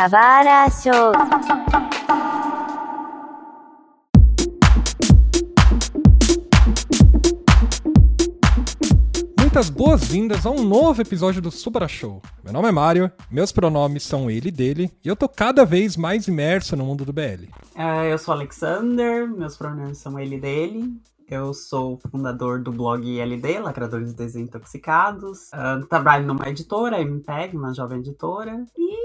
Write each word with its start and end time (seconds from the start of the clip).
Kawara 0.00 0.70
Show. 0.70 1.12
Muitas 9.38 9.68
boas-vindas 9.68 10.46
a 10.46 10.50
um 10.50 10.64
novo 10.64 11.02
episódio 11.02 11.42
do 11.42 11.50
Subara 11.50 11.86
Show. 11.86 12.22
Meu 12.42 12.50
nome 12.50 12.68
é 12.68 12.72
Mário, 12.72 13.12
meus 13.30 13.52
pronomes 13.52 14.02
são 14.02 14.30
ele 14.30 14.48
e 14.48 14.50
dele, 14.50 14.90
e 15.04 15.08
eu 15.08 15.14
tô 15.14 15.28
cada 15.28 15.66
vez 15.66 15.98
mais 15.98 16.26
imerso 16.26 16.74
no 16.76 16.86
mundo 16.86 17.04
do 17.04 17.12
BL. 17.12 17.50
É, 17.74 18.10
eu 18.10 18.16
sou 18.16 18.32
Alexander, 18.32 19.28
meus 19.28 19.54
pronomes 19.54 19.98
são 19.98 20.18
ele 20.18 20.36
e 20.36 20.40
dele. 20.40 20.94
Eu 21.28 21.52
sou 21.52 22.00
fundador 22.10 22.62
do 22.62 22.72
blog 22.72 23.20
LD, 23.20 23.58
Lacradores 23.58 24.14
Desintoxicados. 24.14 25.50
Uh, 25.52 25.86
trabalho 25.86 26.26
numa 26.26 26.48
editora, 26.48 27.02
MPEG, 27.02 27.54
uma 27.54 27.74
jovem 27.74 27.98
editora. 27.98 28.64
E 28.76 29.00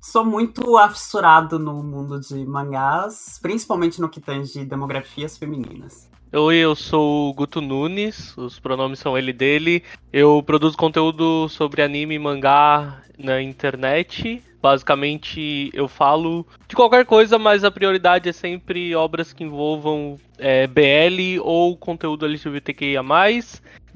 sou 0.00 0.24
muito 0.24 0.76
afissurado 0.76 1.58
no 1.58 1.82
mundo 1.82 2.20
de 2.20 2.44
mangás, 2.46 3.38
principalmente 3.40 4.00
no 4.00 4.08
que 4.08 4.20
tange 4.20 4.64
demografias 4.64 5.36
femininas. 5.36 6.08
Oi, 6.30 6.56
eu 6.56 6.74
sou 6.74 7.30
o 7.30 7.32
Guto 7.32 7.60
Nunes, 7.60 8.36
os 8.36 8.60
pronomes 8.60 8.98
são 8.98 9.16
ele 9.16 9.32
dele. 9.32 9.82
Eu 10.12 10.42
produzo 10.42 10.76
conteúdo 10.76 11.48
sobre 11.48 11.80
anime 11.80 12.16
e 12.16 12.18
mangá 12.18 13.02
na 13.18 13.40
internet. 13.40 14.42
Basicamente, 14.60 15.70
eu 15.72 15.88
falo 15.88 16.46
de 16.68 16.76
qualquer 16.76 17.06
coisa, 17.06 17.38
mas 17.38 17.64
a 17.64 17.70
prioridade 17.70 18.28
é 18.28 18.32
sempre 18.32 18.94
obras 18.94 19.32
que 19.32 19.42
envolvam 19.42 20.18
é, 20.36 20.66
BL 20.66 21.40
ou 21.42 21.76
conteúdo 21.76 22.26
LGBTQIA. 22.26 23.00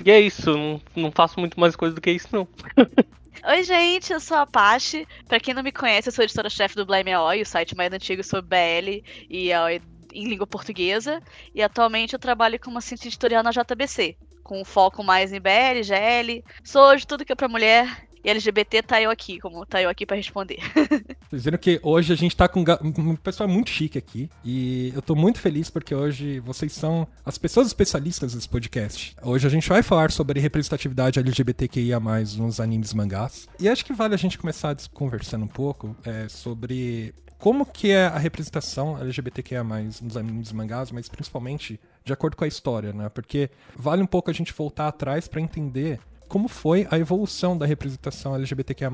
E 0.05 0.11
é 0.11 0.21
isso, 0.21 0.57
não, 0.57 0.81
não 0.97 1.13
faço 1.13 1.39
muito 1.39 1.61
mais 1.61 1.77
coisa 1.77 1.95
do 1.95 2.01
que 2.01 2.13
isso, 2.13 2.29
não. 2.33 2.49
Oi, 3.41 3.65
gente, 3.65 4.13
eu 4.13 4.21
sou 4.21 4.37
a 4.37 4.43
Apache. 4.43 5.07
Pra 5.27 5.41
quem 5.41 5.55
não 5.55 5.63
me 5.63 5.73
conhece, 5.73 6.09
eu 6.09 6.13
sou 6.13 6.23
editora-chefe 6.23 6.77
do 6.77 6.87
Blame 6.87 7.13
Aoi, 7.13 7.41
o 7.41 7.47
site 7.47 7.75
mais 7.75 7.93
antigo 7.93 8.23
sobre 8.23 8.47
BL 8.49 9.03
e 9.29 9.53
Aoi 9.53 9.81
em 10.13 10.29
língua 10.29 10.47
portuguesa 10.47 11.21
e 11.55 11.63
atualmente 11.63 12.13
eu 12.13 12.19
trabalho 12.19 12.61
como 12.61 12.79
assistente 12.79 13.09
editorial 13.09 13.43
na 13.43 13.51
JBC, 13.51 14.17
com 14.45 14.65
foco 14.65 15.03
mais 15.03 15.33
em 15.33 15.41
BL, 15.41 15.83
GL. 15.83 16.45
Sou 16.63 16.95
de 16.95 17.07
tudo 17.07 17.25
que 17.25 17.33
é 17.33 17.35
pra 17.35 17.49
mulher 17.49 18.07
e 18.25 18.31
LGBT 18.31 18.83
tá 18.83 19.01
eu 19.01 19.11
aqui, 19.11 19.39
como 19.39 19.65
tá 19.67 19.83
eu 19.83 19.89
aqui 19.89 20.07
para 20.07 20.17
responder. 20.17 20.59
Viram 21.33 21.59
que 21.59 21.81
hoje 21.83 22.13
a 22.13 22.17
gente 22.17 22.37
tá 22.37 22.49
com 22.49 22.65
um 22.99 23.17
pessoal 23.17 23.49
muito 23.49 23.71
chique 23.71 23.99
aqui. 23.99 24.31
E 24.45 24.93
eu 24.95 25.03
tô 25.03 25.15
muito 25.15 25.41
feliz 25.41 25.71
porque 25.71 25.95
hoje 25.95 26.41
vocês 26.41 26.73
são 26.73 27.07
as 27.25 27.39
pessoas 27.39 27.67
especialistas 27.67 28.35
desse 28.35 28.49
podcast. 28.49 29.17
Hoje 29.23 29.47
a 29.47 29.51
gente 29.51 29.69
vai 29.69 29.83
falar 29.83 30.11
sobre 30.11 30.39
representatividade 30.41 31.19
LGBTQIA 31.19 31.99
nos 32.37 32.61
animes 32.61 32.93
mangás. 32.93 33.49
E 33.59 33.69
acho 33.69 33.85
que 33.85 33.93
vale 33.93 34.15
a 34.15 34.19
gente 34.19 34.39
começar 34.39 34.77
conversando 34.93 35.45
um 35.45 35.49
pouco 35.49 35.97
é, 36.05 36.29
sobre 36.29 37.15
como 37.39 37.67
que 37.67 37.91
é 37.91 38.07
a 38.07 38.19
representação 38.19 38.97
LGBTQIA+, 39.01 39.65
nos 39.65 40.17
animes 40.17 40.53
mangás, 40.53 40.93
mas 40.93 41.09
principalmente 41.09 41.81
de 42.05 42.13
acordo 42.13 42.37
com 42.37 42.45
a 42.45 42.49
história, 42.49 42.93
né? 42.93 43.09
Porque 43.09 43.51
vale 43.77 44.01
um 44.01 44.07
pouco 44.07 44.31
a 44.31 44.33
gente 44.33 44.53
voltar 44.53 44.87
atrás 44.87 45.27
para 45.27 45.41
entender 45.41 45.99
como 46.33 46.49
foi 46.49 46.89
a 46.91 46.99
evolução 46.99 47.59
da 47.59 47.67
representação 47.67 48.35
LGBTQIA+, 48.35 48.91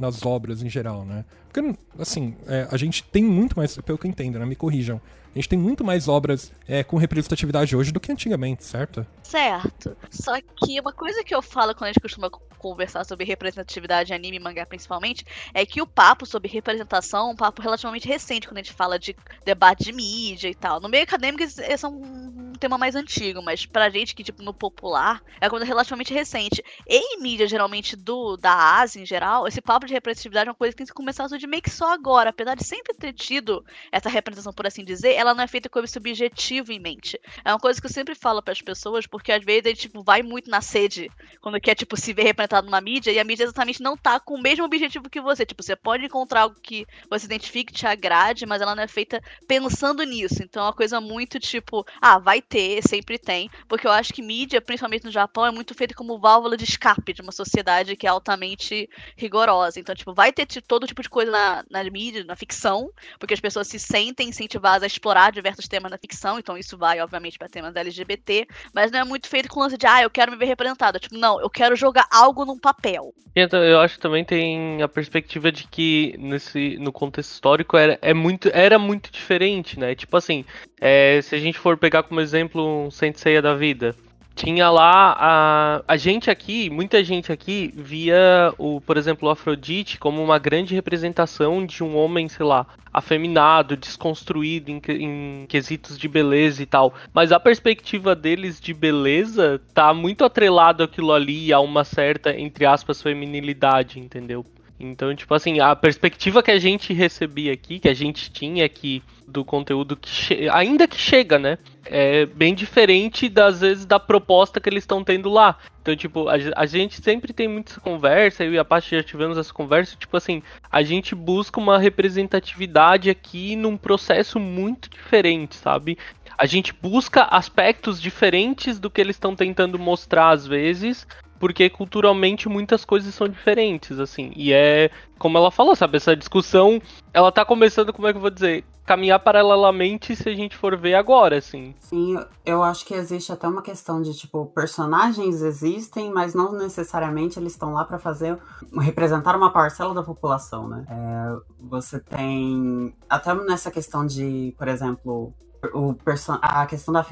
nas 0.00 0.26
obras 0.26 0.64
em 0.64 0.68
geral, 0.68 1.04
né? 1.04 1.24
Porque, 1.56 1.78
assim, 1.98 2.36
é, 2.46 2.68
a 2.70 2.76
gente 2.76 3.02
tem 3.04 3.24
muito 3.24 3.56
mais, 3.56 3.76
pelo 3.78 3.96
que 3.96 4.06
eu 4.06 4.10
entendo, 4.10 4.38
né? 4.38 4.44
Me 4.44 4.56
corrijam, 4.56 5.00
a 5.34 5.38
gente 5.38 5.48
tem 5.48 5.58
muito 5.58 5.84
mais 5.84 6.08
obras 6.08 6.52
é, 6.66 6.82
com 6.82 6.96
representatividade 6.96 7.74
hoje 7.74 7.92
do 7.92 8.00
que 8.00 8.12
antigamente, 8.12 8.64
certo? 8.64 9.06
Certo. 9.22 9.96
Só 10.10 10.34
que 10.40 10.80
uma 10.80 10.92
coisa 10.92 11.22
que 11.22 11.34
eu 11.34 11.42
falo 11.42 11.74
quando 11.74 11.84
a 11.84 11.92
gente 11.92 12.00
costuma 12.00 12.30
conversar 12.56 13.04
sobre 13.04 13.24
representatividade 13.24 14.12
anime 14.12 14.38
e 14.38 14.40
mangá 14.40 14.66
principalmente, 14.66 15.24
é 15.52 15.64
que 15.64 15.80
o 15.80 15.86
papo 15.86 16.26
sobre 16.26 16.50
representação 16.50 17.28
é 17.28 17.32
um 17.32 17.36
papo 17.36 17.62
relativamente 17.62 18.08
recente 18.08 18.48
quando 18.48 18.58
a 18.58 18.62
gente 18.62 18.72
fala 18.72 18.98
de 18.98 19.14
debate 19.44 19.84
de 19.84 19.92
mídia 19.92 20.48
e 20.48 20.54
tal. 20.54 20.80
No 20.80 20.88
meio 20.88 21.04
acadêmico 21.04 21.42
esse 21.42 21.84
é 21.84 21.88
um 21.88 22.52
tema 22.58 22.78
mais 22.78 22.96
antigo, 22.96 23.42
mas 23.42 23.66
pra 23.66 23.90
gente 23.90 24.14
que, 24.14 24.24
tipo, 24.24 24.42
no 24.42 24.54
popular, 24.54 25.22
é 25.40 25.48
coisa 25.48 25.64
relativamente 25.64 26.12
recente. 26.12 26.64
E 26.88 26.96
em 26.96 27.20
mídia, 27.20 27.46
geralmente, 27.46 27.94
do 27.94 28.36
da 28.36 28.78
Ásia 28.78 29.00
em 29.00 29.06
geral, 29.06 29.46
esse 29.46 29.60
papo 29.60 29.86
de 29.86 29.92
representatividade 29.92 30.48
é 30.48 30.50
uma 30.50 30.56
coisa 30.56 30.72
que 30.72 30.78
tem 30.78 30.86
que 30.86 30.94
começar 30.94 31.24
a 31.24 31.28
surgir 31.28 31.45
meio 31.46 31.62
que 31.62 31.70
só 31.70 31.92
agora. 31.92 32.30
Apesar 32.30 32.54
de 32.54 32.64
sempre 32.64 32.94
ter 32.94 33.12
tido 33.12 33.64
essa 33.90 34.08
representação, 34.08 34.52
por 34.52 34.66
assim 34.66 34.84
dizer, 34.84 35.12
ela 35.14 35.34
não 35.34 35.44
é 35.44 35.46
feita 35.46 35.68
com 35.68 35.80
esse 35.80 35.98
objetivo 35.98 36.72
em 36.72 36.78
mente. 36.78 37.18
É 37.44 37.52
uma 37.52 37.58
coisa 37.58 37.80
que 37.80 37.86
eu 37.86 37.92
sempre 37.92 38.14
falo 38.14 38.42
para 38.42 38.52
as 38.52 38.62
pessoas, 38.62 39.06
porque 39.06 39.32
às 39.32 39.44
vezes 39.44 39.66
a 39.66 39.68
gente 39.70 39.80
tipo, 39.82 40.02
vai 40.02 40.22
muito 40.22 40.50
na 40.50 40.60
sede 40.60 41.10
quando 41.40 41.60
quer 41.60 41.74
tipo, 41.74 41.96
se 41.96 42.12
ver 42.12 42.24
representado 42.24 42.66
numa 42.66 42.80
mídia 42.80 43.10
e 43.10 43.18
a 43.18 43.24
mídia 43.24 43.44
exatamente 43.44 43.82
não 43.82 43.96
tá 43.96 44.18
com 44.18 44.34
o 44.34 44.42
mesmo 44.42 44.64
objetivo 44.64 45.08
que 45.08 45.20
você. 45.20 45.46
Tipo, 45.46 45.62
você 45.62 45.76
pode 45.76 46.04
encontrar 46.04 46.42
algo 46.42 46.56
que 46.60 46.86
você 47.08 47.26
identifique, 47.26 47.72
te 47.72 47.86
agrade, 47.86 48.46
mas 48.46 48.60
ela 48.60 48.74
não 48.74 48.82
é 48.82 48.88
feita 48.88 49.22
pensando 49.46 50.02
nisso. 50.02 50.42
Então 50.42 50.62
é 50.62 50.66
uma 50.66 50.72
coisa 50.72 51.00
muito 51.00 51.38
tipo, 51.38 51.84
ah, 52.00 52.18
vai 52.18 52.42
ter, 52.42 52.82
sempre 52.86 53.18
tem. 53.18 53.50
Porque 53.68 53.86
eu 53.86 53.92
acho 53.92 54.12
que 54.12 54.22
mídia, 54.22 54.60
principalmente 54.60 55.04
no 55.04 55.10
Japão, 55.10 55.46
é 55.46 55.50
muito 55.50 55.74
feita 55.74 55.94
como 55.94 56.18
válvula 56.18 56.56
de 56.56 56.64
escape 56.64 57.12
de 57.12 57.22
uma 57.22 57.32
sociedade 57.32 57.96
que 57.96 58.06
é 58.06 58.10
altamente 58.10 58.88
rigorosa. 59.16 59.78
Então, 59.80 59.94
tipo, 59.94 60.14
vai 60.14 60.32
ter 60.32 60.46
todo 60.62 60.86
tipo 60.86 61.02
de 61.02 61.08
coisa 61.08 61.30
na, 61.36 61.64
na 61.70 61.90
mídia, 61.90 62.24
na 62.24 62.34
ficção, 62.34 62.90
porque 63.18 63.34
as 63.34 63.40
pessoas 63.40 63.68
se 63.68 63.78
sentem 63.78 64.28
incentivadas 64.28 64.82
a 64.82 64.86
explorar 64.86 65.32
diversos 65.32 65.68
temas 65.68 65.90
na 65.90 65.98
ficção, 65.98 66.38
então 66.38 66.56
isso 66.56 66.76
vai, 66.76 67.00
obviamente, 67.00 67.38
para 67.38 67.48
temas 67.48 67.76
LGBT, 67.76 68.46
mas 68.72 68.90
não 68.90 69.00
é 69.00 69.04
muito 69.04 69.28
feito 69.28 69.48
com 69.48 69.60
lance 69.60 69.76
de, 69.76 69.86
ah, 69.86 70.02
eu 70.02 70.10
quero 70.10 70.32
me 70.32 70.38
ver 70.38 70.46
representada. 70.46 70.98
Tipo, 70.98 71.16
não, 71.16 71.40
eu 71.40 71.50
quero 71.50 71.76
jogar 71.76 72.06
algo 72.10 72.44
num 72.44 72.58
papel. 72.58 73.14
Então, 73.34 73.62
eu 73.62 73.80
acho 73.80 73.96
que 73.96 74.00
também 74.00 74.24
tem 74.24 74.82
a 74.82 74.88
perspectiva 74.88 75.52
de 75.52 75.66
que 75.68 76.14
nesse, 76.18 76.78
no 76.78 76.90
contexto 76.90 77.32
histórico 77.32 77.76
era, 77.76 77.98
é 78.00 78.14
muito, 78.14 78.50
era 78.52 78.78
muito 78.78 79.10
diferente, 79.10 79.78
né? 79.78 79.94
Tipo 79.94 80.16
assim, 80.16 80.44
é, 80.80 81.20
se 81.22 81.34
a 81.34 81.38
gente 81.38 81.58
for 81.58 81.76
pegar 81.76 82.02
como 82.02 82.20
exemplo 82.20 82.86
um 82.86 82.90
Senseiya 82.90 83.42
da 83.42 83.54
vida, 83.54 83.94
tinha 84.36 84.68
lá 84.68 85.16
a, 85.18 85.82
a 85.88 85.96
gente 85.96 86.30
aqui, 86.30 86.68
muita 86.68 87.02
gente 87.02 87.32
aqui 87.32 87.72
via 87.74 88.52
o, 88.58 88.82
por 88.82 88.98
exemplo, 88.98 89.26
o 89.26 89.30
Afrodite 89.32 89.98
como 89.98 90.22
uma 90.22 90.38
grande 90.38 90.74
representação 90.74 91.64
de 91.64 91.82
um 91.82 91.96
homem, 91.96 92.28
sei 92.28 92.44
lá, 92.44 92.66
afeminado, 92.92 93.78
desconstruído 93.78 94.70
em, 94.70 94.80
em 94.90 95.46
quesitos 95.48 95.96
de 95.96 96.06
beleza 96.06 96.62
e 96.62 96.66
tal. 96.66 96.92
Mas 97.14 97.32
a 97.32 97.40
perspectiva 97.40 98.14
deles 98.14 98.60
de 98.60 98.74
beleza 98.74 99.58
tá 99.72 99.94
muito 99.94 100.22
atrelado 100.22 100.84
àquilo 100.84 101.12
ali 101.12 101.50
a 101.50 101.58
uma 101.58 101.82
certa, 101.82 102.38
entre 102.38 102.66
aspas, 102.66 103.00
feminilidade, 103.00 103.98
entendeu? 103.98 104.44
Então, 104.78 105.14
tipo 105.14 105.32
assim, 105.34 105.58
a 105.58 105.74
perspectiva 105.74 106.42
que 106.42 106.50
a 106.50 106.58
gente 106.58 106.92
recebia 106.92 107.52
aqui, 107.52 107.78
que 107.78 107.88
a 107.88 107.94
gente 107.94 108.30
tinha 108.30 108.64
aqui 108.64 109.02
do 109.26 109.44
conteúdo 109.44 109.96
que 109.96 110.48
ainda 110.50 110.86
que 110.86 110.96
chega, 110.96 111.38
né? 111.38 111.58
É 111.84 112.26
bem 112.26 112.54
diferente 112.54 113.28
das 113.28 113.60
vezes 113.60 113.86
da 113.86 113.98
proposta 113.98 114.60
que 114.60 114.68
eles 114.68 114.82
estão 114.82 115.02
tendo 115.02 115.30
lá. 115.30 115.58
Então, 115.80 115.96
tipo, 115.96 116.28
a, 116.28 116.34
a, 116.56 116.66
gente 116.66 117.00
sempre 117.00 117.32
tem 117.32 117.48
muita 117.48 117.80
conversa, 117.80 118.44
eu 118.44 118.52
e 118.52 118.58
a 118.58 118.64
Paty 118.64 118.96
já 118.96 119.02
tivemos 119.02 119.38
essa 119.38 119.52
conversa, 119.52 119.96
tipo 119.96 120.16
assim, 120.16 120.42
a 120.70 120.82
gente 120.82 121.14
busca 121.14 121.60
uma 121.60 121.78
representatividade 121.78 123.08
aqui 123.08 123.56
num 123.56 123.76
processo 123.76 124.38
muito 124.38 124.90
diferente, 124.90 125.54
sabe? 125.54 125.96
A 126.36 126.44
gente 126.44 126.72
busca 126.72 127.22
aspectos 127.22 128.00
diferentes 128.00 128.78
do 128.78 128.90
que 128.90 129.00
eles 129.00 129.16
estão 129.16 129.34
tentando 129.34 129.78
mostrar 129.78 130.30
às 130.30 130.46
vezes, 130.46 131.06
porque 131.38 131.70
culturalmente 131.70 132.48
muitas 132.48 132.84
coisas 132.84 133.14
são 133.14 133.28
diferentes, 133.28 133.98
assim. 133.98 134.32
E 134.34 134.52
é, 134.52 134.90
como 135.18 135.38
ela 135.38 135.50
falou, 135.50 135.76
sabe, 135.76 135.96
essa 135.96 136.16
discussão, 136.16 136.80
ela 137.12 137.32
tá 137.32 137.44
começando, 137.44 137.92
como 137.92 138.08
é 138.08 138.12
que 138.12 138.16
eu 138.16 138.22
vou 138.22 138.30
dizer, 138.30 138.64
caminhar 138.86 139.18
paralelamente 139.18 140.14
se 140.14 140.28
a 140.28 140.34
gente 140.34 140.56
for 140.56 140.76
ver 140.76 140.94
agora, 140.94 141.36
assim. 141.38 141.74
Sim, 141.80 142.18
eu 142.44 142.62
acho 142.62 142.86
que 142.86 142.94
existe 142.94 143.32
até 143.32 143.48
uma 143.48 143.60
questão 143.60 144.00
de, 144.00 144.14
tipo, 144.14 144.46
personagens 144.46 145.42
existem, 145.42 146.10
mas 146.12 146.34
não 146.34 146.52
necessariamente 146.52 147.38
eles 147.38 147.52
estão 147.52 147.72
lá 147.72 147.84
para 147.84 147.98
fazer, 147.98 148.38
representar 148.80 149.36
uma 149.36 149.50
parcela 149.50 149.92
da 149.92 150.02
população, 150.02 150.68
né? 150.68 150.84
É, 150.88 151.36
você 151.60 151.98
tem, 151.98 152.94
até 153.10 153.34
nessa 153.34 153.70
questão 153.70 154.06
de, 154.06 154.54
por 154.56 154.68
exemplo, 154.68 155.34
o 155.72 155.94
a 156.42 156.66
questão 156.66 156.92
da 156.92 157.04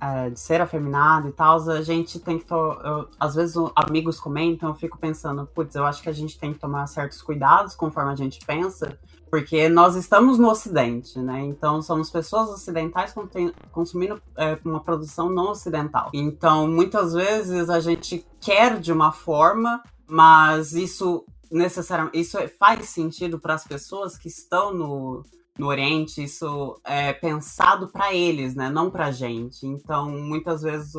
é, 0.00 0.30
de 0.30 0.38
ser 0.38 0.60
afeminado 0.60 1.28
e 1.28 1.32
tal, 1.32 1.58
a 1.70 1.82
gente 1.82 2.18
tem 2.18 2.38
que. 2.38 2.52
Eu, 2.52 3.08
às 3.18 3.34
vezes 3.34 3.56
amigos 3.74 4.20
comentam, 4.20 4.68
eu 4.68 4.74
fico 4.74 4.98
pensando, 4.98 5.46
putz, 5.46 5.74
eu 5.74 5.84
acho 5.84 6.02
que 6.02 6.08
a 6.08 6.12
gente 6.12 6.38
tem 6.38 6.52
que 6.52 6.58
tomar 6.58 6.86
certos 6.86 7.22
cuidados 7.22 7.74
conforme 7.74 8.12
a 8.12 8.16
gente 8.16 8.44
pensa, 8.44 8.98
porque 9.30 9.68
nós 9.68 9.96
estamos 9.96 10.38
no 10.38 10.48
Ocidente, 10.48 11.18
né? 11.18 11.40
Então 11.44 11.82
somos 11.82 12.10
pessoas 12.10 12.48
ocidentais 12.50 13.14
consumindo 13.72 14.20
é, 14.36 14.58
uma 14.64 14.80
produção 14.80 15.28
não 15.28 15.50
ocidental. 15.50 16.10
Então 16.12 16.68
muitas 16.68 17.12
vezes 17.12 17.68
a 17.70 17.80
gente 17.80 18.26
quer 18.40 18.78
de 18.78 18.92
uma 18.92 19.12
forma, 19.12 19.82
mas 20.06 20.72
isso 20.72 21.24
necessariamente 21.50 22.18
isso 22.18 22.36
faz 22.58 22.88
sentido 22.88 23.38
para 23.38 23.54
as 23.54 23.64
pessoas 23.64 24.18
que 24.18 24.28
estão 24.28 24.74
no 24.74 25.22
no 25.58 25.66
Oriente, 25.66 26.22
isso 26.22 26.78
é 26.84 27.12
pensado 27.12 27.88
para 27.88 28.14
eles, 28.14 28.54
né? 28.54 28.68
Não 28.68 28.90
para 28.90 29.10
gente. 29.10 29.66
Então, 29.66 30.10
muitas 30.10 30.62
vezes 30.62 30.92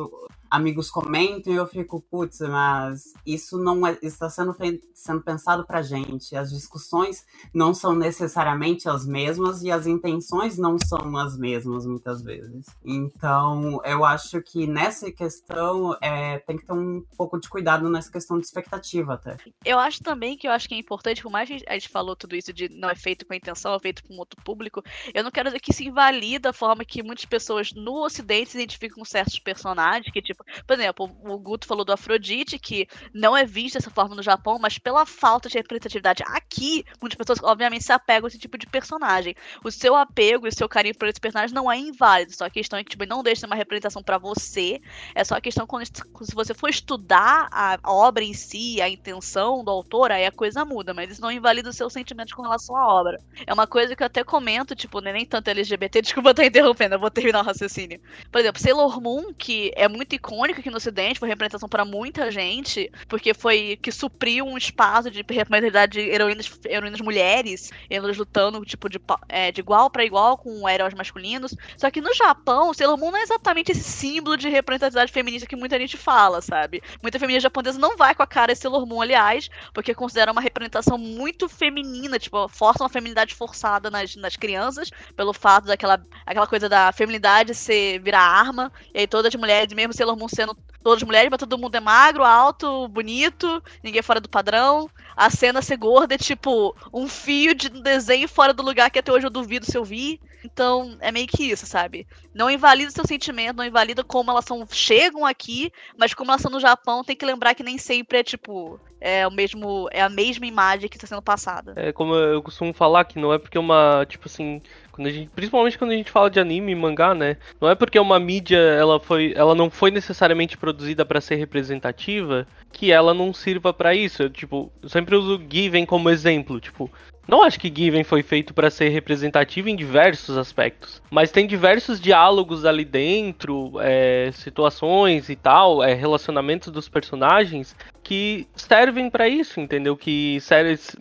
amigos 0.50 0.90
comentam 0.90 1.52
e 1.52 1.56
eu 1.56 1.66
fico, 1.66 2.00
putz, 2.00 2.40
mas 2.40 3.12
isso 3.26 3.58
não 3.58 3.86
é, 3.86 3.98
está 4.02 4.28
sendo, 4.30 4.56
sendo 4.94 5.22
pensado 5.22 5.64
pra 5.66 5.82
gente. 5.82 6.36
As 6.36 6.50
discussões 6.50 7.24
não 7.52 7.74
são 7.74 7.94
necessariamente 7.94 8.88
as 8.88 9.06
mesmas 9.06 9.62
e 9.62 9.70
as 9.70 9.86
intenções 9.86 10.58
não 10.58 10.76
são 10.78 11.16
as 11.16 11.36
mesmas 11.36 11.86
muitas 11.86 12.22
vezes. 12.22 12.66
Então, 12.84 13.80
eu 13.84 14.04
acho 14.04 14.40
que 14.42 14.66
nessa 14.66 15.10
questão 15.10 15.96
é, 16.00 16.38
tem 16.38 16.56
que 16.56 16.66
ter 16.66 16.72
um 16.72 17.02
pouco 17.16 17.38
de 17.38 17.48
cuidado 17.48 17.88
nessa 17.88 18.10
questão 18.10 18.38
de 18.38 18.46
expectativa 18.46 19.14
até. 19.14 19.36
Eu 19.64 19.78
acho 19.78 20.02
também 20.02 20.36
que 20.36 20.46
eu 20.46 20.52
acho 20.52 20.68
que 20.68 20.74
é 20.74 20.78
importante, 20.78 21.22
por 21.22 21.30
mais 21.30 21.48
que 21.48 21.64
a 21.66 21.74
gente 21.74 21.88
falou 21.88 22.16
tudo 22.16 22.36
isso 22.36 22.52
de 22.52 22.68
não 22.68 22.88
é 22.88 22.94
feito 22.94 23.26
com 23.26 23.34
intenção, 23.34 23.74
é 23.74 23.80
feito 23.80 24.02
com 24.04 24.16
outro 24.16 24.40
público, 24.42 24.82
eu 25.12 25.22
não 25.22 25.30
quero 25.30 25.48
dizer 25.48 25.60
que 25.60 25.72
se 25.72 25.86
invalida 25.86 26.50
a 26.50 26.52
forma 26.52 26.84
que 26.84 27.02
muitas 27.02 27.24
pessoas 27.24 27.72
no 27.72 28.04
ocidente 28.04 28.50
se 28.50 28.58
identificam 28.58 28.98
com 28.98 29.04
certos 29.04 29.38
personagens, 29.38 30.12
que 30.12 30.22
tipo, 30.22 30.37
por 30.66 30.74
exemplo, 30.74 31.10
o 31.24 31.38
Guto 31.38 31.66
falou 31.66 31.84
do 31.84 31.92
Afrodite, 31.92 32.58
que 32.58 32.88
não 33.12 33.36
é 33.36 33.44
visto 33.44 33.74
dessa 33.74 33.90
forma 33.90 34.14
no 34.14 34.22
Japão, 34.22 34.58
mas 34.58 34.78
pela 34.78 35.04
falta 35.04 35.48
de 35.48 35.58
representatividade 35.58 36.22
aqui, 36.26 36.84
muitas 37.00 37.16
pessoas 37.16 37.42
obviamente 37.42 37.84
se 37.84 37.92
apegam 37.92 38.26
a 38.26 38.28
esse 38.28 38.38
tipo 38.38 38.56
de 38.56 38.66
personagem. 38.66 39.34
O 39.64 39.70
seu 39.70 39.94
apego 39.94 40.46
e 40.46 40.50
o 40.50 40.54
seu 40.54 40.68
carinho 40.68 40.96
por 40.96 41.08
esse 41.08 41.20
personagem 41.20 41.54
não 41.54 41.70
é 41.70 41.78
inválido, 41.78 42.32
só 42.34 42.46
a 42.46 42.50
questão 42.50 42.78
é 42.78 42.84
que 42.84 42.90
tipo, 42.90 43.04
não 43.06 43.22
deixa 43.22 43.46
uma 43.46 43.56
representação 43.56 44.02
para 44.02 44.18
você, 44.18 44.80
é 45.14 45.24
só 45.24 45.36
a 45.36 45.40
questão 45.40 45.66
quando 45.66 45.86
se 45.86 46.34
você 46.34 46.54
for 46.54 46.68
estudar 46.68 47.48
a 47.52 47.78
obra 47.84 48.24
em 48.24 48.34
si, 48.34 48.80
a 48.80 48.88
intenção 48.88 49.64
do 49.64 49.70
autor, 49.70 50.10
aí 50.12 50.26
a 50.26 50.32
coisa 50.32 50.64
muda, 50.64 50.94
mas 50.94 51.10
isso 51.10 51.20
não 51.20 51.30
invalida 51.30 51.70
o 51.70 51.72
seu 51.72 51.90
sentimento 51.90 52.34
com 52.34 52.42
relação 52.42 52.76
à 52.76 52.86
obra. 52.86 53.18
É 53.46 53.52
uma 53.52 53.66
coisa 53.66 53.94
que 53.94 54.02
eu 54.02 54.06
até 54.06 54.24
comento, 54.24 54.74
tipo, 54.74 55.00
nem 55.00 55.26
tanto 55.26 55.48
LGBT, 55.48 56.02
desculpa 56.02 56.30
estar 56.30 56.44
interrompendo, 56.44 56.94
eu 56.94 57.00
vou 57.00 57.10
terminar 57.10 57.40
o 57.40 57.44
raciocínio. 57.44 58.00
Por 58.30 58.40
exemplo, 58.40 58.60
Sailor 58.60 59.00
Moon, 59.00 59.32
que 59.34 59.72
é 59.74 59.88
muito 59.88 60.14
icônico 60.14 60.27
aqui 60.58 60.70
no 60.70 60.76
ocidente, 60.76 61.18
foi 61.18 61.28
representação 61.28 61.68
para 61.68 61.84
muita 61.84 62.30
gente, 62.30 62.90
porque 63.08 63.32
foi 63.32 63.78
que 63.80 63.90
supriu 63.90 64.46
um 64.46 64.56
espaço 64.56 65.10
de 65.10 65.18
representatividade 65.18 65.92
de 65.92 66.10
heroínas, 66.10 66.60
heroínas 66.64 67.00
mulheres, 67.00 67.70
elas 67.88 68.16
lutando, 68.16 68.64
tipo, 68.64 68.88
de, 68.88 69.00
é, 69.28 69.50
de 69.52 69.60
igual 69.60 69.90
para 69.90 70.04
igual 70.04 70.36
com 70.36 70.68
heróis 70.68 70.94
masculinos. 70.94 71.54
Só 71.76 71.90
que 71.90 72.00
no 72.00 72.14
Japão, 72.14 72.74
Sailor 72.74 72.98
Moon 72.98 73.10
não 73.10 73.18
é 73.18 73.22
exatamente 73.22 73.72
esse 73.72 73.84
símbolo 73.84 74.36
de 74.36 74.48
representatividade 74.48 75.12
feminista 75.12 75.48
que 75.48 75.56
muita 75.56 75.78
gente 75.78 75.96
fala, 75.96 76.40
sabe? 76.42 76.82
Muita 77.02 77.18
feminista 77.18 77.42
japonesa 77.42 77.78
não 77.78 77.96
vai 77.96 78.14
com 78.14 78.22
a 78.22 78.26
cara 78.26 78.52
de 78.52 78.58
Sailor 78.58 78.86
Moon, 78.86 79.00
aliás, 79.00 79.48
porque 79.72 79.94
considera 79.94 80.32
uma 80.32 80.40
representação 80.40 80.98
muito 80.98 81.48
feminina, 81.48 82.18
tipo, 82.18 82.48
força 82.48 82.82
uma 82.82 82.88
feminidade 82.88 83.34
forçada 83.34 83.90
nas, 83.90 84.14
nas 84.16 84.36
crianças, 84.36 84.90
pelo 85.16 85.32
fato 85.32 85.66
daquela 85.66 85.98
aquela 86.26 86.46
coisa 86.46 86.68
da 86.68 86.92
feminidade 86.92 87.54
ser 87.54 88.00
virar 88.00 88.20
arma, 88.20 88.72
e 88.94 89.00
aí 89.00 89.06
todas 89.06 89.34
as 89.34 89.40
mulheres, 89.40 89.72
mesmo 89.72 89.92
Sailor 89.92 90.17
Moon 90.18 90.28
sendo 90.28 90.56
todas 90.82 91.02
mulheres, 91.02 91.28
mas 91.30 91.38
todo 91.38 91.58
mundo 91.58 91.74
é 91.74 91.80
magro, 91.80 92.24
alto, 92.24 92.88
bonito, 92.88 93.62
ninguém 93.82 94.00
é 94.00 94.02
fora 94.02 94.20
do 94.20 94.28
padrão. 94.28 94.88
A 95.16 95.30
cena 95.30 95.62
ser 95.62 95.76
gorda 95.76 96.14
é 96.14 96.18
tipo 96.18 96.74
um 96.92 97.08
fio 97.08 97.54
de 97.54 97.68
desenho 97.68 98.28
fora 98.28 98.52
do 98.52 98.62
lugar 98.62 98.90
que 98.90 98.98
até 98.98 99.12
hoje 99.12 99.26
eu 99.26 99.30
duvido 99.30 99.66
se 99.66 99.76
eu 99.76 99.84
vi. 99.84 100.20
Então, 100.44 100.96
é 101.00 101.10
meio 101.10 101.26
que 101.26 101.44
isso, 101.44 101.66
sabe? 101.66 102.06
Não 102.32 102.50
invalida 102.50 102.90
seu 102.90 103.04
sentimento, 103.06 103.56
não 103.56 103.64
invalida 103.64 104.04
como 104.04 104.30
elas 104.30 104.44
são, 104.44 104.66
chegam 104.70 105.26
aqui, 105.26 105.72
mas 105.96 106.14
como 106.14 106.30
elas 106.30 106.40
são 106.40 106.50
no 106.50 106.60
Japão, 106.60 107.02
tem 107.02 107.16
que 107.16 107.26
lembrar 107.26 107.54
que 107.54 107.62
nem 107.62 107.76
sempre 107.76 108.18
é 108.18 108.22
tipo 108.22 108.80
é 109.00 109.26
o 109.26 109.30
mesmo 109.30 109.88
é 109.92 110.02
a 110.02 110.08
mesma 110.08 110.46
imagem 110.46 110.88
que 110.88 110.96
está 110.96 111.06
sendo 111.06 111.22
passada. 111.22 111.72
É 111.76 111.92
como 111.92 112.14
eu 112.14 112.42
costumo 112.42 112.72
falar 112.72 113.04
que 113.04 113.18
não 113.18 113.32
é 113.32 113.38
porque 113.38 113.58
uma 113.58 114.04
tipo 114.08 114.26
assim 114.26 114.60
quando 114.98 115.06
a 115.06 115.10
gente, 115.10 115.30
principalmente 115.30 115.78
quando 115.78 115.92
a 115.92 115.94
gente 115.94 116.10
fala 116.10 116.28
de 116.28 116.40
anime 116.40 116.72
e 116.72 116.74
mangá, 116.74 117.14
né? 117.14 117.36
Não 117.60 117.70
é 117.70 117.76
porque 117.76 118.00
uma 118.00 118.18
mídia 118.18 118.58
ela 118.58 118.98
foi, 118.98 119.32
ela 119.36 119.54
não 119.54 119.70
foi 119.70 119.92
necessariamente 119.92 120.56
produzida 120.58 121.06
para 121.06 121.20
ser 121.20 121.36
representativa 121.36 122.48
que 122.72 122.90
ela 122.90 123.14
não 123.14 123.32
sirva 123.32 123.72
para 123.72 123.94
isso. 123.94 124.24
Eu, 124.24 124.30
tipo, 124.30 124.72
sempre 124.88 125.14
uso 125.14 125.40
Given 125.48 125.86
como 125.86 126.10
exemplo, 126.10 126.60
tipo, 126.60 126.90
não 127.28 127.42
acho 127.42 127.60
que 127.60 127.72
Given 127.72 128.04
foi 128.04 128.22
feito 128.22 128.54
para 128.54 128.70
ser 128.70 128.88
representativo 128.88 129.68
em 129.68 129.76
diversos 129.76 130.38
aspectos, 130.38 131.02
mas 131.10 131.30
tem 131.30 131.46
diversos 131.46 132.00
diálogos 132.00 132.64
ali 132.64 132.86
dentro, 132.86 133.74
é, 133.80 134.30
situações 134.32 135.28
e 135.28 135.36
tal, 135.36 135.84
é, 135.84 135.92
relacionamentos 135.92 136.72
dos 136.72 136.88
personagens 136.88 137.76
que 138.02 138.48
servem 138.56 139.10
para 139.10 139.28
isso, 139.28 139.60
entendeu? 139.60 139.94
Que 139.94 140.38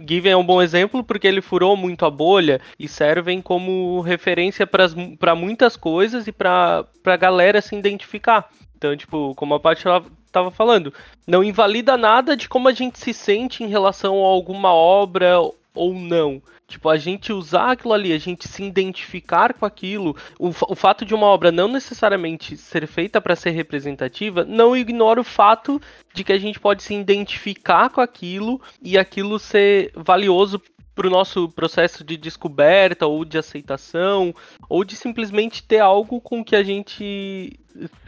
Given 0.05 0.33
é 0.33 0.35
um 0.35 0.45
bom 0.45 0.61
exemplo 0.61 1.01
porque 1.01 1.25
ele 1.25 1.41
furou 1.41 1.77
muito 1.77 2.05
a 2.05 2.11
bolha 2.11 2.59
e 2.77 2.85
servem 2.85 3.41
como 3.41 4.01
referência 4.01 4.67
para 4.67 5.33
muitas 5.33 5.77
coisas 5.77 6.27
e 6.27 6.33
para 6.33 6.85
a 7.05 7.15
galera 7.15 7.61
se 7.61 7.77
identificar. 7.77 8.49
Então, 8.77 8.95
tipo, 8.97 9.33
como 9.35 9.55
a 9.55 9.59
Paty 9.59 9.85
estava 10.25 10.51
falando, 10.51 10.93
não 11.25 11.41
invalida 11.41 11.95
nada 11.95 12.35
de 12.35 12.49
como 12.49 12.67
a 12.67 12.73
gente 12.73 12.99
se 12.99 13.13
sente 13.13 13.63
em 13.63 13.67
relação 13.67 14.23
a 14.23 14.27
alguma 14.27 14.73
obra 14.73 15.39
ou 15.77 15.93
não. 15.93 16.41
Tipo, 16.67 16.89
a 16.89 16.97
gente 16.97 17.31
usar 17.31 17.71
aquilo 17.71 17.93
ali, 17.93 18.11
a 18.11 18.17
gente 18.17 18.45
se 18.47 18.61
identificar 18.61 19.53
com 19.53 19.65
aquilo, 19.65 20.17
o, 20.37 20.49
o 20.49 20.75
fato 20.75 21.05
de 21.05 21.15
uma 21.15 21.25
obra 21.25 21.49
não 21.49 21.69
necessariamente 21.69 22.57
ser 22.57 22.85
feita 22.87 23.21
para 23.21 23.37
ser 23.37 23.51
representativa, 23.51 24.43
não 24.43 24.75
ignora 24.75 25.21
o 25.21 25.23
fato 25.23 25.81
de 26.13 26.25
que 26.25 26.33
a 26.33 26.37
gente 26.37 26.59
pode 26.59 26.83
se 26.83 26.93
identificar 26.93 27.89
com 27.89 28.01
aquilo 28.01 28.61
e 28.81 28.97
aquilo 28.97 29.39
ser 29.39 29.93
valioso 29.95 30.61
para 30.93 31.07
o 31.07 31.11
nosso 31.11 31.47
processo 31.49 32.03
de 32.03 32.17
descoberta 32.17 33.05
ou 33.05 33.23
de 33.23 33.37
aceitação 33.37 34.33
ou 34.67 34.83
de 34.83 34.95
simplesmente 34.95 35.61
ter 35.63 35.79
algo 35.79 36.19
com 36.19 36.43
que 36.43 36.55
a 36.55 36.63
gente 36.63 37.57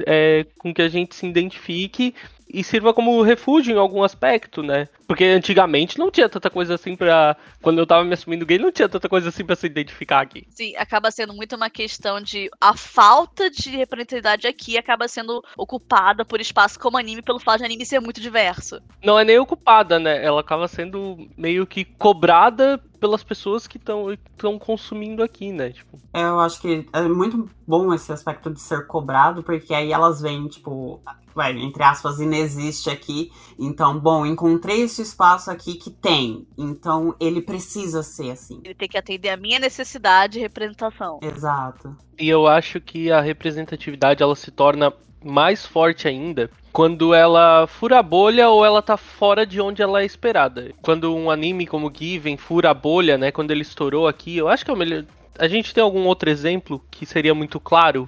é, 0.08 0.46
com 0.58 0.74
que 0.74 0.82
a 0.82 0.90
gente 0.90 1.16
se 1.16 1.28
identifique 1.28 2.16
e 2.52 2.64
sirva 2.64 2.94
como 2.94 3.22
refúgio 3.22 3.76
em 3.76 3.80
algum 3.80 4.04
aspecto, 4.04 4.64
né? 4.64 4.88
Porque 5.08 5.24
antigamente 5.24 6.00
não 6.00 6.10
tinha 6.10 6.28
tanta 6.28 6.50
coisa 6.50 6.76
assim 6.76 6.96
pra. 6.96 7.36
Quando 7.62 7.80
eu 7.80 7.86
tava 7.86 8.04
me 8.04 8.14
assumindo 8.14 8.46
gay, 8.46 8.58
não 8.58 8.72
tinha 8.72 8.90
tanta 8.90 9.08
coisa 9.08 9.30
assim 9.30 9.46
pra 9.46 9.56
se 9.56 9.68
identificar 9.68 10.22
aqui. 10.22 10.46
Sim, 10.50 10.76
acaba 10.76 11.12
sendo 11.12 11.34
muito 11.34 11.56
uma 11.56 11.70
questão 11.70 12.20
de. 12.20 12.50
A 12.60 12.76
falta 12.76 13.50
de 13.50 13.70
representatividade 13.72 14.48
aqui 14.48 14.78
acaba 14.78 15.08
sendo 15.08 15.44
ocupada 15.58 16.26
por 16.26 16.42
espaço 16.42 16.80
como 16.80 16.98
anime, 16.98 17.22
pelo 17.22 17.40
fato 17.40 17.60
de 17.60 17.66
anime 17.66 17.86
ser 17.86 18.00
muito 18.00 18.20
diverso. 18.20 18.82
Não 19.04 19.20
é 19.20 19.24
nem 19.24 19.38
ocupada, 19.38 20.00
né? 20.00 20.24
Ela 20.24 20.42
acaba 20.42 20.68
sendo 20.68 21.30
meio 21.38 21.68
que 21.68 21.86
cobrada 21.86 22.82
pelas 23.00 23.24
pessoas 23.24 23.68
que 23.68 23.78
estão 23.78 24.60
consumindo 24.60 25.24
aqui, 25.24 25.52
né? 25.52 25.72
Tipo. 25.72 25.98
É, 26.14 26.24
eu 26.24 26.40
acho 26.40 26.60
que 26.62 26.88
é 26.92 27.02
muito 27.04 27.50
bom 27.68 27.94
esse 27.94 28.12
aspecto 28.12 28.50
de 28.50 28.60
ser 28.60 28.86
cobrado, 28.88 29.42
porque 29.44 29.74
aí 29.74 29.92
elas 29.92 30.22
vêm, 30.22 30.48
tipo, 30.48 31.02
vai, 31.34 31.58
entre 31.58 31.82
aspas, 31.84 32.20
inexiste 32.20 32.90
aqui. 32.90 33.32
Então, 33.58 34.00
bom, 34.00 34.26
encontrei 34.26 34.82
esse 34.82 35.02
espaço 35.02 35.50
aqui 35.50 35.76
que 35.76 35.90
tem. 35.90 36.48
Então, 36.58 37.16
ele 37.20 37.42
precisa 37.42 38.04
ser 38.04 38.32
assim. 38.32 38.62
Ele 38.64 38.76
tem 38.76 38.90
que 38.90 38.98
atender 38.98 39.30
a 39.30 39.38
minha 39.38 39.60
necessidade 39.60 40.34
de 40.34 40.40
representação. 40.40 41.20
Exato. 41.22 41.96
E 42.20 42.28
eu 42.28 42.46
acho 42.48 42.82
que 42.82 43.12
a 43.12 43.22
representatividade 43.22 44.22
ela 44.22 44.36
se 44.36 44.52
torna 44.52 44.94
mais 45.24 45.66
forte 45.66 46.08
ainda 46.08 46.50
quando 46.72 47.14
ela 47.14 47.68
fura 47.68 48.00
a 48.00 48.04
bolha 48.04 48.50
ou 48.50 48.64
ela 48.66 48.82
tá 48.82 48.96
fora 48.96 49.46
de 49.46 49.60
onde 49.60 49.82
ela 49.82 50.02
é 50.02 50.06
esperada. 50.06 50.72
Quando 50.82 51.16
um 51.16 51.30
anime 51.30 51.66
como 51.68 51.92
Given 51.94 52.38
fura 52.38 52.70
a 52.70 52.74
bolha, 52.74 53.18
né, 53.18 53.32
quando 53.32 53.52
ele 53.52 53.62
estourou 53.62 54.08
aqui, 54.08 54.38
eu 54.38 54.48
acho 54.48 54.64
que 54.64 54.72
é 54.72 54.74
o 54.74 54.78
melhor. 54.78 55.06
A 55.38 55.48
gente 55.48 55.74
tem 55.74 55.84
algum 55.84 56.06
outro 56.06 56.30
exemplo 56.30 56.84
que 56.92 57.06
seria 57.06 57.34
muito 57.34 57.60
claro? 57.60 58.08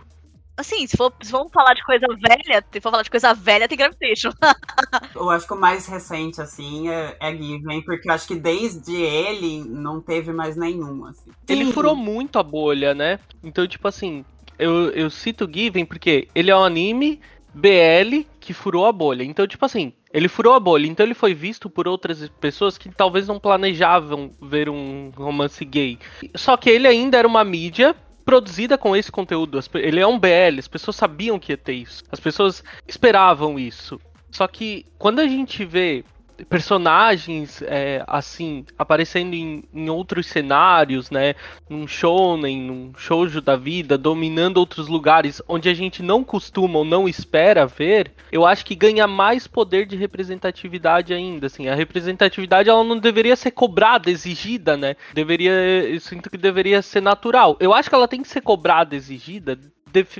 Assim, 0.58 0.86
se 0.86 0.96
for, 0.96 1.12
se 1.22 1.32
for 1.32 1.50
falar 1.50 1.74
de 1.74 1.84
coisa 1.84 2.06
velha, 2.08 2.64
se 2.72 2.82
for 2.82 2.92
falar 2.92 3.04
de 3.04 3.10
coisa 3.10 3.34
velha, 3.34 3.68
tem 3.68 3.78
Gravitation. 3.78 4.32
eu 5.16 5.30
acho 5.30 5.48
que 5.48 5.54
o 5.54 5.60
mais 5.60 5.88
recente, 5.88 6.40
assim, 6.40 6.90
é, 6.90 7.18
é 7.20 7.32
Given, 7.36 7.82
porque 7.82 8.08
eu 8.08 8.14
acho 8.14 8.28
que 8.28 8.36
desde 8.36 8.94
ele 8.94 9.64
não 9.68 10.00
teve 10.00 10.32
mais 10.32 10.56
nenhum, 10.56 11.06
assim. 11.06 11.32
Ele 11.48 11.72
furou 11.72 11.96
muito 11.96 12.38
a 12.38 12.44
bolha, 12.44 12.94
né? 12.94 13.20
Então, 13.42 13.66
tipo 13.66 13.88
assim, 13.88 14.24
eu, 14.58 14.90
eu 14.92 15.10
cito 15.10 15.50
Given 15.52 15.86
porque 15.86 16.28
ele 16.34 16.52
é 16.52 16.56
um 16.56 16.64
anime 16.64 17.20
BL 17.54 18.26
que 18.40 18.54
furou 18.54 18.86
a 18.86 18.92
bolha. 18.92 19.24
Então, 19.24 19.46
tipo 19.46 19.66
assim, 19.66 19.94
ele 20.14 20.28
furou 20.28 20.54
a 20.54 20.60
bolha, 20.60 20.88
então 20.88 21.06
ele 21.06 21.14
foi 21.14 21.34
visto 21.34 21.70
por 21.70 21.88
outras 21.88 22.30
pessoas 22.40 22.78
que 22.78 22.90
talvez 22.90 23.28
não 23.28 23.40
planejavam 23.40 24.32
ver 24.42 24.70
um 24.70 25.12
romance 25.16 25.64
gay. 25.64 25.98
Só 26.36 26.58
que 26.58 26.70
ele 26.70 26.88
ainda 26.88 27.18
era 27.18 27.28
uma 27.28 27.44
mídia 27.44 27.96
produzida 28.26 28.78
com 28.78 28.96
esse 28.96 29.12
conteúdo. 29.12 29.60
Ele 29.76 30.00
é 30.00 30.08
um 30.08 30.20
BL, 30.20 30.60
as 30.60 30.68
pessoas 30.68 30.96
sabiam 30.96 31.40
que 31.40 31.52
ia 31.52 31.58
ter 31.58 31.74
isso. 31.74 32.04
As 32.12 32.20
pessoas 32.20 32.64
esperavam 32.88 33.60
isso. 33.60 34.00
Só 34.32 34.48
que 34.48 34.86
quando 34.98 35.20
a 35.20 35.28
gente 35.28 35.66
vê 35.66 36.06
personagens 36.50 37.62
é, 37.64 38.04
assim 38.08 38.66
aparecendo 38.78 39.34
em, 39.34 39.64
em, 39.74 39.90
outros 39.90 40.28
cenários, 40.28 41.10
né? 41.10 41.36
Num 41.70 41.88
shonen, 41.88 42.62
num 42.62 42.94
shoujo 42.96 43.42
da 43.42 43.56
vida, 43.56 43.98
dominando 43.98 44.58
outros 44.58 44.88
lugares 44.88 45.42
onde 45.48 45.70
a 45.70 45.74
gente 45.74 46.02
não 46.02 46.24
costuma 46.24 46.80
ou 46.80 46.86
não 46.86 47.08
espera 47.08 47.66
ver, 47.66 48.12
eu 48.32 48.46
acho 48.46 48.66
que 48.66 48.76
ganha 48.76 49.08
mais 49.08 49.48
poder 49.48 49.86
de 49.86 49.96
representatividade 49.96 51.14
ainda. 51.14 51.48
Assim, 51.48 51.68
a 51.68 51.76
representatividade 51.76 52.70
ela 52.70 52.84
não 52.84 52.98
deveria 52.98 53.36
ser 53.36 53.52
cobrada, 53.52 54.10
exigida, 54.10 54.78
né? 54.78 54.96
Deveria, 55.14 55.52
eu 55.52 56.00
sinto 56.00 56.30
que 56.30 56.38
deveria 56.38 56.82
ser 56.82 57.02
natural. 57.02 57.58
Eu 57.60 57.74
acho 57.74 57.90
que 57.90 57.96
ela 57.96 58.08
tem 58.08 58.22
que 58.22 58.28
ser 58.28 58.42
cobrada, 58.42 58.96
exigida 58.96 59.58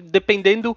dependendo, 0.04 0.76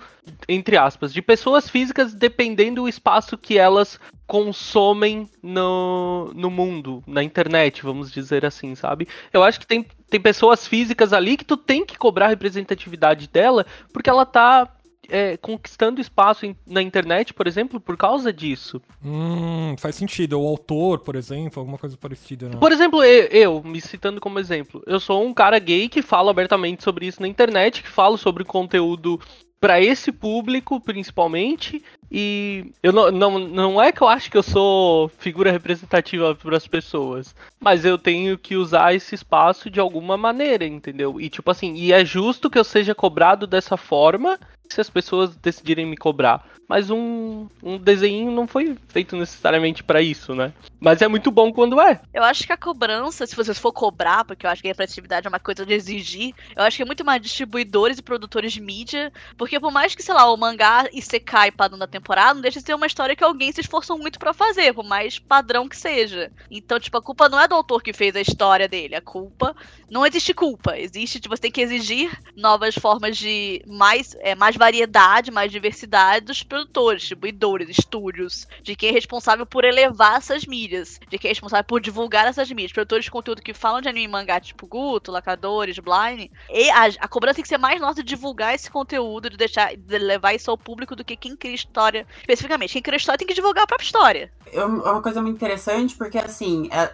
entre 0.49 0.77
aspas, 0.77 1.13
de 1.13 1.21
pessoas 1.21 1.69
físicas 1.69 2.15
dependendo 2.15 2.83
do 2.83 2.89
espaço 2.89 3.37
que 3.37 3.59
elas 3.59 4.01
consomem 4.27 5.29
no, 5.43 6.33
no 6.35 6.51
mundo, 6.51 7.03
na 7.07 7.23
internet, 7.23 7.83
vamos 7.83 8.11
dizer 8.11 8.45
assim, 8.45 8.75
sabe? 8.75 9.07
Eu 9.33 9.43
acho 9.43 9.61
que 9.61 9.67
tem, 9.67 9.85
tem 10.09 10.21
pessoas 10.21 10.67
físicas 10.67 11.13
ali 11.13 11.37
que 11.37 11.45
tu 11.45 11.57
tem 11.57 11.85
que 11.85 11.99
cobrar 11.99 12.27
a 12.27 12.31
representatividade 12.31 13.29
dela, 13.29 13.67
porque 13.93 14.09
ela 14.11 14.25
tá 14.25 14.69
é, 15.09 15.37
conquistando 15.37 16.01
espaço 16.01 16.55
na 16.67 16.83
internet, 16.83 17.33
por 17.33 17.47
exemplo, 17.47 17.81
por 17.81 17.97
causa 17.97 18.33
disso. 18.33 18.81
Hum, 19.05 19.75
faz 19.79 19.95
sentido. 19.95 20.41
O 20.41 20.47
autor, 20.47 21.01
por 21.01 21.17
exemplo, 21.17 21.61
alguma 21.61 21.79
coisa 21.79 21.97
parecida. 21.97 22.49
Né? 22.49 22.57
Por 22.57 22.73
exemplo, 22.73 23.03
eu, 23.03 23.27
eu, 23.27 23.63
me 23.63 23.81
citando 23.81 24.21
como 24.21 24.39
exemplo, 24.39 24.83
eu 24.87 25.01
sou 25.01 25.25
um 25.25 25.35
cara 25.35 25.59
gay 25.59 25.89
que 25.89 26.03
fala 26.03 26.31
abertamente 26.31 26.83
sobre 26.83 27.07
isso 27.07 27.21
na 27.21 27.29
internet, 27.29 27.83
que 27.83 27.89
falo 27.89 28.17
sobre 28.17 28.45
conteúdo 28.45 29.21
para 29.65 29.81
esse 29.81 30.13
público, 30.13 30.79
principalmente. 30.79 31.83
E 32.13 32.71
eu 32.83 32.93
não, 32.93 33.11
não, 33.11 33.39
não 33.39 33.83
é 33.83 33.93
que 33.93 34.03
eu 34.03 34.09
acho 34.09 34.31
que 34.31 34.37
eu 34.37 34.43
sou 34.43 35.09
figura 35.09 35.51
representativa 35.51 36.35
para 36.35 36.55
as 36.55 36.69
pessoas, 36.69 37.35
mas 37.59 37.83
eu 37.83 37.97
tenho 37.97 38.37
que 38.37 38.57
usar 38.57 38.95
esse 38.95 39.15
espaço 39.15 39.71
de 39.71 39.81
alguma 39.81 40.19
maneira, 40.19 40.67
entendeu? 40.67 41.19
E 41.19 41.31
tipo 41.31 41.51
assim, 41.51 41.73
e 41.77 41.95
é 41.95 42.05
justo 42.05 42.51
que 42.51 42.59
eu 42.59 42.63
seja 42.63 42.95
cobrado 42.95 43.47
dessa 43.47 43.75
forma 43.75 44.39
se 44.69 44.81
as 44.81 44.91
pessoas 44.91 45.35
decidirem 45.37 45.87
me 45.87 45.97
cobrar. 45.97 46.45
Mas 46.69 46.91
um, 46.91 47.47
um 47.63 47.77
desenho 47.77 48.31
não 48.31 48.47
foi 48.47 48.77
feito 48.89 49.17
necessariamente 49.17 49.85
para 49.85 50.01
isso, 50.01 50.35
né? 50.35 50.53
Mas 50.81 51.03
é 51.03 51.09
muito 51.09 51.31
bom 51.31 51.53
quando 51.53 51.81
é. 51.81 52.01
Eu 52.13 52.23
acho 52.23 52.47
que 52.47 52.53
a 52.53 52.57
cobrança, 52.57 53.27
se 53.27 53.37
vocês 53.37 53.59
for 53.59 53.73
cobrar, 53.73 54.25
porque 54.25 54.47
eu 54.47 54.51
acho 54.51 54.63
que 54.63 54.69
a 54.69 54.71
representatividade 54.71 55.27
é 55.27 55.29
uma 55.29 55.39
coisa 55.39 55.65
de 55.65 55.75
exigir, 55.75 56.35
eu 56.57 56.63
acho 56.63 56.77
que 56.77 56.83
é 56.83 56.87
muito 56.87 57.05
mais 57.05 57.21
distribuidores 57.21 57.99
e 57.99 58.03
produtores 58.03 58.53
de 58.53 58.61
mídia, 58.61 59.13
porque 59.37 59.61
por 59.61 59.71
mais 59.71 59.95
que, 59.95 60.03
sei 60.03 60.15
lá, 60.15 60.31
o 60.33 60.37
mangá 60.37 60.89
e 60.93 61.03
secai 61.03 61.51
padrão 61.51 61.79
da 61.79 61.87
temporada, 61.87 62.35
não 62.35 62.41
deixa 62.41 62.61
de 62.61 62.67
ser 62.67 62.75
uma 62.75 62.87
história 62.87 63.15
que 63.15 63.25
alguém 63.25 63.53
se 63.53 63.61
esforçou 63.61 63.99
muito 63.99 64.19
para 64.19 64.33
fazer, 64.33 64.73
por 64.73 64.85
mais 64.85 65.19
padrão 65.19 65.69
que 65.69 65.77
seja. 65.77 66.33
Então, 66.51 66.81
tipo, 66.81 66.97
a 66.97 67.03
culpa 67.03 67.29
não 67.29 67.41
é 67.41 67.47
do 67.47 67.55
autor 67.55 67.83
que 67.83 67.93
fez 67.93 68.17
a 68.17 68.21
história 68.21 68.69
dele, 68.69 68.95
a 68.95 69.03
culpa 69.03 69.55
não 69.91 70.07
existe 70.07 70.33
culpa, 70.33 70.79
existe, 70.79 71.21
tipo, 71.21 71.37
você 71.37 71.43
tem 71.43 71.53
que 71.53 71.61
exigir 71.61 72.11
novas 72.37 72.75
formas 72.75 73.17
de 73.17 73.63
mais, 73.67 74.17
é, 74.21 74.35
mais 74.35 74.57
variedade, 74.65 75.31
mais 75.31 75.53
diversidade 75.53 76.25
dos 76.25 76.43
produtores, 76.43 77.03
distribuidores, 77.03 77.69
estúdios, 77.69 78.49
de 78.63 78.75
quem 78.75 78.89
é 78.89 78.93
responsável 78.93 79.45
por 79.45 79.63
elevar 79.63 80.17
essas 80.17 80.47
mídias, 80.47 80.99
de 81.07 81.19
quem 81.19 81.29
é 81.29 81.33
responsável 81.33 81.65
por 81.65 81.81
divulgar 81.81 82.27
essas 82.27 82.49
mídias, 82.51 82.73
produtores 82.73 83.05
de 83.05 83.11
conteúdo 83.11 83.43
que 83.43 83.53
falam 83.53 83.83
de 83.83 83.89
anime 83.89 84.07
e 84.07 84.09
mangá, 84.09 84.41
tipo 84.41 84.67
Guto, 84.67 85.13
Lacadores, 85.13 85.79
Blind. 85.79 86.31
E 86.49 86.71
a, 86.71 86.85
a 87.01 87.09
cobrança 87.09 87.37
tem 87.37 87.43
que 87.43 87.49
ser 87.49 87.59
mais 87.59 87.79
nossa 87.79 88.03
de 88.03 88.09
divulgar 88.09 88.55
esse 88.55 88.71
conteúdo, 88.71 89.29
de 89.29 89.37
deixar, 89.37 89.77
de 89.77 89.99
levar 89.99 90.33
isso 90.33 90.51
ao 90.51 90.57
público 90.57 90.97
do 90.97 91.05
que 91.05 91.15
quem 91.15 91.37
cria 91.37 91.55
história 91.55 92.07
especificamente. 92.21 92.73
Quem 92.73 92.83
cria 92.83 92.97
história 92.97 93.19
tem 93.19 93.29
que 93.29 93.35
divulgar 93.35 93.65
a 93.65 93.67
própria 93.67 93.85
história. 93.85 94.33
É 94.51 94.65
uma 94.65 95.03
coisa 95.03 95.21
muito 95.21 95.37
interessante, 95.37 95.95
porque 95.95 96.17
assim, 96.17 96.71
é, 96.73 96.91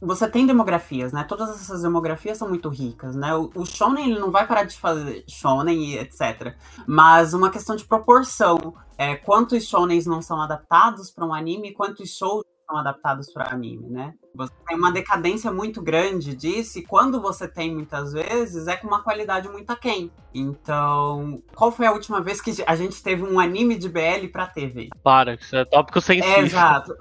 você 0.00 0.28
tem 0.28 0.46
demografias, 0.46 1.12
né? 1.12 1.24
Todas 1.24 1.50
essas 1.50 1.82
demografias 1.82 2.38
são 2.38 2.48
muito 2.48 2.68
ricas, 2.68 3.16
né? 3.16 3.34
O, 3.34 3.50
o 3.54 3.66
shonen 3.66 4.10
ele 4.10 4.20
não 4.20 4.30
vai 4.30 4.46
parar 4.46 4.64
de 4.64 4.76
fazer 4.76 5.24
shonen 5.28 5.84
e 5.84 5.98
etc. 5.98 6.54
Mas 6.86 7.34
uma 7.34 7.50
questão 7.50 7.74
de 7.74 7.84
proporção, 7.84 8.74
é, 8.96 9.16
quantos 9.16 9.64
shonens 9.64 10.06
não 10.06 10.22
são 10.22 10.40
adaptados 10.40 11.10
para 11.10 11.26
um 11.26 11.34
anime, 11.34 11.74
quantos 11.74 12.10
shows 12.10 12.44
são 12.68 12.76
adaptados 12.78 13.32
para 13.32 13.52
anime, 13.52 13.88
né? 13.88 14.14
Você 14.38 14.52
tem 14.68 14.76
uma 14.76 14.92
decadência 14.92 15.50
muito 15.50 15.82
grande 15.82 16.32
disso, 16.32 16.78
e 16.78 16.82
quando 16.82 17.20
você 17.20 17.48
tem 17.48 17.74
muitas 17.74 18.12
vezes, 18.12 18.68
é 18.68 18.76
com 18.76 18.86
uma 18.86 19.02
qualidade 19.02 19.48
muito 19.48 19.68
aquém. 19.72 20.12
Então, 20.32 21.42
qual 21.56 21.72
foi 21.72 21.86
a 21.86 21.90
última 21.90 22.20
vez 22.20 22.40
que 22.40 22.62
a 22.64 22.76
gente 22.76 23.02
teve 23.02 23.24
um 23.24 23.40
anime 23.40 23.76
de 23.76 23.88
BL 23.88 24.28
pra 24.30 24.46
TV? 24.46 24.90
Para, 25.02 25.34
isso 25.34 25.56
é 25.56 25.64
tópico 25.64 26.00
sensível. 26.00 26.36
É, 26.36 26.40
exato. 26.42 26.94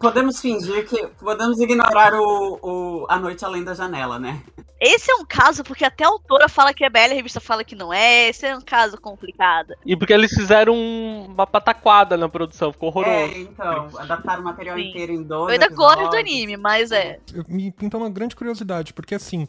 Podemos 0.00 0.40
fingir 0.40 0.84
que. 0.88 1.06
Podemos 1.20 1.60
ignorar 1.60 2.12
o, 2.14 2.58
o 2.60 3.06
A 3.08 3.20
Noite 3.20 3.44
Além 3.44 3.62
da 3.62 3.74
Janela, 3.74 4.18
né? 4.18 4.42
Esse 4.80 5.10
é 5.10 5.14
um 5.14 5.24
caso 5.24 5.64
porque 5.64 5.82
até 5.82 6.04
a 6.04 6.08
autora 6.08 6.46
fala 6.46 6.74
que 6.74 6.84
é 6.84 6.90
BL, 6.90 6.98
a 6.98 7.14
revista 7.14 7.40
fala 7.40 7.64
que 7.64 7.74
não 7.74 7.90
é. 7.90 8.28
Esse 8.28 8.46
é 8.46 8.54
um 8.54 8.60
caso 8.60 9.00
complicado. 9.00 9.72
E 9.86 9.96
porque 9.96 10.12
eles 10.12 10.30
fizeram 10.32 10.74
uma 10.74 11.46
pataquada 11.46 12.18
na 12.18 12.28
produção, 12.28 12.70
ficou 12.70 12.90
horroroso. 12.90 13.10
É, 13.10 13.38
então, 13.38 13.88
adaptaram 13.96 14.42
o 14.42 14.44
material 14.44 14.76
Sim. 14.76 14.88
inteiro 14.88 15.12
em 15.12 15.22
dois. 15.22 15.54
Eu 15.54 15.62
ainda 15.62 15.74
gosto 15.74 16.10
do 16.10 16.16
anime, 16.16 16.58
mas 16.64 16.90
é. 16.90 17.18
Me 17.46 17.70
pintou 17.70 18.00
uma 18.00 18.08
grande 18.08 18.34
curiosidade, 18.34 18.94
porque 18.94 19.14
assim, 19.14 19.46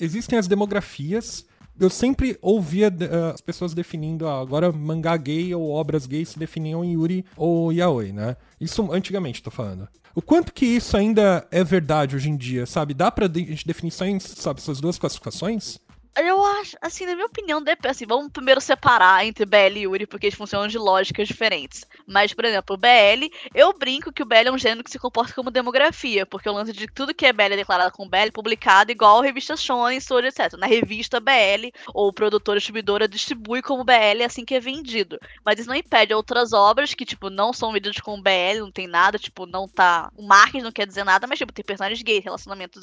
existem 0.00 0.36
as 0.36 0.48
demografias. 0.48 1.46
Eu 1.78 1.88
sempre 1.88 2.36
ouvia 2.42 2.88
uh, 2.88 3.34
as 3.34 3.40
pessoas 3.40 3.72
definindo, 3.72 4.26
ah, 4.26 4.40
agora 4.40 4.72
mangá 4.72 5.16
gay 5.16 5.54
ou 5.54 5.70
obras 5.70 6.06
gays 6.06 6.30
se 6.30 6.38
definiam 6.40 6.84
em 6.84 6.94
Yuri 6.94 7.24
ou 7.36 7.72
Yaoi, 7.72 8.10
né? 8.12 8.36
Isso 8.60 8.90
antigamente, 8.90 9.44
tô 9.44 9.50
falando. 9.50 9.86
O 10.12 10.20
quanto 10.20 10.52
que 10.52 10.66
isso 10.66 10.96
ainda 10.96 11.46
é 11.52 11.62
verdade 11.62 12.16
hoje 12.16 12.30
em 12.30 12.36
dia, 12.36 12.66
sabe? 12.66 12.94
Dá 12.94 13.12
pra 13.12 13.28
de 13.28 13.62
definir 13.64 13.92
sabe, 13.92 14.58
essas 14.58 14.80
duas 14.80 14.98
classificações? 14.98 15.78
Eu 16.18 16.42
acho, 16.42 16.78
assim, 16.80 17.04
na 17.04 17.14
minha 17.14 17.26
opinião, 17.26 17.62
assim, 17.86 18.06
vamos 18.06 18.32
primeiro 18.32 18.58
separar 18.58 19.26
entre 19.26 19.44
BL 19.44 19.76
e 19.76 19.82
Yuri, 19.82 20.06
porque 20.06 20.26
eles 20.26 20.38
funcionam 20.38 20.66
de 20.66 20.78
lógicas 20.78 21.28
diferentes. 21.28 21.84
Mas, 22.06 22.32
por 22.32 22.46
exemplo, 22.46 22.74
o 22.74 22.78
BL, 22.78 23.28
eu 23.54 23.70
brinco 23.74 24.10
que 24.10 24.22
o 24.22 24.26
BL 24.26 24.48
é 24.48 24.50
um 24.50 24.56
gênero 24.56 24.82
que 24.82 24.90
se 24.90 24.98
comporta 24.98 25.34
como 25.34 25.50
demografia, 25.50 26.24
porque 26.24 26.48
o 26.48 26.52
lance 26.52 26.72
de 26.72 26.86
tudo 26.86 27.14
que 27.14 27.26
é 27.26 27.34
BL 27.34 27.52
é 27.52 27.56
declarado 27.56 27.92
como 27.92 28.08
BL, 28.08 28.32
publicado 28.32 28.90
igual 28.90 29.20
a 29.20 29.24
revista 29.24 29.58
Shonen, 29.58 29.98
Story, 29.98 30.28
etc. 30.28 30.54
Na 30.56 30.66
revista 30.66 31.20
BL, 31.20 31.70
ou 31.92 32.10
produtora 32.10 32.58
distribuidora 32.58 33.06
distribui 33.06 33.60
como 33.60 33.84
BL 33.84 34.22
assim 34.24 34.42
que 34.42 34.54
é 34.54 34.60
vendido. 34.60 35.18
Mas 35.44 35.58
isso 35.58 35.68
não 35.68 35.76
impede 35.76 36.14
outras 36.14 36.54
obras 36.54 36.94
que, 36.94 37.04
tipo, 37.04 37.28
não 37.28 37.52
são 37.52 37.72
vendidas 37.72 38.00
como 38.00 38.22
BL, 38.22 38.60
não 38.60 38.72
tem 38.72 38.86
nada, 38.86 39.18
tipo, 39.18 39.44
não 39.44 39.68
tá. 39.68 40.10
O 40.16 40.26
marketing 40.26 40.64
não 40.64 40.72
quer 40.72 40.86
dizer 40.86 41.04
nada, 41.04 41.26
mas, 41.26 41.38
tipo, 41.38 41.52
tem 41.52 41.62
personagens 41.62 42.00
gays, 42.02 42.24
relacionamentos 42.24 42.80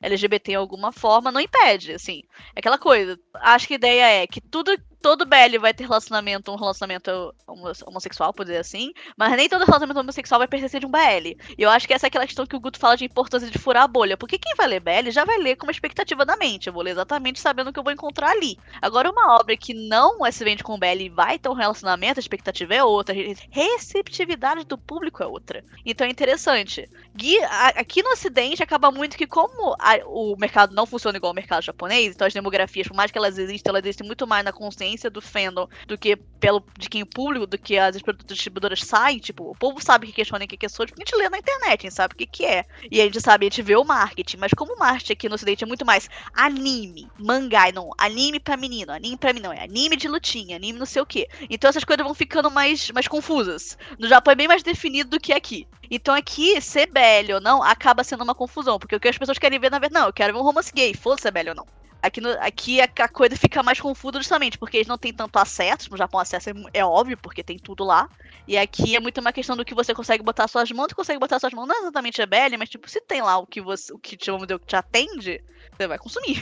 LGBT 0.00 0.52
em 0.52 0.54
alguma 0.54 0.92
forma, 0.92 1.32
não 1.32 1.40
impede, 1.40 1.92
assim. 1.92 2.22
É 2.54 2.60
aquela 2.60 2.75
coisa. 2.78 3.18
Acho 3.34 3.66
que 3.66 3.74
a 3.74 3.76
ideia 3.76 4.22
é 4.22 4.26
que 4.26 4.40
tudo 4.40 4.76
todo 5.06 5.24
BL 5.24 5.60
vai 5.60 5.72
ter 5.72 5.84
relacionamento, 5.84 6.50
um 6.50 6.56
relacionamento 6.56 7.32
homossexual, 7.46 8.32
por 8.32 8.44
dizer 8.44 8.58
assim, 8.58 8.92
mas 9.16 9.36
nem 9.36 9.48
todo 9.48 9.60
relacionamento 9.64 10.00
homossexual 10.00 10.40
vai 10.40 10.48
pertencer 10.48 10.80
de 10.80 10.86
um 10.86 10.90
BL. 10.90 11.36
E 11.56 11.62
eu 11.62 11.70
acho 11.70 11.86
que 11.86 11.94
essa 11.94 12.06
é 12.06 12.08
aquela 12.08 12.26
questão 12.26 12.44
que 12.44 12.56
o 12.56 12.58
Guto 12.58 12.76
fala 12.76 12.96
de 12.96 13.04
importância 13.04 13.48
de 13.48 13.56
furar 13.56 13.84
a 13.84 13.86
bolha, 13.86 14.16
porque 14.16 14.36
quem 14.36 14.56
vai 14.56 14.66
ler 14.66 14.80
BL 14.80 15.12
já 15.12 15.24
vai 15.24 15.38
ler 15.38 15.54
com 15.54 15.64
uma 15.64 15.70
expectativa 15.70 16.26
da 16.26 16.36
mente, 16.36 16.66
eu 16.66 16.72
vou 16.72 16.82
ler 16.82 16.90
exatamente 16.90 17.38
sabendo 17.38 17.70
o 17.70 17.72
que 17.72 17.78
eu 17.78 17.84
vou 17.84 17.92
encontrar 17.92 18.30
ali. 18.30 18.58
Agora, 18.82 19.08
uma 19.08 19.38
obra 19.38 19.56
que 19.56 19.72
não 19.72 20.18
se 20.32 20.42
vende 20.42 20.64
com 20.64 20.76
BL 20.76 21.02
e 21.02 21.08
vai 21.08 21.38
ter 21.38 21.50
um 21.50 21.54
relacionamento, 21.54 22.18
a 22.18 22.20
expectativa 22.20 22.74
é 22.74 22.82
outra, 22.82 23.14
a 23.14 23.18
receptividade 23.48 24.64
do 24.64 24.76
público 24.76 25.22
é 25.22 25.26
outra. 25.26 25.64
Então 25.84 26.04
é 26.04 26.10
interessante. 26.10 26.90
Gui, 27.14 27.38
aqui 27.76 28.02
no 28.02 28.10
Ocidente 28.10 28.60
acaba 28.60 28.90
muito 28.90 29.16
que 29.16 29.26
como 29.28 29.76
a, 29.78 29.98
o 30.04 30.34
mercado 30.36 30.74
não 30.74 30.84
funciona 30.84 31.16
igual 31.16 31.30
ao 31.30 31.34
mercado 31.34 31.62
japonês, 31.62 32.12
então 32.12 32.26
as 32.26 32.34
demografias, 32.34 32.88
por 32.88 32.96
mais 32.96 33.12
que 33.12 33.18
elas 33.18 33.38
existem, 33.38 33.70
elas 33.70 33.84
existem 33.84 34.04
muito 34.04 34.26
mais 34.26 34.44
na 34.44 34.52
consciência 34.52 34.95
do 35.10 35.20
fandom 35.20 35.68
do 35.86 35.96
que 35.96 36.16
pelo 36.16 36.62
de 36.78 36.88
quem 36.88 37.02
o 37.02 37.06
público, 37.06 37.46
do 37.46 37.58
que 37.58 37.78
as 37.78 37.96
distribuidoras 38.26 38.80
saem. 38.80 39.18
Tipo, 39.18 39.50
o 39.50 39.54
povo 39.54 39.80
sabe 39.80 40.12
que 40.12 40.24
shonen, 40.24 40.46
o 40.46 40.48
que 40.48 40.66
é 40.66 40.68
Sword, 40.68 40.92
porque 40.92 41.02
a 41.02 41.06
gente 41.06 41.22
lê 41.22 41.28
na 41.28 41.38
internet, 41.38 41.80
a 41.80 41.88
gente 41.88 41.94
sabe 41.94 42.14
o 42.14 42.16
que, 42.16 42.26
que 42.26 42.44
é. 42.44 42.64
E 42.90 43.00
a 43.00 43.04
gente 43.04 43.20
sabe, 43.20 43.46
a 43.46 43.48
gente 43.48 43.62
vê 43.62 43.76
o 43.76 43.84
marketing. 43.84 44.36
Mas 44.36 44.52
como 44.52 44.74
o 44.74 44.78
marketing 44.78 45.12
aqui 45.12 45.28
no 45.28 45.34
ocidente 45.34 45.64
é 45.64 45.66
muito 45.66 45.84
mais 45.84 46.08
anime, 46.34 47.08
mangá, 47.18 47.72
não, 47.72 47.90
anime 47.98 48.38
pra 48.38 48.56
menino, 48.56 48.92
anime 48.92 49.16
pra 49.16 49.32
menino, 49.32 49.52
é 49.52 49.62
anime 49.62 49.96
de 49.96 50.08
lutinha, 50.08 50.56
anime 50.56 50.78
não 50.78 50.86
sei 50.86 51.02
o 51.02 51.06
que. 51.06 51.26
Então 51.50 51.68
essas 51.68 51.84
coisas 51.84 52.04
vão 52.04 52.14
ficando 52.14 52.50
mais, 52.50 52.90
mais 52.90 53.08
confusas. 53.08 53.76
No 53.98 54.08
Japão 54.08 54.32
é 54.32 54.36
bem 54.36 54.48
mais 54.48 54.62
definido 54.62 55.10
do 55.10 55.20
que 55.20 55.32
aqui. 55.32 55.66
Então 55.90 56.14
aqui, 56.14 56.60
ser 56.60 56.86
BL 56.86 57.34
ou 57.34 57.40
não, 57.40 57.62
acaba 57.62 58.04
sendo 58.04 58.24
uma 58.24 58.34
confusão. 58.34 58.78
Porque 58.78 58.96
o 58.96 59.00
que 59.00 59.08
as 59.08 59.18
pessoas 59.18 59.38
querem 59.38 59.58
ver, 59.58 59.70
na 59.70 59.78
verdade, 59.78 60.00
não, 60.00 60.08
eu 60.08 60.12
quero 60.12 60.32
ver 60.32 60.38
um 60.38 60.42
romance 60.42 60.72
gay, 60.72 60.94
foda-se 60.94 61.28
é 61.28 61.30
BL 61.30 61.50
ou 61.50 61.54
não. 61.54 61.66
Aqui, 62.02 62.20
no, 62.20 62.30
aqui 62.40 62.80
a, 62.80 62.84
a, 62.84 63.08
coisa 63.08 63.36
fica 63.36 63.62
mais 63.62 63.80
confusa 63.80 64.18
justamente 64.18 64.58
porque 64.58 64.76
eles 64.76 64.86
não 64.86 64.98
têm 64.98 65.12
tanto 65.12 65.38
acesso. 65.38 65.90
No 65.90 65.96
Japão, 65.96 66.20
acesso 66.20 66.50
é, 66.50 66.52
é, 66.74 66.84
óbvio, 66.84 67.16
porque 67.16 67.42
tem 67.42 67.58
tudo 67.58 67.84
lá. 67.84 68.08
E 68.46 68.56
aqui 68.56 68.94
é 68.94 69.00
muito 69.00 69.20
uma 69.20 69.32
questão 69.32 69.56
do 69.56 69.64
que 69.64 69.74
você 69.74 69.94
consegue 69.94 70.22
botar 70.22 70.46
suas 70.46 70.70
mãos. 70.70 70.88
Você 70.88 70.94
consegue 70.94 71.18
botar 71.18 71.38
suas 71.38 71.52
mãos, 71.52 71.66
não 71.66 71.74
é 71.74 71.78
exatamente 71.80 72.22
a 72.22 72.26
BL, 72.26 72.56
mas 72.58 72.68
tipo, 72.68 72.88
se 72.88 73.00
tem 73.00 73.22
lá 73.22 73.38
o 73.38 73.46
que 73.46 73.60
você, 73.60 73.92
o 73.92 73.98
que, 73.98 74.16
vamos 74.26 74.46
dizer, 74.46 74.54
o 74.54 74.60
que 74.60 74.66
te 74.66 74.76
atende, 74.76 75.42
você 75.76 75.86
vai 75.86 75.98
consumir. 75.98 76.40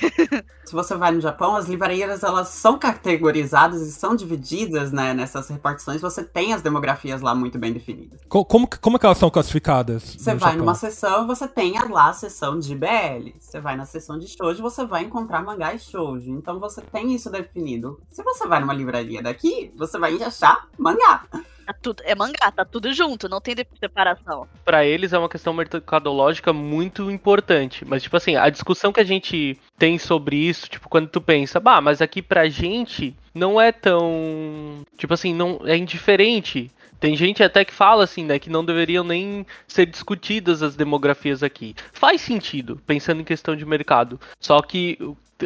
Se 0.65 0.73
você 0.73 0.97
vai 0.97 1.13
no 1.13 1.21
Japão, 1.21 1.57
as 1.57 1.67
livrarias 1.67 2.23
elas 2.23 2.49
são 2.49 2.79
categorizadas 2.79 3.83
e 3.83 3.93
são 3.93 4.15
divididas 4.15 4.93
né, 4.93 5.13
nessas 5.13 5.49
repartições. 5.49 6.01
Você 6.01 6.23
tem 6.23 6.53
as 6.53 6.63
demografias 6.63 7.21
lá 7.21 7.35
muito 7.35 7.59
bem 7.59 7.73
definidas. 7.73 8.21
Como, 8.29 8.45
como, 8.45 8.69
como 8.81 8.97
é 8.97 8.99
que 8.99 9.07
elas 9.07 9.19
são 9.19 9.31
classificadas? 9.31 10.03
Você 10.03 10.35
vai 10.35 10.53
Japão? 10.53 10.57
numa 10.59 10.75
seção 10.75 11.25
e 11.25 11.27
você 11.27 11.49
tem 11.49 11.75
lá 11.91 12.11
a 12.11 12.13
seção 12.13 12.59
de 12.59 12.75
BL. 12.75 13.35
Você 13.39 13.61
vai 13.61 13.77
na 13.77 13.85
seção 13.85 14.19
de 14.19 14.29
shoujo 14.29 14.63
você 14.63 14.85
vai 14.85 15.05
encontrar 15.05 15.43
mangá 15.43 15.75
e 15.75 15.79
shoujo. 15.79 16.31
Então 16.31 16.59
você 16.59 16.81
tem 16.81 17.15
isso 17.15 17.31
definido. 17.31 18.01
Se 18.11 18.23
você 18.23 18.47
vai 18.47 18.61
numa 18.61 18.73
livraria 18.73 19.23
daqui, 19.23 19.73
você 19.77 19.99
vai 19.99 20.21
achar 20.23 20.69
mangá. 20.79 21.25
Tá 21.67 21.73
tudo, 21.73 22.03
é 22.05 22.15
mangá, 22.15 22.51
tá 22.51 22.65
tudo 22.65 22.93
junto, 22.93 23.29
não 23.29 23.41
tem 23.41 23.55
separação. 23.81 24.47
Para 24.65 24.85
eles 24.85 25.13
é 25.13 25.19
uma 25.19 25.29
questão 25.29 25.55
mercadológica 25.55 26.53
muito 26.53 27.11
importante. 27.11 27.85
Mas, 27.85 28.03
tipo 28.03 28.17
assim, 28.17 28.37
a 28.37 28.51
discussão 28.51 28.93
que 28.93 29.01
a 29.01 29.05
gente 29.05 29.59
tem 29.79 29.99
sobre 29.99 30.37
isso, 30.37 30.69
tipo, 30.69 30.89
quando 30.89 31.09
tu 31.09 31.21
pensa, 31.21 31.59
bah, 31.59 31.81
mas 31.81 32.03
aqui 32.03 32.21
pra 32.21 32.49
gente 32.49 33.15
não 33.35 33.61
é 33.61 33.73
tão. 33.73 34.85
Tipo 34.97 35.15
assim, 35.15 35.35
não 35.35 35.61
é 35.65 35.77
indiferente. 35.77 36.71
Tem 37.01 37.17
gente 37.17 37.43
até 37.43 37.65
que 37.65 37.73
fala 37.73 38.05
assim, 38.05 38.25
né, 38.25 38.39
que 38.39 38.49
não 38.49 38.65
deveriam 38.65 39.05
nem 39.05 39.45
ser 39.67 39.85
discutidas 39.85 40.63
as 40.63 40.75
demografias 40.77 41.43
aqui. 41.43 41.75
Faz 41.93 42.21
sentido, 42.21 42.81
pensando 42.87 43.21
em 43.21 43.25
questão 43.25 43.55
de 43.55 43.67
mercado. 43.67 44.19
Só 44.41 44.63
que 44.63 44.99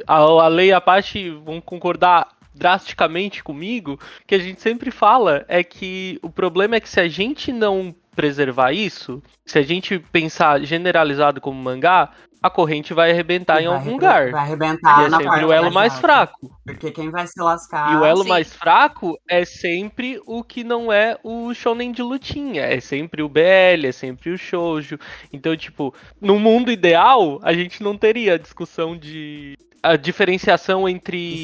a, 0.07 0.17
a 0.17 0.49
lei 0.49 0.69
e 0.69 0.73
a 0.73 0.81
parte 0.81 1.31
vão 1.31 1.61
concordar 1.61 2.29
drasticamente 2.59 3.43
comigo, 3.43 3.99
que 4.27 4.35
a 4.35 4.39
gente 4.39 4.61
sempre 4.61 4.91
fala 4.91 5.45
é 5.49 5.63
que 5.63 6.19
o 6.23 6.31
problema 6.31 6.77
é 6.77 6.81
que 6.81 6.89
se 6.89 7.01
a 7.01 7.09
gente 7.09 7.53
não 7.53 7.95
preservar 8.15 8.73
isso, 8.73 9.23
se 9.47 9.59
a 9.59 9.63
gente 9.63 9.99
pensar 9.99 10.61
generalizado 10.63 11.41
como 11.41 11.63
mangá, 11.63 12.11
a 12.43 12.49
corrente 12.49 12.95
vai 12.95 13.11
arrebentar 13.11 13.61
em 13.61 13.67
algum 13.67 13.93
lugar. 13.93 14.31
Vai 14.31 14.43
arrebentar 14.43 15.03
E 15.03 15.07
é 15.07 15.09
na 15.09 15.17
sempre 15.17 15.29
parte 15.29 15.45
o 15.45 15.53
elo 15.53 15.73
mais 15.73 15.99
fraco. 15.99 16.51
Porque 16.65 16.91
quem 16.91 17.11
vai 17.11 17.27
se 17.27 17.41
lascar. 17.41 17.93
E 17.93 17.97
o 17.97 18.05
elo 18.05 18.23
sim. 18.23 18.29
mais 18.29 18.55
fraco 18.55 19.19
é 19.29 19.45
sempre 19.45 20.21
o 20.27 20.43
que 20.45 20.63
não 20.63 20.93
é 20.93 21.19
o 21.23 21.53
shonen 21.53 21.91
de 21.93 22.03
lutinha. 22.03 22.63
É 22.63 22.81
sempre 22.81 23.23
o 23.23 23.29
BL, 23.29 23.87
é 23.87 23.93
sempre 23.93 24.31
o 24.31 24.39
shoujo. 24.39 24.99
Então, 25.33 25.57
tipo, 25.57 25.93
no 26.21 26.39
mundo 26.39 26.71
ideal, 26.71 27.41
a 27.43 27.53
gente 27.53 27.83
não 27.83 27.97
teria 27.97 28.35
a 28.35 28.39
discussão 28.39 28.97
de... 28.97 29.57
A 29.83 29.97
diferenciação 29.97 30.89
entre... 30.89 31.43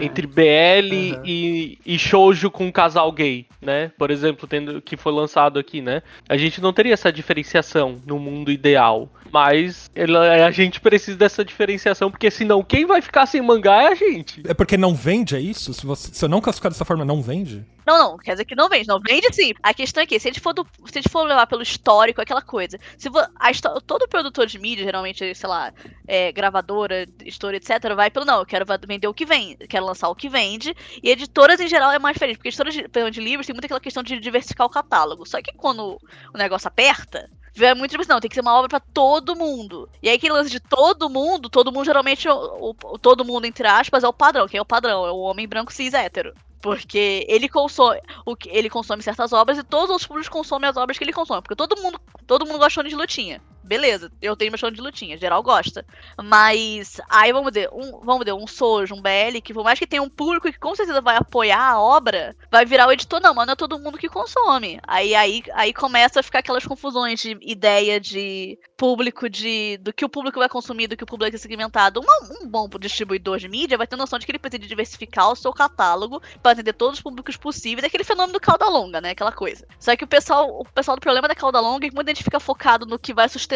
Entre 0.00 0.26
BL 0.26 1.16
Uhum. 1.16 1.22
e, 1.24 1.78
e 1.84 1.98
shoujo 1.98 2.50
com 2.50 2.70
casal 2.70 3.10
gay, 3.12 3.46
né? 3.60 3.90
Por 3.98 4.10
exemplo, 4.10 4.46
tendo 4.46 4.80
que 4.80 4.96
foi 4.96 5.12
lançado 5.12 5.58
aqui, 5.58 5.80
né? 5.80 6.02
A 6.28 6.36
gente 6.36 6.60
não 6.60 6.72
teria 6.72 6.94
essa 6.94 7.12
diferenciação 7.12 8.00
no 8.06 8.18
mundo 8.18 8.50
ideal, 8.50 9.10
mas 9.32 9.90
ela- 9.94 10.46
a 10.46 10.50
gente 10.50 10.80
precisa 10.80 11.16
dessa 11.16 11.44
diferenciação 11.44 12.10
porque 12.10 12.30
senão 12.30 12.62
quem 12.62 12.86
vai 12.86 13.00
ficar 13.02 13.26
sem 13.26 13.40
mangá 13.42 13.82
é 13.82 13.88
a 13.88 13.94
gente. 13.94 14.42
É 14.46 14.54
porque 14.54 14.76
não 14.76 14.94
vende, 14.94 15.34
é 15.36 15.40
isso? 15.40 15.72
Se, 15.74 15.84
você, 15.86 16.12
se 16.12 16.24
eu 16.24 16.28
não 16.28 16.40
classificar 16.40 16.70
dessa 16.70 16.84
forma, 16.84 17.04
não 17.04 17.22
vende? 17.22 17.64
Não, 17.86 17.98
não, 17.98 18.16
quer 18.18 18.32
dizer 18.32 18.44
que 18.44 18.56
não 18.56 18.68
vende. 18.68 18.88
Não 18.88 19.00
vende 19.00 19.32
sim. 19.32 19.52
A 19.62 19.72
questão 19.72 20.02
é 20.02 20.06
que, 20.06 20.18
se 20.18 20.26
a 20.26 20.32
gente 20.32 20.40
for, 20.40 20.52
do- 20.52 20.66
se 20.86 20.98
a 20.98 21.00
gente 21.02 21.08
for 21.10 21.22
levar 21.22 21.46
pelo 21.46 21.62
histórico, 21.62 22.20
aquela 22.20 22.42
coisa. 22.42 22.78
Se 22.98 23.08
vo- 23.08 23.20
a 23.38 23.52
todo 23.86 24.08
produtor 24.08 24.46
de 24.46 24.58
mídia, 24.58 24.84
geralmente, 24.84 25.32
sei 25.36 25.48
lá, 25.48 25.72
é, 26.06 26.32
gravadora, 26.32 27.02
editora, 27.20 27.56
etc., 27.56 27.94
vai 27.94 28.10
pelo 28.10 28.24
não, 28.26 28.40
eu 28.40 28.46
quero 28.46 28.64
vender 28.88 29.06
o 29.06 29.14
que 29.14 29.24
vende, 29.24 29.68
quero 29.68 29.86
lançar 29.86 30.08
o 30.08 30.16
que 30.16 30.28
vende. 30.28 30.74
E 31.00 31.10
editoras 31.10 31.60
em 31.60 31.68
geral 31.68 31.92
é 31.92 31.98
mais 31.98 32.14
diferente, 32.14 32.38
porque 32.38 32.48
editoras 32.48 32.74
de, 32.74 32.88
perdão, 32.88 33.08
de 33.10 33.20
livros 33.20 33.46
tem 33.46 33.54
muito 33.54 33.66
aquela 33.66 33.78
questão 33.80 34.02
de 34.02 34.18
diversificar 34.18 34.66
o 34.66 34.70
catálogo. 34.70 35.24
Só 35.24 35.40
que 35.40 35.52
quando 35.52 35.96
o 36.34 36.38
negócio 36.38 36.66
aperta. 36.66 37.30
É 37.58 37.74
muito 37.74 37.90
tipo 37.92 38.02
assim, 38.02 38.10
não, 38.12 38.20
tem 38.20 38.28
que 38.28 38.34
ser 38.34 38.42
uma 38.42 38.54
obra 38.54 38.68
pra 38.68 38.80
todo 38.80 39.34
mundo. 39.34 39.88
E 40.02 40.08
aí, 40.08 40.16
aquele 40.16 40.34
lance 40.34 40.50
de 40.50 40.60
todo 40.60 41.08
mundo, 41.08 41.48
todo 41.48 41.72
mundo 41.72 41.84
geralmente, 41.86 42.28
o, 42.28 42.74
o- 42.84 42.98
todo 42.98 43.24
mundo, 43.24 43.46
entre 43.46 43.66
aspas, 43.66 44.04
é 44.04 44.08
o 44.08 44.12
padrão. 44.12 44.46
Quem 44.46 44.58
é 44.58 44.60
o 44.62 44.64
padrão? 44.66 45.06
É 45.06 45.10
o 45.10 45.18
homem 45.18 45.48
branco 45.48 45.72
cis 45.72 45.94
hétero. 45.94 46.34
Porque 46.60 47.24
ele 47.28 47.48
consome, 47.48 48.00
o 48.26 48.34
ele 48.46 48.68
consome 48.68 49.02
certas 49.02 49.32
obras 49.32 49.56
e 49.58 49.62
todos 49.64 49.94
os 49.94 50.06
públicos 50.06 50.28
consomem 50.28 50.68
as 50.68 50.76
obras 50.76 50.98
que 50.98 51.04
ele 51.04 51.12
consome. 51.12 51.40
Porque 51.42 51.54
todo 51.56 51.80
mundo, 51.80 51.98
todo 52.26 52.44
mundo 52.46 52.58
gosta 52.58 52.82
de 52.84 52.94
lutinha. 52.94 53.40
Beleza, 53.66 54.12
eu 54.22 54.36
tenho 54.36 54.52
meu 54.52 54.58
show 54.58 54.70
de 54.70 54.80
lutinha, 54.80 55.18
geral 55.18 55.42
gosta. 55.42 55.84
Mas 56.22 57.00
aí 57.08 57.32
vamos 57.32 57.50
dizer, 57.50 57.68
um, 57.72 58.00
vamos 58.04 58.24
dizer, 58.24 58.32
um 58.32 58.46
Sojo, 58.46 58.94
um 58.94 59.02
BL, 59.02 59.40
que 59.42 59.52
por 59.52 59.64
mais 59.64 59.76
que 59.78 59.86
tenha 59.86 60.02
um 60.02 60.08
público 60.08 60.50
que 60.50 60.58
com 60.58 60.74
certeza 60.74 61.00
vai 61.00 61.16
apoiar 61.16 61.72
a 61.72 61.80
obra, 61.80 62.36
vai 62.50 62.64
virar 62.64 62.86
o 62.86 62.92
editor, 62.92 63.20
não, 63.20 63.34
mas 63.34 63.46
não 63.46 63.52
é 63.54 63.56
todo 63.56 63.78
mundo 63.78 63.98
que 63.98 64.08
consome. 64.08 64.78
Aí, 64.86 65.14
aí, 65.16 65.42
aí 65.52 65.72
começa 65.74 66.20
a 66.20 66.22
ficar 66.22 66.38
aquelas 66.38 66.64
confusões 66.64 67.20
de 67.20 67.36
ideia 67.42 67.98
de 67.98 68.56
público, 68.76 69.28
de 69.28 69.78
do 69.78 69.92
que 69.92 70.04
o 70.04 70.08
público 70.08 70.38
vai 70.38 70.48
consumir, 70.48 70.86
do 70.86 70.96
que 70.96 71.02
o 71.04 71.06
público 71.06 71.34
é 71.34 71.38
segmentado. 71.38 72.00
Uma- 72.00 72.40
um 72.42 72.48
bom 72.48 72.68
distribuidor 72.78 73.38
de 73.38 73.48
mídia 73.48 73.76
vai 73.76 73.86
ter 73.86 73.96
noção 73.96 74.18
de 74.18 74.24
que 74.26 74.30
ele 74.30 74.38
precisa 74.38 74.60
diversificar 74.60 75.30
o 75.30 75.36
seu 75.36 75.52
catálogo 75.52 76.22
para 76.40 76.52
atender 76.52 76.72
todos 76.72 76.98
os 76.98 77.02
públicos 77.02 77.36
possíveis. 77.36 77.82
É 77.82 77.86
aquele 77.88 78.04
fenômeno 78.04 78.34
do 78.34 78.40
cauda 78.40 78.68
longa, 78.68 79.00
né? 79.00 79.10
Aquela 79.10 79.32
coisa. 79.32 79.66
Só 79.80 79.96
que 79.96 80.04
o 80.04 80.06
pessoal, 80.06 80.60
o 80.60 80.64
pessoal 80.64 80.96
do 80.96 81.00
problema 81.00 81.26
da 81.26 81.34
cauda 81.34 81.58
longa 81.60 81.86
é 81.86 81.88
que 81.88 81.94
muita 81.94 82.10
gente 82.10 82.22
fica 82.24 82.38
focado 82.38 82.86
no 82.86 82.98
que 82.98 83.12
vai 83.12 83.28
sustentar 83.28 83.55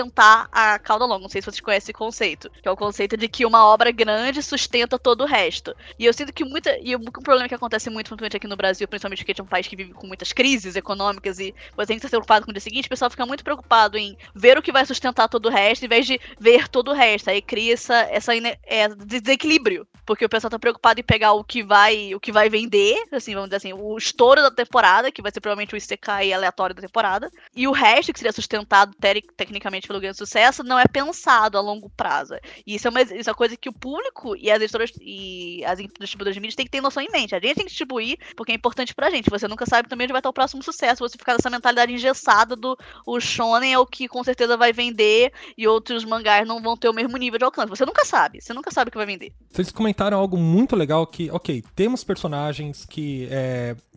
a 0.53 0.79
cauda 0.79 1.05
longa. 1.05 1.23
Não 1.23 1.29
sei 1.29 1.41
se 1.41 1.47
vocês 1.47 1.61
conhecem 1.61 1.87
esse 1.87 1.93
conceito. 1.93 2.51
Que 2.63 2.69
é 2.69 2.71
o 2.71 2.77
conceito 2.77 3.17
de 3.17 3.29
que 3.29 3.45
uma 3.45 3.67
obra 3.67 3.91
grande 3.91 4.43
sustenta 4.43 4.99
todo 4.99 5.23
o 5.23 5.27
resto. 5.27 5.75
E 5.99 6.07
eu 6.07 6.13
sinto 6.13 6.33
que 6.33 6.45
muita. 6.45 6.79
E 6.79 6.95
um 6.97 7.05
problema 7.05 7.49
que 7.49 7.55
acontece 7.55 7.91
muito, 7.91 8.07
principalmente 8.07 8.37
aqui 8.37 8.47
no 8.47 8.57
Brasil, 8.57 8.87
principalmente 8.87 9.19
porque 9.19 9.33
a 9.33 9.35
gente 9.35 9.41
é 9.41 9.45
um 9.45 9.47
país 9.47 9.67
que 9.67 9.77
vive 9.77 9.93
com 9.93 10.07
muitas 10.07 10.33
crises 10.33 10.77
econômicas 10.77 11.39
e 11.39 11.55
você 11.77 11.87
tem 11.89 11.97
que 11.99 12.07
estar 12.07 12.09
preocupado 12.09 12.45
com 12.45 12.51
o 12.51 12.55
dia 12.55 12.61
seguinte, 12.61 12.87
o 12.87 12.91
pessoal 12.91 13.11
fica 13.11 13.27
muito 13.27 13.45
preocupado 13.45 13.97
em 13.97 14.17
ver 14.35 14.59
o 14.59 14.63
que 14.63 14.73
vai 14.73 14.85
sustentar 14.85 15.29
todo 15.29 15.47
o 15.47 15.51
resto, 15.51 15.85
em 15.85 15.89
vez 15.89 16.07
de 16.07 16.21
ver 16.39 16.69
todo 16.69 16.91
o 16.91 16.95
resto. 16.95 17.31
Aí 17.31 17.43
cria 17.43 17.75
essa, 17.75 17.97
essa 18.11 18.33
é, 18.37 18.89
desequilíbrio. 18.89 19.87
Porque 20.07 20.25
o 20.25 20.29
pessoal 20.29 20.51
tá 20.51 20.59
preocupado 20.59 21.01
em 21.01 21.05
pegar 21.05 21.33
o 21.33 21.45
que 21.45 21.63
vai, 21.63 22.15
o 22.15 22.21
que 22.21 22.33
vai 22.33 22.49
vender, 22.49 23.03
assim, 23.13 23.35
vamos 23.35 23.49
dizer 23.51 23.57
assim, 23.57 23.73
o 23.73 23.97
estouro 23.97 24.43
da 24.43 24.51
temporada, 24.51 25.11
que 25.13 25.23
vai 25.23 25.31
ser 25.33 25.41
provavelmente 25.41 25.75
o 25.75 25.77
ICK 25.77 26.33
aleatório 26.35 26.75
da 26.75 26.83
temporada, 26.83 27.31
e 27.55 27.67
o 27.69 27.73
resto, 27.73 28.13
que 28.13 28.19
seria 28.19 28.33
sustentado 28.33 28.95
teri- 29.01 29.25
tecnicamente 29.37 29.87
pelo 29.87 30.01
grande 30.01 30.17
sucesso, 30.17 30.63
não 30.63 30.79
é 30.79 30.87
pensado 30.87 31.57
a 31.59 31.61
longo 31.61 31.91
prazo. 31.91 32.35
E 32.67 32.75
isso 32.75 32.87
é 32.89 32.91
uma, 32.91 33.03
isso 33.03 33.29
é 33.29 33.33
uma 33.33 33.35
coisa 33.35 33.57
que 33.57 33.69
o 33.69 33.73
público 33.73 34.37
e 34.37 34.51
as 34.51 34.61
editoras 34.61 34.93
e 35.01 35.65
as 35.65 35.79
distribuidoras 35.79 36.35
de 36.35 36.41
mídia 36.41 36.57
têm 36.57 36.67
que 36.67 36.73
ter 36.73 36.81
noção 36.81 37.03
em 37.03 37.11
mente. 37.11 37.35
A 37.35 37.41
gente 37.41 37.55
tem 37.55 37.65
que 37.65 37.71
distribuir 37.71 38.19
porque 38.37 38.53
é 38.53 38.55
importante 38.55 38.95
pra 38.95 39.11
gente. 39.11 39.31
Você 39.31 39.47
nunca 39.49 39.67
sabe 39.67 39.89
também 39.89 40.05
onde 40.05 40.13
vai 40.13 40.21
estar 40.21 40.31
o 40.31 40.33
próximo 40.33 40.63
sucesso. 40.63 41.07
Você 41.07 41.19
ficar 41.19 41.35
nessa 41.35 41.51
mentalidade 41.51 41.93
engessada 41.93 42.57
do 42.57 42.79
o 43.07 43.21
shonen 43.21 43.73
é 43.73 43.79
o 43.79 43.87
que 43.87 44.09
com 44.09 44.23
certeza 44.25 44.57
vai 44.57 44.73
vender 44.73 45.33
e 45.57 45.67
outros 45.67 46.05
mangás 46.05 46.47
não 46.47 46.61
vão 46.63 46.77
ter 46.77 46.89
o 46.89 46.93
mesmo 46.95 47.17
nível 47.17 47.39
de 47.39 47.45
alcance. 47.45 47.69
Você 47.69 47.85
nunca 47.85 48.05
sabe. 48.05 48.41
Você 48.41 48.53
nunca 48.53 48.71
sabe 48.71 48.89
o 48.89 48.93
que 48.93 48.99
vai 48.99 49.07
vender. 49.07 49.33
Vocês 49.51 49.71
algo 49.99 50.37
muito 50.37 50.77
legal 50.77 51.07
que, 51.07 51.31
ok, 51.31 51.63
temos 51.75 52.05
personagens 52.05 52.85
que 52.85 53.29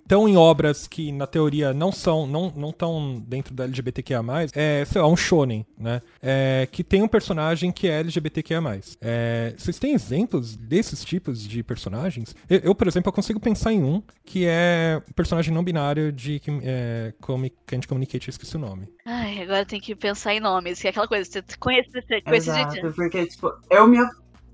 estão 0.03 0.27
em 0.27 0.35
obras 0.35 0.85
que 0.85 1.11
na 1.11 1.25
teoria 1.25 1.73
não 1.73 1.91
são, 1.91 2.27
não 2.27 2.51
não 2.55 2.69
estão 2.69 3.23
dentro 3.25 3.53
da 3.53 3.63
LGBTQIA+, 3.63 4.21
é, 4.53 4.85
sei 4.85 5.01
lá, 5.01 5.07
um 5.07 5.15
shonen, 5.15 5.65
né? 5.77 6.01
É, 6.21 6.67
que 6.71 6.83
tem 6.83 7.01
um 7.01 7.07
personagem 7.07 7.71
que 7.71 7.87
é 7.87 7.99
LGBTQIA+. 7.99 8.61
É, 9.01 9.53
vocês 9.57 9.79
têm 9.79 9.93
exemplos 9.93 10.55
desses 10.55 11.03
tipos 11.03 11.41
de 11.47 11.63
personagens? 11.63 12.35
Eu, 12.49 12.59
eu, 12.59 12.75
por 12.75 12.87
exemplo, 12.87 13.09
eu 13.09 13.13
consigo 13.13 13.39
pensar 13.39 13.73
em 13.73 13.83
um 13.83 14.03
que 14.25 14.45
é 14.45 15.01
o 15.09 15.13
personagem 15.13 15.53
não 15.53 15.63
binário 15.63 16.11
de 16.11 16.41
é, 16.63 17.13
Comic, 17.21 17.55
Candy 17.65 17.87
Communicate, 17.87 18.27
eu 18.27 18.31
esqueci 18.31 18.55
o 18.55 18.59
nome. 18.59 18.89
Ai, 19.05 19.41
agora 19.41 19.65
tem 19.65 19.79
que 19.79 19.95
pensar 19.95 20.33
em 20.33 20.39
nomes, 20.39 20.81
que 20.81 20.87
é 20.87 20.89
aquela 20.89 21.07
coisa, 21.07 21.29
você 21.29 21.41
conhece, 21.57 21.89
você 21.91 22.21
conhece 22.21 22.49
Exato, 22.49 22.75
gente. 22.75 22.95
porque, 22.95 23.25
tipo, 23.25 23.51
eu 23.69 23.87
me 23.87 23.97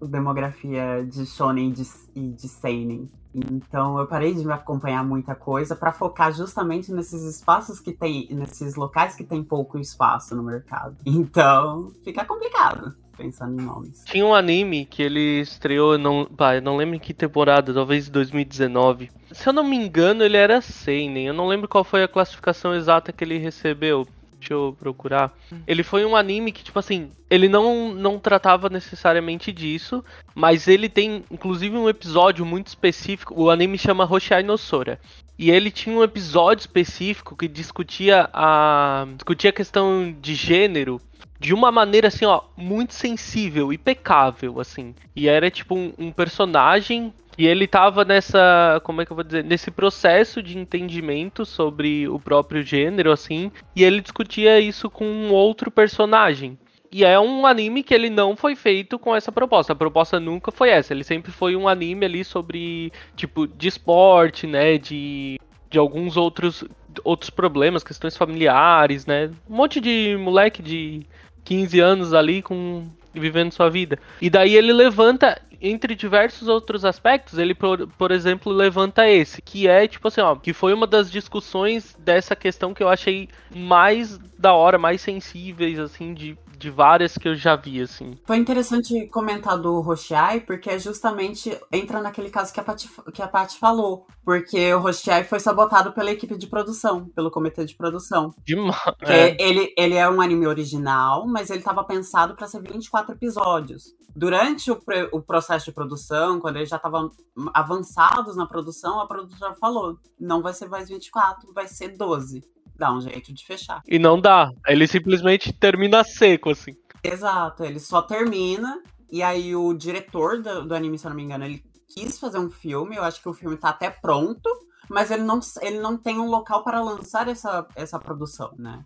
demografia 0.07 1.05
de 1.05 1.25
shonen 1.25 1.73
e 2.15 2.29
de 2.29 2.47
seinen. 2.47 3.09
Então 3.33 3.99
eu 3.99 4.07
parei 4.07 4.33
de 4.33 4.45
me 4.45 4.51
acompanhar 4.51 5.03
muita 5.03 5.35
coisa 5.35 5.75
pra 5.75 5.91
focar 5.91 6.33
justamente 6.33 6.91
nesses 6.91 7.23
espaços 7.23 7.79
que 7.79 7.91
tem, 7.91 8.27
nesses 8.31 8.75
locais 8.75 9.15
que 9.15 9.23
tem 9.23 9.43
pouco 9.43 9.77
espaço 9.77 10.35
no 10.35 10.43
mercado. 10.43 10.97
Então 11.05 11.91
fica 12.03 12.25
complicado 12.25 12.95
pensando 13.15 13.61
em 13.61 13.65
nomes. 13.65 14.03
Tinha 14.05 14.25
um 14.25 14.33
anime 14.33 14.85
que 14.85 15.03
ele 15.03 15.41
estreou, 15.41 15.97
não, 15.97 16.25
pá, 16.25 16.55
eu 16.55 16.61
não 16.61 16.77
lembro 16.77 16.95
em 16.95 16.99
que 16.99 17.13
temporada, 17.13 17.73
talvez 17.73 18.07
em 18.07 18.11
2019. 18.11 19.11
Se 19.33 19.49
eu 19.49 19.53
não 19.53 19.63
me 19.63 19.75
engano, 19.75 20.23
ele 20.23 20.37
era 20.37 20.61
seinen. 20.61 21.27
Eu 21.27 21.33
não 21.33 21.45
lembro 21.45 21.67
qual 21.67 21.83
foi 21.83 22.01
a 22.01 22.07
classificação 22.07 22.73
exata 22.73 23.11
que 23.11 23.23
ele 23.23 23.37
recebeu. 23.37 24.07
Deixa 24.39 24.53
eu 24.53 24.75
procurar. 24.79 25.37
Ele 25.67 25.83
foi 25.83 26.05
um 26.05 26.15
anime 26.15 26.51
que, 26.51 26.63
tipo 26.63 26.79
assim, 26.79 27.11
ele 27.29 27.49
não, 27.49 27.93
não 27.93 28.17
tratava 28.17 28.69
necessariamente 28.69 29.51
disso, 29.51 30.03
mas 30.33 30.67
ele 30.67 30.87
tem, 30.87 31.23
inclusive, 31.29 31.75
um 31.75 31.89
episódio 31.89 32.45
muito 32.45 32.67
específico. 32.67 33.33
O 33.35 33.49
anime 33.49 33.77
chama 33.77 34.09
Hoshai 34.09 34.41
no 34.41 34.57
Sora. 34.57 34.99
E 35.37 35.51
ele 35.51 35.71
tinha 35.71 35.95
um 35.95 36.03
episódio 36.03 36.61
específico 36.61 37.35
que 37.35 37.47
discutia 37.47 38.29
a, 38.33 39.05
discutia 39.13 39.49
a 39.49 39.53
questão 39.53 40.15
de 40.21 40.35
gênero 40.35 41.01
de 41.39 41.53
uma 41.53 41.71
maneira 41.71 42.09
assim, 42.09 42.25
ó, 42.25 42.41
muito 42.57 42.93
sensível, 42.93 43.71
impecável, 43.71 44.59
assim. 44.59 44.93
E 45.15 45.29
era 45.29 45.49
tipo 45.49 45.75
um, 45.75 45.93
um 45.97 46.11
personagem 46.11 47.13
e 47.39 47.47
ele 47.47 47.65
tava 47.67 48.03
nessa, 48.03 48.81
como 48.83 49.01
é 49.01 49.05
que 49.05 49.13
eu 49.13 49.15
vou 49.15 49.23
dizer, 49.23 49.45
nesse 49.45 49.71
processo 49.71 50.43
de 50.43 50.57
entendimento 50.57 51.45
sobre 51.45 52.05
o 52.05 52.19
próprio 52.19 52.61
gênero, 52.61 53.13
assim, 53.13 53.49
e 53.73 53.81
ele 53.81 54.01
discutia 54.01 54.59
isso 54.59 54.89
com 54.89 55.05
um 55.05 55.31
outro 55.31 55.71
personagem. 55.71 56.59
E 56.91 57.05
é 57.05 57.17
um 57.17 57.45
anime 57.45 57.81
que 57.81 57.93
ele 57.93 58.09
não 58.09 58.35
foi 58.35 58.57
feito 58.57 58.99
com 58.99 59.15
essa 59.15 59.31
proposta. 59.31 59.71
A 59.71 59.75
proposta 59.75 60.19
nunca 60.19 60.51
foi 60.51 60.69
essa. 60.69 60.91
Ele 60.91 61.03
sempre 61.05 61.31
foi 61.31 61.55
um 61.55 61.65
anime 61.65 62.05
ali 62.05 62.25
sobre, 62.25 62.91
tipo, 63.15 63.47
de 63.47 63.69
esporte, 63.69 64.45
né? 64.45 64.77
De, 64.77 65.39
de 65.69 65.79
alguns 65.79 66.17
outros, 66.17 66.65
outros 67.05 67.29
problemas, 67.29 67.85
questões 67.85 68.17
familiares, 68.17 69.05
né? 69.05 69.31
Um 69.49 69.55
monte 69.55 69.79
de 69.79 70.17
moleque 70.19 70.61
de 70.61 71.05
15 71.45 71.79
anos 71.79 72.13
ali 72.13 72.41
com 72.41 72.85
vivendo 73.13 73.51
sua 73.51 73.69
vida. 73.69 73.97
E 74.21 74.29
daí 74.29 74.55
ele 74.55 74.73
levanta 74.73 75.39
entre 75.61 75.95
diversos 75.95 76.47
outros 76.47 76.85
aspectos, 76.85 77.37
ele, 77.37 77.53
por, 77.53 77.87
por 77.87 78.11
exemplo, 78.11 78.51
levanta 78.51 79.07
esse, 79.07 79.41
que 79.41 79.67
é, 79.67 79.87
tipo 79.87 80.07
assim, 80.07 80.21
ó, 80.21 80.35
que 80.35 80.53
foi 80.53 80.73
uma 80.73 80.87
das 80.87 81.11
discussões 81.11 81.95
dessa 81.99 82.35
questão 82.35 82.73
que 82.73 82.83
eu 82.83 82.89
achei 82.89 83.29
mais 83.53 84.17
da 84.37 84.53
hora, 84.53 84.77
mais 84.77 85.01
sensíveis, 85.01 85.77
assim, 85.79 86.13
de, 86.13 86.37
de 86.57 86.69
várias 86.69 87.17
que 87.17 87.27
eu 87.27 87.35
já 87.35 87.55
vi, 87.55 87.81
assim. 87.81 88.13
Foi 88.25 88.37
interessante 88.37 89.07
comentar 89.07 89.57
do 89.57 89.81
Rochiai, 89.81 90.41
porque 90.41 90.69
é 90.69 90.79
justamente 90.79 91.57
entra 91.71 92.01
naquele 92.01 92.29
caso 92.29 92.53
que 92.53 92.59
a 92.59 92.63
Paty, 92.63 92.89
que 93.13 93.21
a 93.21 93.27
Paty 93.27 93.57
falou. 93.57 94.05
Porque 94.23 94.73
o 94.73 94.79
Rochiai 94.79 95.23
foi 95.23 95.39
sabotado 95.39 95.91
pela 95.91 96.11
equipe 96.11 96.37
de 96.37 96.47
produção, 96.47 97.05
pelo 97.15 97.31
comitê 97.31 97.65
de 97.65 97.75
produção. 97.75 98.31
Demais. 98.45 98.77
É. 99.01 99.35
Ele, 99.41 99.73
ele 99.77 99.95
é 99.95 100.07
um 100.09 100.21
anime 100.21 100.47
original, 100.47 101.25
mas 101.27 101.49
ele 101.49 101.59
estava 101.59 101.83
pensado 101.83 102.35
para 102.35 102.47
ser 102.47 102.61
24 102.61 103.15
episódios. 103.15 103.99
Durante 104.15 104.71
o, 104.71 104.79
o, 105.11 105.21
processo 105.21 105.48
de 105.57 105.71
produção, 105.71 106.39
quando 106.39 106.57
eles 106.57 106.69
já 106.69 106.77
estavam 106.77 107.11
avançados 107.53 108.35
na 108.35 108.45
produção, 108.45 108.99
a 108.99 109.07
produtora 109.07 109.53
falou: 109.55 109.97
não 110.19 110.41
vai 110.41 110.53
ser 110.53 110.69
mais 110.69 110.89
24, 110.89 111.53
vai 111.53 111.67
ser 111.67 111.97
12 111.97 112.43
dá 112.79 112.93
um 112.93 113.01
jeito 113.01 113.33
de 113.33 113.45
fechar. 113.45 113.83
E 113.85 113.99
não 113.99 114.19
dá. 114.19 114.49
Ele 114.65 114.87
simplesmente 114.87 115.51
termina 115.51 116.01
seco, 116.01 116.49
assim. 116.49 116.71
Exato, 117.03 117.63
ele 117.65 117.79
só 117.79 118.01
termina. 118.01 118.81
E 119.11 119.21
aí 119.21 119.53
o 119.55 119.73
diretor 119.73 120.41
do, 120.41 120.65
do 120.65 120.73
anime, 120.73 120.97
se 120.97 121.05
eu 121.05 121.09
não 121.09 121.17
me 121.17 121.23
engano, 121.23 121.43
ele 121.43 121.61
quis 121.89 122.17
fazer 122.17 122.39
um 122.39 122.49
filme. 122.49 122.95
Eu 122.95 123.03
acho 123.03 123.21
que 123.21 123.27
o 123.27 123.33
filme 123.33 123.57
tá 123.57 123.69
até 123.69 123.89
pronto. 123.89 124.49
Mas 124.89 125.11
ele 125.11 125.23
não, 125.23 125.39
ele 125.61 125.79
não 125.79 125.97
tem 125.97 126.17
um 126.17 126.27
local 126.27 126.63
para 126.63 126.81
lançar 126.81 127.27
essa, 127.27 127.67
essa 127.75 127.99
produção, 127.99 128.51
né? 128.57 128.83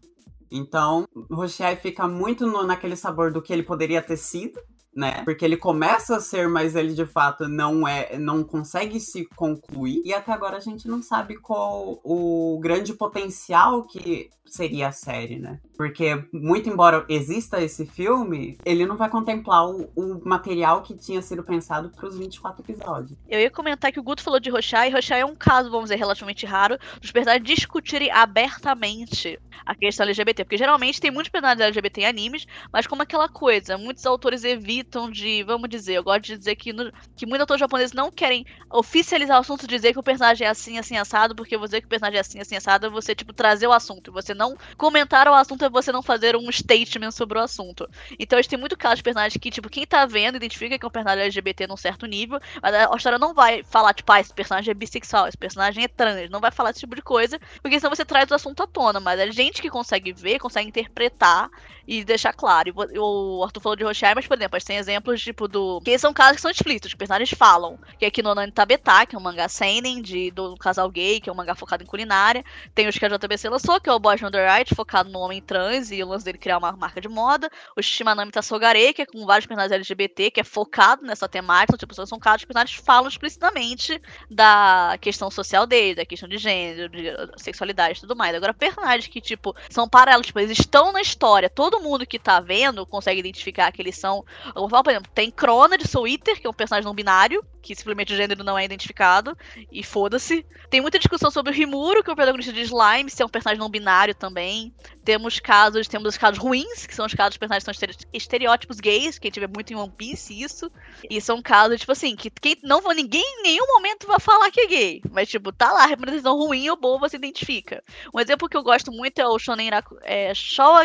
Então, 0.51 1.07
o 1.15 1.33
Rochiai 1.33 1.77
fica 1.77 2.07
muito 2.07 2.45
no, 2.45 2.63
naquele 2.63 2.95
sabor 2.95 3.31
do 3.31 3.41
que 3.41 3.53
ele 3.53 3.63
poderia 3.63 4.01
ter 4.01 4.17
sido, 4.17 4.59
né? 4.95 5.23
Porque 5.23 5.43
ele 5.43 5.57
começa 5.57 6.17
a 6.17 6.19
ser, 6.19 6.47
mas 6.47 6.75
ele 6.75 6.93
de 6.93 7.05
fato 7.05 7.47
não 7.47 7.87
é, 7.87 8.17
não 8.17 8.43
consegue 8.43 8.99
se 8.99 9.25
concluir. 9.35 10.01
E 10.05 10.13
até 10.13 10.31
agora 10.31 10.57
a 10.57 10.61
gente 10.61 10.87
não 10.87 11.01
sabe 11.01 11.35
qual 11.35 11.99
o 12.03 12.59
grande 12.61 12.93
potencial 12.93 13.83
que 13.83 14.29
seria 14.45 14.89
a 14.89 14.91
série, 14.91 15.39
né? 15.39 15.59
Porque, 15.75 16.23
muito 16.31 16.69
embora 16.69 17.05
exista 17.09 17.61
esse 17.61 17.85
filme, 17.85 18.57
ele 18.65 18.85
não 18.85 18.95
vai 18.95 19.09
contemplar 19.09 19.67
o, 19.67 19.89
o 19.95 20.21
material 20.23 20.81
que 20.81 20.93
tinha 20.93 21.21
sido 21.21 21.43
pensado 21.43 21.89
para 21.89 22.07
os 22.07 22.17
24 22.17 22.61
episódios. 22.61 23.17
Eu 23.27 23.39
ia 23.39 23.49
comentar 23.49 23.91
que 23.91 23.99
o 23.99 24.03
Guto 24.03 24.23
falou 24.23 24.39
de 24.39 24.49
Rochai, 24.49 24.89
e 24.89 24.93
Rochai 24.93 25.21
é 25.21 25.25
um 25.25 25.35
caso, 25.35 25.69
vamos 25.69 25.85
dizer, 25.85 25.97
relativamente 25.97 26.45
raro, 26.45 26.77
dos 27.01 27.11
personagens 27.11 27.45
discutirem 27.45 28.11
abertamente 28.11 29.39
a 29.65 29.75
questão 29.75 30.05
LGBT. 30.05 30.43
Porque 30.43 30.57
geralmente 30.57 31.01
tem 31.01 31.11
muitos 31.11 31.31
personagens 31.31 31.65
LGBT 31.65 32.01
em 32.01 32.05
animes, 32.05 32.45
mas 32.71 32.87
como 32.87 33.01
aquela 33.01 33.27
coisa, 33.27 33.77
muitos 33.77 34.05
autores 34.05 34.43
evitam 34.43 35.09
de, 35.09 35.43
vamos 35.43 35.69
dizer, 35.69 35.95
eu 35.95 36.03
gosto 36.03 36.23
de 36.23 36.37
dizer 36.37 36.55
que, 36.55 36.71
no, 36.71 36.91
que 37.15 37.25
muitos 37.25 37.41
autores 37.41 37.59
japoneses 37.59 37.93
não 37.93 38.11
querem 38.11 38.45
oficializar 38.71 39.37
o 39.37 39.41
assunto, 39.41 39.67
dizer 39.67 39.93
que 39.93 39.99
o 39.99 40.03
personagem 40.03 40.45
é 40.45 40.49
assim, 40.49 40.77
assim, 40.77 40.97
assado, 40.97 41.35
porque 41.35 41.57
você 41.57 41.79
que 41.79 41.87
o 41.87 41.89
personagem 41.89 42.17
é 42.17 42.21
assim, 42.21 42.39
assim, 42.39 42.55
assado, 42.55 42.91
você, 42.91 43.15
tipo, 43.15 43.33
trazer 43.33 43.67
o 43.67 43.71
assunto. 43.71 44.11
Você 44.11 44.33
não 44.33 44.55
comentar 44.77 45.27
o 45.27 45.33
assunto 45.33 45.62
é 45.65 45.69
você 45.69 45.91
não 45.91 46.01
fazer 46.01 46.35
um 46.35 46.51
statement 46.51 47.11
sobre 47.11 47.37
o 47.37 47.41
assunto. 47.41 47.87
Então 48.19 48.37
a 48.37 48.41
gente 48.41 48.49
tem 48.49 48.59
muito 48.59 48.77
caso 48.77 48.97
de 48.97 49.03
personagens 49.03 49.39
que, 49.39 49.51
tipo, 49.51 49.69
quem 49.69 49.85
tá 49.85 50.05
vendo 50.05 50.35
identifica 50.35 50.77
que 50.77 50.85
é 50.85 50.87
um 50.87 50.91
personagem 50.91 51.23
LGBT 51.23 51.67
num 51.67 51.77
certo 51.77 52.05
nível, 52.05 52.39
mas 52.61 52.73
a 52.73 52.95
história 52.95 53.19
não 53.19 53.33
vai 53.33 53.63
falar, 53.63 53.93
tipo, 53.93 54.11
ah, 54.11 54.19
esse 54.19 54.33
personagem 54.33 54.71
é 54.71 54.73
bissexual, 54.73 55.27
esse 55.27 55.37
personagem 55.37 55.83
é 55.83 55.87
trans, 55.87 56.29
não 56.29 56.39
vai 56.39 56.51
falar 56.51 56.71
esse 56.71 56.79
tipo 56.79 56.95
de 56.95 57.01
coisa, 57.01 57.39
porque 57.61 57.79
senão 57.79 57.95
você 57.95 58.05
traz 58.05 58.29
o 58.31 58.35
assunto 58.35 58.63
à 58.63 58.67
tona, 58.67 58.99
mas 58.99 59.19
a 59.19 59.29
gente 59.29 59.61
que 59.61 59.69
consegue 59.69 60.13
ver, 60.13 60.39
consegue 60.39 60.67
interpretar 60.69 61.49
e 61.87 62.03
deixar 62.03 62.33
claro. 62.33 62.73
O 62.97 63.43
Arthur 63.43 63.59
falou 63.61 63.75
de 63.75 63.83
Rochai, 63.83 64.15
mas, 64.15 64.27
por 64.27 64.37
exemplo, 64.37 64.55
a 64.55 64.59
gente 64.59 64.67
tem 64.67 64.77
exemplos, 64.77 65.21
tipo, 65.21 65.47
do. 65.47 65.81
Que 65.81 65.97
são 65.97 66.13
casos 66.13 66.37
que 66.37 66.41
são 66.41 66.51
explícitos, 66.51 66.91
os 66.91 66.95
personagens 66.95 67.31
falam. 67.31 67.77
Que 67.97 68.05
é 68.05 68.07
aqui 68.07 68.21
no 68.21 68.33
Nani 68.33 68.51
Tabetá, 68.51 69.05
que 69.05 69.15
é 69.15 69.19
um 69.19 69.21
mangá 69.21 69.47
seinen 69.49 70.01
de, 70.01 70.31
do 70.31 70.55
casal 70.57 70.89
gay, 70.89 71.19
que 71.19 71.29
é 71.29 71.33
um 71.33 71.35
mangá 71.35 71.55
focado 71.55 71.83
em 71.83 71.85
culinária. 71.85 72.43
Tem 72.73 72.87
os 72.87 72.97
que 72.97 73.05
a 73.05 73.09
JBC 73.09 73.49
lançou, 73.49 73.79
que 73.79 73.89
é 73.89 73.93
o 73.93 73.99
Boys 73.99 74.21
on 74.23 74.29
focado 74.75 75.09
no 75.09 75.19
homem 75.19 75.41
trans 75.41 75.91
e 75.91 76.01
o 76.03 76.07
lance 76.07 76.25
dele 76.25 76.37
criar 76.37 76.57
uma 76.57 76.71
marca 76.71 77.01
de 77.01 77.07
moda. 77.07 77.49
O 77.75 77.81
Shimanami 77.81 78.31
Tassogare, 78.31 78.93
que 78.93 79.01
é 79.01 79.05
com 79.05 79.25
vários 79.25 79.45
personagens 79.45 79.71
LGBT, 79.71 80.31
que 80.31 80.39
é 80.39 80.43
focado 80.43 81.03
nessa 81.03 81.27
temática. 81.27 81.77
Tipo, 81.77 81.93
são 81.93 82.19
casos 82.19 82.39
que 82.39 82.45
os 82.45 82.47
personagens 82.47 82.79
falam 82.83 83.07
explicitamente 83.07 84.01
da 84.29 84.97
questão 85.01 85.29
social 85.29 85.67
dele, 85.67 85.95
da 85.95 86.05
questão 86.05 86.27
de 86.27 86.37
gênero, 86.37 86.89
de 86.89 87.13
sexualidade 87.37 87.97
e 87.97 88.01
tudo 88.01 88.15
mais. 88.15 88.35
Agora, 88.35 88.53
personagens 88.53 89.07
que, 89.07 89.21
tipo, 89.21 89.55
são 89.69 89.87
paralelos, 89.87 90.27
tipo, 90.27 90.39
eles 90.39 90.57
estão 90.57 90.91
na 90.91 91.01
história, 91.01 91.49
todo 91.49 91.72
mundo 91.81 92.05
que 92.05 92.19
tá 92.19 92.39
vendo 92.39 92.85
consegue 92.85 93.19
identificar 93.19 93.71
que 93.71 93.81
eles 93.81 93.97
são. 93.97 94.25
Eu 94.47 94.61
vou 94.61 94.69
falar, 94.69 94.83
por 94.83 94.91
exemplo, 94.91 95.11
tem 95.13 95.31
Crona 95.31 95.77
de 95.77 95.85
Eater, 96.07 96.39
que 96.39 96.47
é 96.47 96.49
um 96.49 96.53
personagem 96.53 96.85
não 96.85 96.93
binário, 96.93 97.43
que 97.63 97.73
simplesmente 97.73 98.13
o 98.13 98.17
gênero 98.17 98.43
não 98.43 98.57
é 98.57 98.65
identificado, 98.65 99.35
e 99.71 99.81
foda-se. 99.81 100.45
Tem 100.69 100.81
muita 100.81 100.99
discussão 100.99 101.31
sobre 101.31 101.51
o 101.51 101.55
Rimuro, 101.55 102.03
que 102.03 102.09
é 102.09 102.13
o 102.13 102.15
protagonista 102.15 102.51
de 102.51 102.61
Slime, 102.61 103.09
se 103.09 103.23
é 103.23 103.25
um 103.25 103.29
personagem 103.29 103.59
não 103.59 103.69
binário 103.69 104.13
também. 104.13 104.73
Temos 105.03 105.39
casos, 105.39 105.87
temos 105.87 106.09
os 106.09 106.17
casos 106.17 106.37
ruins, 106.37 106.85
que 106.85 106.93
são 106.93 107.05
os 107.05 107.13
casos 107.13 107.31
dos 107.31 107.37
personagens 107.37 107.63
que 107.65 107.95
são 107.95 108.07
estereótipos 108.11 108.79
gays, 108.79 109.17
que 109.17 109.27
a 109.27 109.29
gente 109.29 109.39
vê 109.39 109.47
muito 109.47 109.71
em 109.71 109.75
One 109.77 109.91
Piece 109.95 110.39
isso. 110.39 110.69
E 111.09 111.21
são 111.21 111.41
casos, 111.41 111.79
tipo 111.79 111.93
assim, 111.93 112.15
que 112.15 112.29
quem 112.29 112.57
não 112.61 112.81
ninguém 112.93 113.23
em 113.23 113.43
nenhum 113.43 113.65
momento 113.65 114.05
vai 114.05 114.19
falar 114.19 114.51
que 114.51 114.59
é 114.59 114.67
gay. 114.67 115.01
Mas, 115.09 115.29
tipo, 115.29 115.51
tá 115.53 115.71
lá, 115.71 115.85
representação 115.85 116.37
ruim 116.37 116.69
ou 116.69 116.75
boa, 116.75 116.99
você 116.99 117.15
identifica. 117.15 117.81
Um 118.13 118.19
exemplo 118.19 118.49
que 118.49 118.57
eu 118.57 118.63
gosto 118.63 118.91
muito 118.91 119.19
é 119.19 119.27
o 119.27 119.39
Shonen 119.39 119.69
é, 120.03 120.33
Showa 120.33 120.83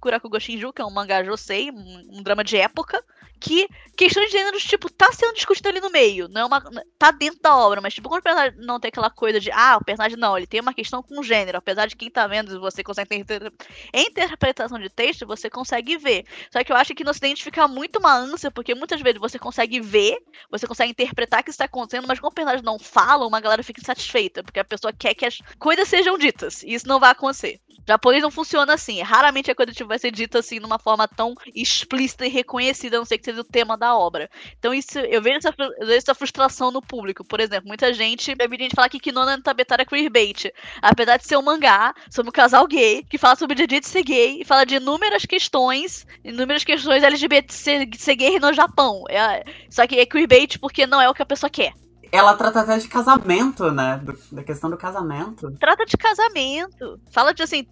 Kuraku 0.00 0.28
Goshinju, 0.28 0.72
que 0.72 0.80
é 0.80 0.84
um 0.84 0.90
mangá 0.90 1.24
josei, 1.24 1.70
um, 1.70 2.18
um 2.18 2.22
drama 2.22 2.44
de 2.44 2.56
época 2.56 3.04
que 3.40 3.66
questão 3.96 4.24
de 4.24 4.30
gêneros, 4.30 4.62
tipo, 4.62 4.90
tá 4.90 5.10
sendo 5.12 5.34
discutido 5.34 5.68
ali 5.68 5.80
no 5.80 5.90
meio. 5.90 6.28
Não 6.28 6.40
é 6.42 6.44
uma, 6.44 6.62
tá 6.98 7.10
dentro 7.10 7.40
da 7.40 7.56
obra, 7.56 7.80
mas, 7.80 7.94
tipo, 7.94 8.08
quando 8.08 8.20
o 8.20 8.22
personagem 8.22 8.58
não 8.58 8.78
tem 8.78 8.88
aquela 8.88 9.10
coisa 9.10 9.40
de, 9.40 9.50
ah, 9.52 9.78
o 9.80 9.84
personagem 9.84 10.16
não, 10.16 10.36
ele 10.36 10.46
tem 10.46 10.60
uma 10.60 10.74
questão 10.74 11.02
com 11.02 11.22
gênero. 11.22 11.58
Apesar 11.58 11.86
de 11.86 11.96
quem 11.96 12.10
tá 12.10 12.26
vendo, 12.26 12.60
você 12.60 12.82
consegue 12.82 13.08
ter 13.08 13.16
inter... 13.16 13.52
interpretação 13.92 14.78
de 14.78 14.88
texto, 14.88 15.26
você 15.26 15.50
consegue 15.50 15.96
ver. 15.96 16.24
Só 16.50 16.62
que 16.62 16.72
eu 16.72 16.76
acho 16.76 16.94
que 16.94 17.04
no 17.04 17.10
ocidente 17.10 17.42
fica 17.42 17.66
muito 17.66 17.98
uma 17.98 18.14
ânsia, 18.14 18.50
porque 18.50 18.74
muitas 18.74 19.00
vezes 19.00 19.20
você 19.20 19.38
consegue 19.38 19.80
ver, 19.80 20.18
você 20.50 20.66
consegue 20.66 20.92
interpretar 20.92 21.40
o 21.40 21.44
que 21.44 21.50
está 21.50 21.64
acontecendo, 21.64 22.06
mas 22.06 22.20
quando 22.20 22.32
o 22.32 22.34
personagem 22.34 22.64
não 22.64 22.78
fala, 22.78 23.26
uma 23.26 23.40
galera 23.40 23.62
fica 23.62 23.80
insatisfeita, 23.80 24.42
porque 24.42 24.60
a 24.60 24.64
pessoa 24.64 24.92
quer 24.92 25.14
que 25.14 25.26
as 25.26 25.38
coisas 25.58 25.88
sejam 25.88 26.16
ditas. 26.18 26.62
E 26.62 26.74
isso 26.74 26.88
não 26.88 27.00
vai 27.00 27.10
acontecer. 27.10 27.60
Japonês 27.90 28.22
não 28.22 28.30
funciona 28.30 28.74
assim. 28.74 29.02
Raramente 29.02 29.50
a 29.50 29.54
coisa 29.54 29.72
tipo, 29.72 29.88
vai 29.88 29.98
ser 29.98 30.12
dita 30.12 30.38
assim 30.38 30.60
numa 30.60 30.78
forma 30.78 31.08
tão 31.08 31.34
explícita 31.54 32.24
e 32.24 32.28
reconhecida, 32.28 32.96
a 32.96 33.00
não 33.00 33.04
ser 33.04 33.18
que 33.18 33.24
seja 33.24 33.40
o 33.40 33.44
tema 33.44 33.76
da 33.76 33.96
obra. 33.96 34.30
Então, 34.58 34.72
isso 34.72 34.98
eu 35.00 35.20
vejo 35.20 35.38
essa, 35.38 35.54
eu 35.58 35.86
vejo 35.86 35.98
essa 35.98 36.14
frustração 36.14 36.70
no 36.70 36.80
público. 36.80 37.24
Por 37.24 37.40
exemplo, 37.40 37.66
muita 37.66 37.92
gente. 37.92 38.34
Eu 38.38 38.48
vi 38.48 38.58
gente 38.58 38.76
falar 38.76 38.88
que 38.88 39.00
Kinona 39.00 39.42
Tabetara 39.42 39.82
é 39.82 39.84
queerbait. 39.84 40.52
Apesar 40.80 41.16
de 41.16 41.26
ser 41.26 41.36
um 41.36 41.42
mangá 41.42 41.92
sobre 42.10 42.28
um 42.30 42.32
casal 42.32 42.66
gay, 42.68 43.04
que 43.10 43.18
fala 43.18 43.34
sobre 43.34 43.64
o 43.64 43.66
dia 43.66 43.80
de 43.80 43.86
ser 43.86 44.04
gay, 44.04 44.40
e 44.40 44.44
fala 44.44 44.64
de 44.64 44.76
inúmeras 44.76 45.24
questões, 45.24 46.06
inúmeras 46.24 46.62
questões 46.62 47.02
LGBT 47.02 47.52
ser, 47.52 47.88
ser 47.96 48.14
gay 48.14 48.38
no 48.38 48.52
Japão. 48.52 49.02
É, 49.08 49.42
só 49.68 49.84
que 49.86 49.98
é 49.98 50.06
queerbait 50.06 50.58
porque 50.60 50.86
não 50.86 51.00
é 51.00 51.08
o 51.08 51.14
que 51.14 51.22
a 51.22 51.26
pessoa 51.26 51.50
quer. 51.50 51.72
Ela 52.12 52.34
trata 52.34 52.60
até 52.60 52.76
de 52.78 52.88
casamento, 52.88 53.70
né? 53.70 54.00
Do, 54.02 54.18
da 54.32 54.42
questão 54.42 54.68
do 54.68 54.76
casamento. 54.76 55.50
Trata 55.58 55.86
de 55.86 55.96
casamento. 55.96 57.00
Fala 57.10 57.32
de, 57.32 57.42
assim, 57.42 57.64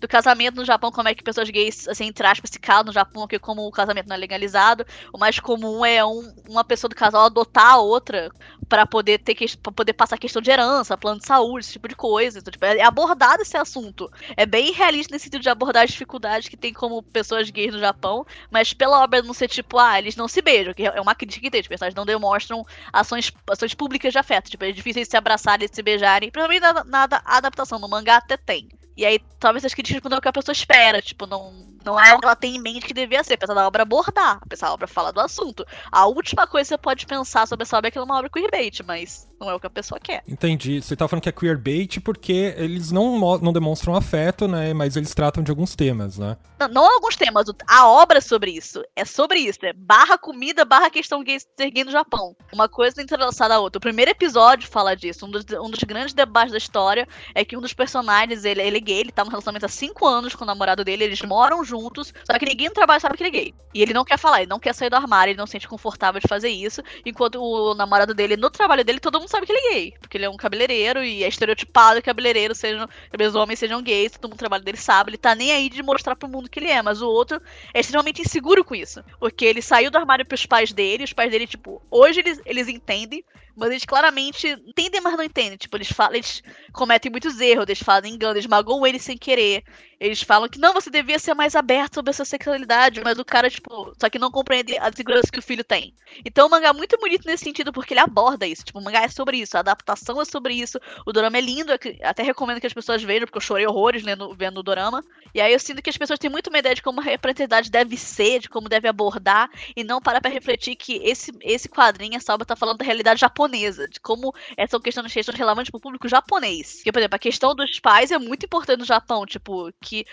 do 0.00 0.08
casamento 0.08 0.56
no 0.56 0.64
Japão, 0.64 0.90
como 0.90 1.08
é 1.08 1.14
que 1.14 1.22
pessoas 1.22 1.48
gays, 1.48 1.86
assim, 1.88 2.06
entre 2.06 2.26
aspas, 2.26 2.50
se 2.50 2.58
casam 2.58 2.86
no 2.86 2.92
Japão, 2.92 3.26
que 3.26 3.38
como 3.38 3.66
o 3.66 3.70
casamento 3.70 4.08
não 4.08 4.16
é 4.16 4.18
legalizado, 4.18 4.84
o 5.12 5.18
mais 5.18 5.38
comum 5.38 5.84
é 5.84 6.04
um, 6.04 6.34
uma 6.48 6.64
pessoa 6.64 6.88
do 6.88 6.96
casal 6.96 7.26
adotar 7.26 7.74
a 7.74 7.78
outra 7.78 8.30
para 8.68 8.84
poder 8.84 9.18
ter 9.18 9.34
que, 9.34 9.56
pra 9.56 9.72
poder 9.72 9.92
passar 9.92 10.18
questão 10.18 10.42
de 10.42 10.50
herança, 10.50 10.96
plano 10.96 11.20
de 11.20 11.26
saúde, 11.26 11.64
esse 11.64 11.72
tipo 11.72 11.88
de 11.88 11.94
coisa. 11.94 12.38
Então, 12.38 12.50
tipo, 12.50 12.64
é 12.64 12.82
abordado 12.82 13.42
esse 13.42 13.56
assunto. 13.56 14.10
É 14.36 14.44
bem 14.44 14.72
realista 14.72 15.14
nesse 15.14 15.26
sentido 15.26 15.42
de 15.42 15.48
abordar 15.48 15.84
as 15.84 15.90
dificuldades 15.90 16.48
que 16.48 16.56
tem 16.56 16.72
como 16.72 17.02
pessoas 17.02 17.48
gays 17.50 17.72
no 17.72 17.78
Japão, 17.78 18.26
mas 18.50 18.72
pela 18.72 19.02
obra 19.02 19.22
não 19.22 19.32
ser 19.32 19.48
tipo, 19.48 19.78
ah, 19.78 19.98
eles 19.98 20.16
não 20.16 20.26
se 20.26 20.42
beijam, 20.42 20.74
que 20.74 20.84
é 20.84 21.00
uma 21.00 21.14
crítica 21.14 21.42
que 21.42 21.50
tem, 21.50 21.60
as 21.60 21.68
pessoas 21.68 21.94
não 21.94 22.04
demonstram 22.04 22.66
ações, 22.92 23.32
ações 23.48 23.75
públicas 23.76 24.12
de 24.12 24.18
afeto. 24.18 24.50
Tipo, 24.50 24.64
é 24.64 24.72
difícil 24.72 25.00
eles 25.00 25.08
se 25.08 25.16
abraçarem, 25.16 25.68
se 25.70 25.82
beijarem. 25.82 26.30
Principalmente 26.30 26.62
na, 26.62 26.72
na, 26.84 27.08
na 27.08 27.22
adaptação. 27.24 27.78
No 27.78 27.88
mangá 27.88 28.16
até 28.16 28.36
tem. 28.36 28.68
E 28.96 29.04
aí, 29.04 29.18
talvez 29.38 29.64
as 29.64 29.74
críticas 29.74 30.02
não 30.10 30.16
é 30.16 30.18
o 30.18 30.22
que 30.22 30.28
a 30.28 30.32
pessoa 30.32 30.52
espera. 30.52 31.02
Tipo, 31.02 31.26
não, 31.26 31.75
não 31.86 31.98
é 32.00 32.12
o 32.12 32.18
que 32.18 32.26
ela 32.26 32.34
tem 32.34 32.56
em 32.56 32.60
mente 32.60 32.84
que 32.84 32.92
devia 32.92 33.22
ser. 33.22 33.34
Apesar 33.34 33.54
da 33.54 33.66
obra 33.66 33.82
abordar. 33.82 34.40
Apesar 34.42 34.66
da 34.66 34.74
obra 34.74 34.88
falar 34.88 35.12
do 35.12 35.20
assunto. 35.20 35.64
A 35.90 36.06
última 36.06 36.46
coisa 36.46 36.64
que 36.64 36.74
você 36.74 36.78
pode 36.78 37.06
pensar 37.06 37.46
sobre 37.46 37.62
essa 37.62 37.78
obra 37.78 37.88
é 37.88 37.90
que 37.92 37.96
ela 37.96 38.04
é 38.04 38.10
uma 38.10 38.18
obra 38.18 38.28
queerbait, 38.28 38.82
mas 38.84 39.28
não 39.40 39.48
é 39.48 39.54
o 39.54 39.60
que 39.60 39.66
a 39.66 39.70
pessoa 39.70 40.00
quer. 40.00 40.24
Entendi. 40.26 40.82
Você 40.82 40.96
tá 40.96 41.06
falando 41.06 41.22
que 41.22 41.28
é 41.28 41.32
queerbait 41.32 42.00
porque 42.00 42.54
eles 42.56 42.90
não, 42.90 43.38
não 43.38 43.52
demonstram 43.52 43.94
afeto, 43.94 44.48
né? 44.48 44.74
Mas 44.74 44.96
eles 44.96 45.14
tratam 45.14 45.44
de 45.44 45.50
alguns 45.50 45.76
temas, 45.76 46.18
né? 46.18 46.36
Não, 46.58 46.68
não 46.68 46.94
alguns 46.94 47.16
temas. 47.16 47.46
A 47.68 47.88
obra 47.88 48.18
é 48.18 48.20
sobre 48.20 48.50
isso. 48.50 48.82
É 48.96 49.04
sobre 49.04 49.38
isso. 49.38 49.60
É 49.62 49.72
barra 49.72 50.18
comida, 50.18 50.64
barra 50.64 50.90
questão 50.90 51.22
gay 51.22 51.38
ser 51.38 51.70
gay 51.70 51.84
no 51.84 51.92
Japão. 51.92 52.34
Uma 52.52 52.68
coisa 52.68 53.00
entrelaçada 53.00 53.54
à 53.54 53.60
outra. 53.60 53.78
O 53.78 53.80
primeiro 53.80 54.10
episódio 54.10 54.68
fala 54.68 54.96
disso. 54.96 55.24
Um 55.24 55.30
dos, 55.30 55.44
um 55.62 55.70
dos 55.70 55.84
grandes 55.84 56.14
debates 56.14 56.50
da 56.50 56.58
história 56.58 57.06
é 57.32 57.44
que 57.44 57.56
um 57.56 57.60
dos 57.60 57.72
personagens, 57.72 58.44
ele, 58.44 58.60
ele 58.60 58.78
é 58.78 58.80
gay, 58.80 59.00
ele 59.00 59.12
tá 59.12 59.22
num 59.22 59.30
relacionamento 59.30 59.66
há 59.66 59.68
cinco 59.68 60.06
anos 60.06 60.34
com 60.34 60.42
o 60.42 60.46
namorado 60.46 60.84
dele, 60.84 61.04
eles 61.04 61.22
moram 61.22 61.62
juntos 61.62 61.75
juntos, 61.80 62.12
só 62.24 62.38
que 62.38 62.46
ninguém 62.46 62.68
no 62.68 62.74
trabalho 62.74 63.00
sabe 63.00 63.16
que 63.16 63.22
ele 63.22 63.36
é 63.36 63.40
gay. 63.40 63.54
E 63.74 63.82
ele 63.82 63.92
não 63.92 64.04
quer 64.04 64.18
falar, 64.18 64.40
ele 64.40 64.50
não 64.50 64.58
quer 64.58 64.74
sair 64.74 64.90
do 64.90 64.96
armário, 64.96 65.32
ele 65.32 65.38
não 65.38 65.46
se 65.46 65.52
sente 65.52 65.68
confortável 65.68 66.20
de 66.20 66.28
fazer 66.28 66.48
isso, 66.48 66.82
enquanto 67.04 67.40
o 67.40 67.74
namorado 67.74 68.14
dele, 68.14 68.36
no 68.36 68.50
trabalho 68.50 68.84
dele, 68.84 69.00
todo 69.00 69.18
mundo 69.18 69.28
sabe 69.28 69.46
que 69.46 69.52
ele 69.52 69.66
é 69.66 69.74
gay, 69.74 69.94
porque 70.00 70.16
ele 70.16 70.24
é 70.24 70.30
um 70.30 70.36
cabeleireiro 70.36 71.02
e 71.02 71.24
é 71.24 71.28
estereotipado 71.28 71.96
que 71.96 72.06
cabeleireiros 72.06 72.58
sejam, 72.58 72.88
homens 73.34 73.58
sejam 73.58 73.82
gays, 73.82 74.12
todo 74.12 74.24
mundo 74.24 74.32
no 74.32 74.38
trabalho 74.38 74.64
dele 74.64 74.76
sabe, 74.76 75.10
ele 75.10 75.18
tá 75.18 75.34
nem 75.34 75.52
aí 75.52 75.68
de 75.68 75.82
mostrar 75.82 76.16
pro 76.16 76.28
mundo 76.28 76.48
que 76.48 76.58
ele 76.58 76.68
é, 76.68 76.82
mas 76.82 77.02
o 77.02 77.08
outro 77.08 77.40
é 77.72 77.80
extremamente 77.80 78.22
inseguro 78.22 78.64
com 78.64 78.74
isso, 78.74 79.02
porque 79.18 79.44
ele 79.44 79.62
saiu 79.62 79.90
do 79.90 79.98
armário 79.98 80.24
pros 80.24 80.46
pais 80.46 80.72
dele, 80.72 81.04
os 81.04 81.12
pais 81.12 81.30
dele, 81.30 81.46
tipo, 81.46 81.82
hoje 81.90 82.20
eles, 82.20 82.40
eles 82.44 82.68
entendem, 82.68 83.24
mas 83.56 83.70
eles 83.70 83.84
claramente 83.84 84.46
entendem, 84.66 85.00
mas 85.00 85.16
não 85.16 85.24
entendem. 85.24 85.56
Tipo, 85.56 85.76
eles 85.76 85.88
falam, 85.88 86.14
eles 86.14 86.42
cometem 86.72 87.10
muitos 87.10 87.40
erros, 87.40 87.64
eles 87.66 87.82
fazem 87.82 88.14
engano, 88.14 88.34
eles 88.34 88.46
magoam 88.46 88.86
ele 88.86 88.98
sem 88.98 89.16
querer. 89.16 89.64
Eles 89.98 90.22
falam 90.22 90.48
que 90.48 90.58
não, 90.58 90.74
você 90.74 90.90
devia 90.90 91.18
ser 91.18 91.32
mais 91.32 91.56
aberto 91.56 91.94
sobre 91.94 92.10
a 92.10 92.12
sua 92.12 92.26
sexualidade, 92.26 93.00
mas 93.02 93.18
o 93.18 93.24
cara, 93.24 93.48
tipo, 93.48 93.94
só 93.98 94.10
que 94.10 94.18
não 94.18 94.30
compreende 94.30 94.76
a 94.76 94.92
segurança 94.92 95.32
que 95.32 95.38
o 95.38 95.42
filho 95.42 95.64
tem. 95.64 95.94
Então 96.22 96.46
o 96.46 96.50
mangá 96.50 96.68
é 96.68 96.72
muito 96.72 96.98
bonito 96.98 97.26
nesse 97.26 97.44
sentido, 97.44 97.72
porque 97.72 97.94
ele 97.94 98.00
aborda 98.00 98.46
isso. 98.46 98.62
Tipo, 98.62 98.78
o 98.78 98.84
mangá 98.84 99.02
é 99.02 99.08
sobre 99.08 99.38
isso, 99.38 99.56
a 99.56 99.60
adaptação 99.60 100.20
é 100.20 100.24
sobre 100.26 100.52
isso. 100.52 100.78
O 101.06 101.12
dorama 101.12 101.38
é 101.38 101.40
lindo, 101.40 101.72
é 101.72 101.78
até 102.02 102.22
recomendo 102.22 102.60
que 102.60 102.66
as 102.66 102.74
pessoas 102.74 103.02
vejam, 103.02 103.26
porque 103.26 103.38
eu 103.38 103.42
chorei 103.42 103.66
horrores 103.66 104.02
lendo, 104.02 104.34
vendo 104.34 104.58
o 104.58 104.62
dorama. 104.62 105.02
E 105.34 105.40
aí 105.40 105.52
eu 105.52 105.58
sinto 105.58 105.80
que 105.80 105.90
as 105.90 105.96
pessoas 105.96 106.18
têm 106.18 106.30
muito 106.30 106.48
uma 106.48 106.58
ideia 106.58 106.74
de 106.74 106.82
como 106.82 107.00
a 107.00 107.04
representatividade 107.04 107.70
deve 107.70 107.96
ser, 107.96 108.40
de 108.40 108.50
como 108.50 108.68
deve 108.68 108.88
abordar, 108.88 109.50
e 109.74 109.82
não 109.82 110.00
parar 110.00 110.20
pra 110.20 110.30
refletir 110.30 110.76
que 110.76 110.96
esse, 111.02 111.32
esse 111.40 111.68
quadrinho, 111.68 112.16
essa 112.16 112.34
obra, 112.34 112.44
tá 112.44 112.54
falando 112.54 112.78
da 112.78 112.84
realidade 112.84 113.20
japonesa, 113.20 113.45
de 113.48 114.00
como 114.00 114.34
essas 114.56 114.80
questões, 114.80 115.12
questões 115.12 115.38
relevantes 115.38 115.70
pro 115.70 115.80
público 115.80 116.08
japonês. 116.08 116.76
Porque, 116.76 116.92
por 116.92 116.98
exemplo, 116.98 117.16
a 117.16 117.18
questão 117.18 117.54
dos 117.54 117.80
pais 117.80 118.10
é 118.10 118.18
muito 118.18 118.44
importante 118.46 118.80
no 118.80 118.84
Japão, 118.84 119.24
tipo, 119.26 119.70
que 119.80 120.04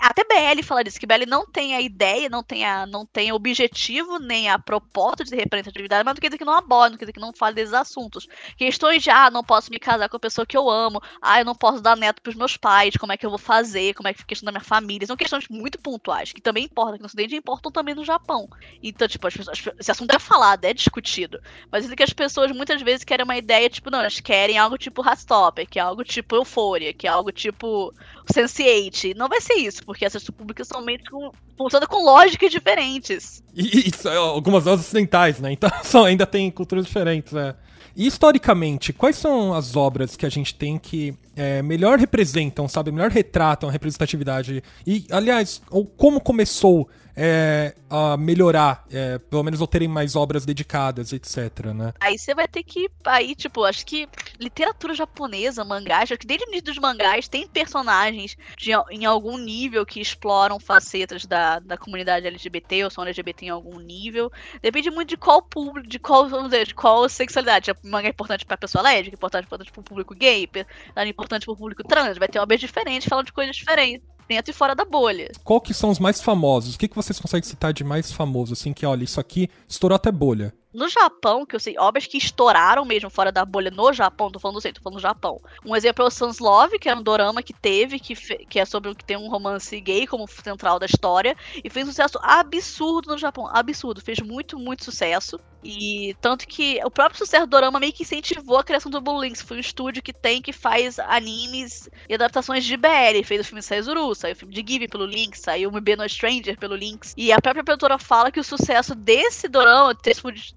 até 0.00 0.24
BL 0.24 0.62
fala 0.62 0.84
disso, 0.84 0.98
que 0.98 1.06
BL 1.06 1.26
não 1.26 1.46
tem 1.46 1.74
a 1.74 1.80
ideia, 1.80 2.28
não 2.28 2.42
tem 2.42 2.64
a 2.64 2.86
não 2.86 3.06
tem 3.06 3.32
objetivo 3.32 4.18
nem 4.18 4.48
a 4.48 4.58
proposta 4.58 5.24
de 5.24 5.34
representatividade, 5.34 6.04
mas 6.04 6.14
não 6.14 6.20
quer 6.20 6.28
dizer 6.28 6.38
que 6.38 6.44
não 6.44 6.54
aborda, 6.56 6.90
não 6.90 6.98
quer 6.98 7.04
dizer 7.04 7.12
que 7.12 7.20
não 7.20 7.32
fale 7.32 7.54
desses 7.54 7.74
assuntos. 7.74 8.26
Questões 8.56 9.02
de, 9.02 9.10
ah, 9.10 9.30
não 9.30 9.44
posso 9.44 9.70
me 9.70 9.78
casar 9.78 10.08
com 10.08 10.16
a 10.16 10.20
pessoa 10.20 10.46
que 10.46 10.56
eu 10.56 10.68
amo, 10.68 11.00
ah, 11.20 11.40
eu 11.40 11.44
não 11.44 11.54
posso 11.54 11.80
dar 11.80 11.96
neto 11.96 12.22
pros 12.22 12.34
meus 12.34 12.56
pais, 12.56 12.96
como 12.96 13.12
é 13.12 13.16
que 13.16 13.24
eu 13.26 13.30
vou 13.30 13.38
fazer, 13.38 13.94
como 13.94 14.08
é 14.08 14.12
que 14.12 14.18
fica 14.18 14.28
a 14.28 14.30
questão 14.30 14.46
da 14.46 14.52
minha 14.52 14.64
família, 14.64 15.06
são 15.06 15.16
questões 15.16 15.48
muito 15.48 15.78
pontuais, 15.78 16.32
que 16.32 16.40
também 16.40 16.64
importam, 16.64 16.94
que 16.94 17.02
no 17.02 17.06
Ocidente 17.06 17.34
importam 17.34 17.70
também 17.70 17.94
no 17.94 18.04
Japão. 18.04 18.48
Então, 18.82 19.08
tipo, 19.08 19.26
as 19.26 19.36
pessoas, 19.36 19.58
esse 19.78 19.90
assunto 19.90 20.14
é 20.14 20.18
falado, 20.18 20.64
é 20.64 20.72
discutido, 20.72 21.40
mas 21.70 21.90
é 21.90 21.96
que 21.96 22.02
as 22.02 22.12
pessoas 22.12 22.49
muitas 22.52 22.82
vezes 22.82 23.04
querem 23.04 23.24
uma 23.24 23.36
ideia, 23.36 23.68
tipo, 23.68 23.90
não, 23.90 24.00
elas 24.00 24.20
querem 24.20 24.58
algo 24.58 24.78
tipo 24.78 25.02
Rastopper, 25.02 25.68
que 25.68 25.78
é 25.78 25.82
algo 25.82 26.04
tipo 26.04 26.36
Euphoria, 26.36 26.92
que 26.92 27.06
é 27.06 27.10
algo 27.10 27.32
tipo 27.32 27.92
Sense8. 28.32 29.14
Não 29.16 29.28
vai 29.28 29.40
ser 29.40 29.54
isso, 29.54 29.84
porque 29.84 30.04
essas 30.04 30.24
públicas 30.24 30.68
são 30.68 30.82
meio 30.82 31.00
com, 31.10 31.32
funcionam 31.56 31.86
com 31.86 32.04
lógicas 32.04 32.50
diferentes. 32.50 33.42
E, 33.54 33.88
e 33.88 34.08
algumas 34.16 34.66
ocidentais, 34.66 35.40
né? 35.40 35.52
Então 35.52 35.70
ainda 36.04 36.26
tem 36.26 36.50
culturas 36.50 36.86
diferentes, 36.86 37.32
né? 37.32 37.54
E 37.96 38.06
historicamente, 38.06 38.92
quais 38.92 39.16
são 39.16 39.52
as 39.52 39.74
obras 39.74 40.16
que 40.16 40.24
a 40.24 40.28
gente 40.28 40.54
tem 40.54 40.78
que 40.78 41.14
é, 41.36 41.60
melhor 41.60 41.98
representam, 41.98 42.68
sabe? 42.68 42.92
Melhor 42.92 43.10
retratam 43.10 43.68
a 43.68 43.72
representatividade? 43.72 44.62
E, 44.86 45.06
aliás, 45.10 45.60
ou 45.70 45.84
como 45.84 46.20
começou 46.20 46.88
é, 47.22 47.74
a 47.90 48.16
melhorar, 48.16 48.82
é, 48.90 49.18
pelo 49.18 49.42
menos 49.42 49.60
ou 49.60 49.66
terem 49.66 49.86
mais 49.86 50.16
obras 50.16 50.46
dedicadas, 50.46 51.12
etc, 51.12 51.66
né? 51.74 51.92
Aí 52.00 52.18
você 52.18 52.34
vai 52.34 52.48
ter 52.48 52.62
que, 52.62 52.88
aí, 53.04 53.34
tipo, 53.34 53.62
acho 53.62 53.84
que 53.84 54.08
literatura 54.38 54.94
japonesa, 54.94 55.62
mangás, 55.62 56.10
acho 56.10 56.18
que 56.18 56.26
desde 56.26 56.46
o 56.46 56.48
início 56.48 56.64
dos 56.64 56.78
mangás 56.78 57.28
tem 57.28 57.46
personagens 57.46 58.38
de, 58.56 58.70
em 58.90 59.04
algum 59.04 59.36
nível 59.36 59.84
que 59.84 60.00
exploram 60.00 60.58
facetas 60.58 61.26
da, 61.26 61.58
da 61.58 61.76
comunidade 61.76 62.26
LGBT 62.26 62.84
ou 62.84 62.90
são 62.90 63.04
LGBT 63.04 63.44
em 63.44 63.50
algum 63.50 63.78
nível. 63.78 64.32
Depende 64.62 64.90
muito 64.90 65.10
de 65.10 65.18
qual 65.18 65.42
público, 65.42 65.86
de 65.86 65.98
qual, 65.98 66.26
vamos 66.26 66.48
dizer, 66.48 66.68
de 66.68 66.74
qual 66.74 67.06
sexualidade. 67.06 67.70
O 67.70 67.76
mangá 67.82 68.08
é 68.08 68.12
importante 68.12 68.46
pra 68.46 68.56
pessoa 68.56 68.80
lésbica, 68.80 69.14
é 69.14 69.18
importante, 69.18 69.44
importante 69.44 69.70
pro 69.70 69.82
público 69.82 70.14
gay, 70.14 70.48
é 70.96 71.06
importante 71.06 71.44
pro 71.44 71.54
público 71.54 71.84
trans, 71.84 72.16
vai 72.16 72.28
ter 72.28 72.38
obras 72.38 72.60
diferentes 72.60 73.06
falando 73.06 73.26
de 73.26 73.32
coisas 73.34 73.54
diferentes 73.54 74.00
dentro 74.30 74.52
e 74.52 74.54
fora 74.54 74.76
da 74.76 74.84
bolha. 74.84 75.28
Qual 75.42 75.60
que 75.60 75.74
são 75.74 75.90
os 75.90 75.98
mais 75.98 76.20
famosos? 76.20 76.76
O 76.76 76.78
que, 76.78 76.86
que 76.86 76.94
vocês 76.94 77.18
conseguem 77.18 77.48
citar 77.48 77.72
de 77.72 77.82
mais 77.82 78.12
famoso, 78.12 78.52
assim, 78.52 78.72
que, 78.72 78.86
olha, 78.86 79.02
isso 79.02 79.18
aqui 79.18 79.50
estourou 79.68 79.96
até 79.96 80.12
bolha? 80.12 80.54
No 80.72 80.88
Japão, 80.88 81.44
que 81.44 81.56
eu 81.56 81.60
sei, 81.60 81.76
obras 81.78 82.06
que 82.06 82.16
estouraram 82.16 82.84
mesmo 82.84 83.10
fora 83.10 83.32
da 83.32 83.44
bolha 83.44 83.72
no 83.72 83.92
Japão, 83.92 84.30
tô 84.30 84.38
falando 84.38 84.56
do 84.56 84.60
sei, 84.60 84.72
tô 84.72 84.80
falando 84.80 84.98
do 84.98 85.02
Japão. 85.02 85.40
Um 85.66 85.74
exemplo 85.74 86.04
é 86.04 86.06
o 86.08 86.10
Sans 86.10 86.38
Love, 86.38 86.78
que 86.78 86.88
é 86.88 86.94
um 86.94 87.02
dorama 87.02 87.42
que 87.42 87.52
teve, 87.52 87.98
que, 87.98 88.14
que 88.14 88.58
é 88.58 88.64
sobre 88.64 88.94
que 88.94 89.04
tem 89.04 89.16
um 89.16 89.28
romance 89.28 89.80
gay 89.80 90.06
como 90.06 90.28
central 90.28 90.78
da 90.78 90.86
história, 90.86 91.36
e 91.64 91.68
fez 91.68 91.88
um 91.88 91.90
sucesso 91.90 92.18
absurdo 92.22 93.10
no 93.10 93.18
Japão. 93.18 93.48
Absurdo, 93.52 94.00
fez 94.00 94.20
muito, 94.20 94.58
muito 94.58 94.84
sucesso. 94.84 95.40
E 95.62 96.16
tanto 96.20 96.46
que 96.46 96.80
o 96.84 96.90
próprio 96.90 97.18
sucesso 97.18 97.46
do 97.46 97.50
Dorama 97.50 97.78
meio 97.78 97.92
que 97.92 98.02
incentivou 98.02 98.56
a 98.56 98.64
criação 98.64 98.90
do 98.90 99.00
Blue 99.00 99.20
Links. 99.20 99.42
Foi 99.42 99.58
um 99.58 99.60
estúdio 99.60 100.02
que 100.02 100.12
tem, 100.12 100.40
que 100.40 100.52
faz 100.52 100.98
animes 100.98 101.88
e 102.08 102.14
adaptações 102.14 102.64
de 102.64 102.76
BL. 102.76 103.22
Fez 103.24 103.42
o 103.42 103.44
filme 103.44 103.62
Saizuru, 103.62 104.14
saiu 104.14 104.32
o 104.32 104.36
filme 104.36 104.54
de 104.54 104.72
Give 104.72 104.88
pelo 104.88 105.04
Links, 105.04 105.40
saiu 105.40 105.68
o 105.68 105.72
Me 105.72 105.96
No 105.96 106.08
Stranger 106.08 106.58
pelo 106.58 106.74
Links. 106.74 107.12
E 107.16 107.30
a 107.30 107.40
própria 107.40 107.62
produtora 107.62 107.98
fala 107.98 108.30
que 108.30 108.40
o 108.40 108.44
sucesso 108.44 108.94
desse 108.94 109.48
Dorama 109.48 109.94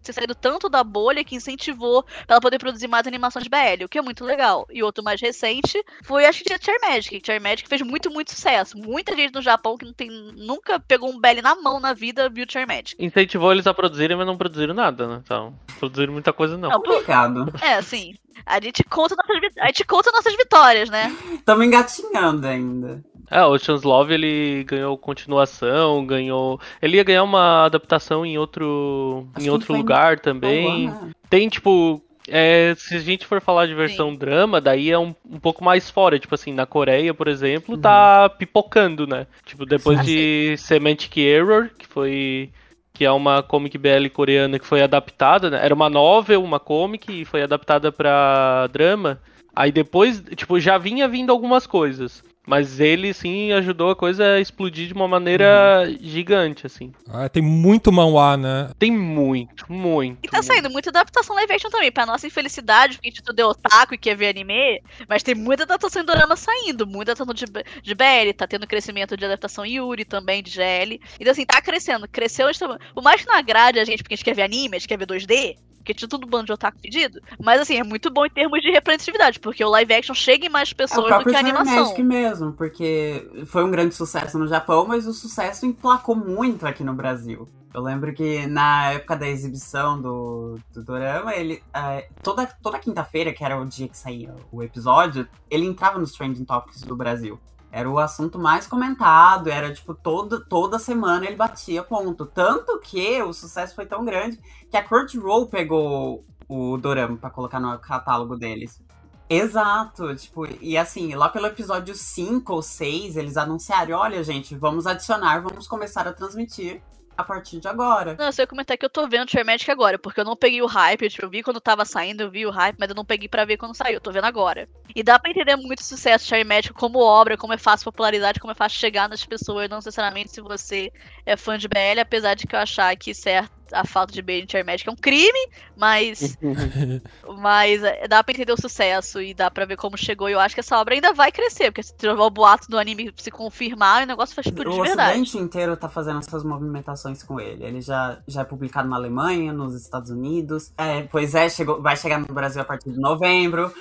ter 0.04 0.14
saído 0.14 0.36
tanto 0.36 0.70
da 0.70 0.84
bolha 0.84 1.24
que 1.24 1.36
incentivou 1.36 2.04
pra 2.04 2.36
ela 2.36 2.42
poder 2.42 2.60
produzir 2.60 2.88
mais 2.88 3.08
animações 3.08 3.44
de 3.44 3.50
BL, 3.50 3.86
o 3.86 3.90
que 3.90 3.98
é 3.98 4.02
muito 4.02 4.24
legal. 4.24 4.68
E 4.72 4.84
outro 4.84 5.04
mais 5.04 5.22
recente 5.22 5.84
foi, 6.04 6.26
acho 6.26 6.44
que, 6.44 6.64
Chair 6.64 6.80
Magic. 6.82 7.22
Chair 7.26 7.42
Magic 7.42 7.68
fez 7.68 7.82
muito, 7.82 8.12
muito 8.12 8.32
sucesso. 8.32 8.78
Muita 8.78 9.16
gente 9.16 9.34
no 9.34 9.42
Japão 9.42 9.78
que 9.78 9.86
não 9.86 9.94
tem, 9.94 10.10
nunca 10.36 10.80
pegou 10.80 11.10
um 11.10 11.20
BL 11.20 11.42
na 11.42 11.56
mão 11.56 11.80
na 11.80 11.94
vida 11.94 12.30
viu 12.30 12.46
Chair 12.48 12.68
Magic. 12.68 12.96
Incentivou 13.00 13.52
eles 13.52 13.68
a 13.68 13.74
produzirem, 13.74 14.18
mas 14.18 14.26
não 14.26 14.38
produziram 14.38 14.74
nada 14.74 15.04
né? 15.08 15.22
Então, 15.24 15.54
produziram 15.80 16.14
muita 16.14 16.34
coisa 16.34 16.58
não. 16.58 16.70
É 16.70 16.74
complicado. 16.74 17.54
É, 17.62 17.76
assim. 17.76 18.16
A 18.46 18.60
gente 18.60 18.84
conta 18.84 19.16
nossas, 19.16 19.38
a 19.60 19.68
gente 19.68 19.86
conta 19.86 20.12
nossas 20.12 20.36
vitórias, 20.36 20.90
né? 20.90 21.16
Estamos 21.34 21.66
engatinhando 21.66 22.48
ainda. 22.48 23.04
É, 23.30 23.42
o 23.44 23.52
Ocean's 23.52 23.84
Love 23.84 24.14
ele 24.14 24.64
ganhou 24.64 24.98
continuação, 24.98 26.06
ganhou. 26.06 26.60
Ele 26.82 26.98
ia 26.98 27.04
ganhar 27.04 27.24
uma 27.24 27.66
adaptação 27.66 28.26
em 28.26 28.38
outro, 28.38 29.28
em 29.40 29.50
outro 29.50 29.74
lugar 29.74 30.20
também. 30.20 30.90
Né? 30.90 31.12
Tem, 31.30 31.50
tipo, 31.50 32.02
é, 32.28 32.74
se 32.78 32.96
a 32.96 33.00
gente 33.00 33.26
for 33.26 33.42
falar 33.42 33.66
de 33.66 33.74
versão 33.74 34.12
Sim. 34.12 34.18
drama, 34.18 34.62
daí 34.62 34.92
é 34.92 34.98
um, 34.98 35.14
um 35.30 35.40
pouco 35.40 35.64
mais 35.64 35.90
fora. 35.90 36.20
Tipo 36.20 36.36
assim, 36.36 36.54
na 36.54 36.66
Coreia, 36.66 37.14
por 37.14 37.28
exemplo, 37.28 37.78
tá 37.78 38.30
uhum. 38.30 38.38
pipocando, 38.38 39.08
né? 39.08 39.28
Tipo, 39.46 39.66
depois 39.66 40.00
Sim. 40.00 40.06
de 40.06 40.56
Semantic 40.58 41.18
Error, 41.18 41.70
que 41.78 41.88
foi 41.88 42.52
que 42.94 43.04
é 43.04 43.12
uma 43.12 43.42
comic 43.42 43.76
BL 43.76 44.08
coreana 44.14 44.60
que 44.60 44.68
foi 44.68 44.84
adaptada, 44.84 45.50
né? 45.50 45.60
Era 45.64 45.74
uma 45.74 45.90
novel, 45.90 46.44
uma 46.44 46.60
comic, 46.60 47.12
e 47.12 47.26
foi 47.26 47.42
adaptada 47.42 47.92
para 47.92 48.68
drama. 48.68 49.20
Aí 49.56 49.72
depois, 49.72 50.24
tipo, 50.36 50.60
já 50.60 50.78
vinha 50.78 51.08
vindo 51.08 51.32
algumas 51.32 51.66
coisas. 51.66 52.24
Mas 52.46 52.80
ele, 52.80 53.14
sim, 53.14 53.54
ajudou 53.54 53.90
a 53.90 53.96
coisa 53.96 54.34
a 54.34 54.40
explodir 54.40 54.88
de 54.88 54.94
uma 54.94 55.08
maneira 55.08 55.86
uhum. 55.88 55.98
gigante, 56.02 56.66
assim. 56.66 56.92
Ah, 57.10 57.30
tem 57.30 57.42
muito 57.42 57.92
manhwa, 57.92 58.36
né? 58.36 58.70
Tem 58.78 58.92
muito, 58.92 59.72
muito. 59.72 60.20
E 60.22 60.28
tá 60.28 60.38
muito. 60.38 60.48
saindo 60.48 60.70
muita 60.70 60.90
adaptação 60.90 61.36
live 61.38 61.54
action 61.54 61.70
também. 61.70 61.92
Pra 61.92 62.06
nossa 62.06 62.28
infelicidade, 62.28 62.96
porque 62.96 63.08
a 63.08 63.12
gente 63.12 63.24
tudo 63.24 63.40
é 63.40 63.46
otaku 63.46 63.94
e 63.94 63.98
quer 63.98 64.16
ver 64.16 64.28
anime, 64.30 64.82
mas 65.08 65.24
tem 65.24 65.36
muita 65.36 65.64
adaptação 65.64 66.02
em 66.02 66.06
dorama 66.06 66.36
saindo. 66.36 66.86
Muita 66.86 67.14
adaptação 67.14 67.34
de, 67.34 67.46
de 67.82 67.96
BL, 67.96 68.34
tá 68.36 68.46
tendo 68.46 68.68
crescimento 68.68 69.16
de 69.16 69.26
adaptação 69.26 69.66
Yuri 69.66 70.04
também, 70.04 70.44
de 70.44 70.52
GL. 70.52 71.00
Então, 71.20 71.32
assim, 71.32 71.46
tá 71.46 71.62
crescendo. 71.62 72.08
Cresceu, 72.10 72.48
por 72.94 73.04
mais 73.04 73.22
que 73.22 73.28
não 73.28 73.36
agrade 73.36 73.80
a 73.80 73.86
gente, 73.86 74.04
porque 74.04 74.16
a 74.16 74.18
gente 74.18 74.26
quer 74.26 74.36
ver 74.36 74.44
anime, 74.44 74.76
a 74.76 74.80
gente 74.80 74.88
quer 74.88 74.98
ver 74.98 75.08
2D, 75.08 75.56
porque 75.84 75.94
tinha 75.94 76.08
tudo 76.08 76.26
bando 76.26 76.46
de 76.46 76.54
otaku 76.54 76.80
pedido. 76.80 77.22
Mas 77.38 77.62
assim, 77.62 77.78
é 77.78 77.84
muito 77.84 78.10
bom 78.10 78.26
em 78.26 78.30
termos 78.30 78.62
de 78.62 78.72
representatividade, 78.72 79.40
porque 79.40 79.64
o 79.64 79.70
live 79.70 79.94
action 79.94 80.16
chega 80.16 80.46
em 80.46 80.50
mais 80.50 80.72
é 80.72 80.74
pessoas 80.74 81.12
é 81.12 81.20
do 81.20 81.26
que 81.26 81.36
a 81.36 81.40
animação. 81.40 81.84
Magic 81.84 82.02
mesmo, 82.02 82.54
porque 82.54 83.30
foi 83.46 83.64
um 83.64 83.70
grande 83.70 83.94
sucesso 83.94 84.40
no 84.40 84.48
Japão, 84.48 84.88
mas 84.88 85.06
o 85.06 85.14
sucesso 85.14 85.66
emplacou 85.66 86.16
muito 86.16 86.66
aqui 86.66 86.84
no 86.84 86.94
Brasil. 86.94 87.48
Eu 87.74 87.82
lembro 87.82 88.14
que 88.14 88.46
na 88.48 88.92
época 88.92 89.16
da 89.16 89.28
exibição 89.28 90.00
do, 90.00 90.60
do 90.72 90.84
Dorama, 90.84 91.36
ele. 91.36 91.62
É, 91.74 92.08
toda 92.22 92.46
toda 92.46 92.80
quinta-feira, 92.80 93.34
que 93.34 93.44
era 93.44 93.60
o 93.60 93.66
dia 93.66 93.88
que 93.88 93.98
saía 93.98 94.34
o 94.52 94.64
episódio, 94.64 95.28
ele 95.50 95.66
entrava 95.66 96.00
nos 96.00 96.14
Trending 96.14 96.46
Topics 96.46 96.84
do 96.84 96.96
Brasil. 96.96 97.40
Era 97.76 97.90
o 97.90 97.98
assunto 97.98 98.38
mais 98.38 98.68
comentado, 98.68 99.50
era 99.50 99.74
tipo, 99.74 99.96
todo, 99.96 100.46
toda 100.46 100.78
semana 100.78 101.26
ele 101.26 101.36
batia 101.36 101.82
ponto. 101.82 102.24
Tanto 102.24 102.80
que 102.80 103.20
o 103.24 103.34
sucesso 103.34 103.74
foi 103.74 103.88
tão 103.88 104.06
grande 104.06 104.40
que 104.70 104.78
a 104.78 104.84
Crunchyroll 104.84 105.48
pegou 105.48 106.24
o 106.48 106.78
Dorama 106.78 107.18
para 107.18 107.32
colocar 107.32 107.60
no 107.60 107.80
catálogo 107.80 108.38
deles. 108.38 108.80
Exato, 109.28 110.16
tipo, 110.16 110.46
e 110.62 110.78
assim, 110.78 111.16
lá 111.16 111.30
pelo 111.30 111.48
episódio 111.48 111.96
5 111.96 112.54
ou 112.54 112.62
6, 112.62 113.18
eles 113.18 113.38
anunciaram, 113.38 113.98
olha, 113.98 114.24
gente, 114.24 114.54
vamos 114.54 114.86
adicionar, 114.86 115.42
vamos 115.42 115.68
começar 115.68 116.08
a 116.08 116.14
transmitir 116.14 116.80
a 117.18 117.24
partir 117.24 117.60
de 117.60 117.68
agora. 117.68 118.16
Não, 118.18 118.26
eu 118.26 118.32
sei 118.32 118.46
comentar 118.46 118.78
que 118.78 118.86
eu 118.86 118.90
tô 118.90 119.08
vendo 119.08 119.30
Chair 119.30 119.46
Magic 119.46 119.70
agora, 119.70 119.98
porque 120.00 120.20
eu 120.20 120.26
não 120.26 120.36
peguei 120.36 120.62
o 120.62 120.68
hype, 120.68 121.08
eu 121.22 121.30
vi 121.30 121.44
quando 121.44 121.62
tava 121.62 121.86
saindo, 121.86 122.22
eu 122.22 122.32
vi 122.32 122.46
o 122.46 122.52
hype, 122.52 122.78
mas 122.80 122.90
eu 122.90 122.96
não 122.96 123.06
peguei 123.06 123.28
pra 123.28 123.46
ver 123.46 123.58
quando 123.58 123.76
saiu, 123.76 123.96
eu 123.96 124.02
tô 124.02 124.12
vendo 124.12 124.26
agora. 124.26 124.68
E 124.96 125.04
dá 125.04 125.20
pra 125.20 125.32
entender 125.32 125.56
muito 125.56 125.80
o 125.80 125.84
sucesso 125.84 126.28
de 126.28 126.44
Magic 126.44 126.74
como 126.74 127.00
obra, 127.00 127.38
como 127.38 127.54
é 127.54 127.58
fácil 127.58 127.86
popularidade, 127.86 128.40
como 128.40 128.52
é 128.52 128.56
fácil 128.56 128.80
chegar 128.80 129.08
nas 129.08 129.26
pessoas, 129.26 129.70
não 129.70 129.78
necessariamente 129.78 130.32
se 130.32 130.42
você 130.42 130.92
é 131.26 131.38
fã 131.38 131.58
de 131.58 131.68
BL, 131.68 132.00
apesar 132.02 132.36
de 132.36 132.46
que 132.46 132.56
eu 132.56 132.60
achar 132.60 132.96
que 132.96 133.14
certo 133.14 133.63
a 133.72 133.86
falta 133.86 134.14
de 134.14 134.22
beijo 134.22 134.46
em 134.46 134.50
Chair 134.50 134.66
Magic 134.66 134.88
é 134.88 134.92
um 134.92 134.96
crime, 134.96 135.50
mas. 135.76 136.38
mas 137.40 137.84
é, 137.84 138.08
dá 138.08 138.24
pra 138.24 138.34
entender 138.34 138.52
o 138.52 138.62
sucesso 138.62 139.22
e 139.22 139.34
dá 139.34 139.50
pra 139.50 139.66
ver 139.66 139.78
como 139.78 139.98
chegou. 139.98 140.30
E 140.30 140.34
eu 140.34 140.40
acho 140.40 140.56
que 140.56 140.60
essa 140.60 140.78
obra 140.78 140.94
ainda 140.94 141.14
vai 141.14 141.32
crescer, 141.32 141.72
porque 141.72 141.84
se 141.84 141.96
tiver 141.96 142.14
o 142.14 142.30
boato 142.30 142.68
do 142.70 142.78
anime 142.78 143.14
se 143.18 143.32
confirmar, 143.32 144.04
o 144.04 144.06
negócio 144.06 144.36
faz 144.36 144.46
tudo 144.46 144.70
o 144.70 144.74
de 144.74 144.82
verdade. 144.82 145.20
O 145.20 145.22
ocidente 145.22 145.38
inteiro 145.38 145.78
tá 145.78 145.90
fazendo 145.90 146.20
essas 146.20 146.44
movimentações 146.44 147.24
com 147.24 147.40
ele. 147.40 147.64
Ele 147.64 147.82
já, 147.82 148.20
já 148.28 148.42
é 148.42 148.46
publicado 148.46 148.88
na 148.88 148.96
Alemanha, 148.96 149.54
nos 149.54 149.76
Estados 149.76 150.10
Unidos. 150.10 150.72
É, 150.78 151.04
pois 151.04 151.36
é, 151.36 151.50
chegou, 151.50 151.82
vai 151.82 151.96
chegar 151.98 152.20
no 152.20 152.28
Brasil 152.28 152.62
a 152.62 152.66
partir 152.66 152.92
de 152.92 153.00
novembro. 153.00 153.74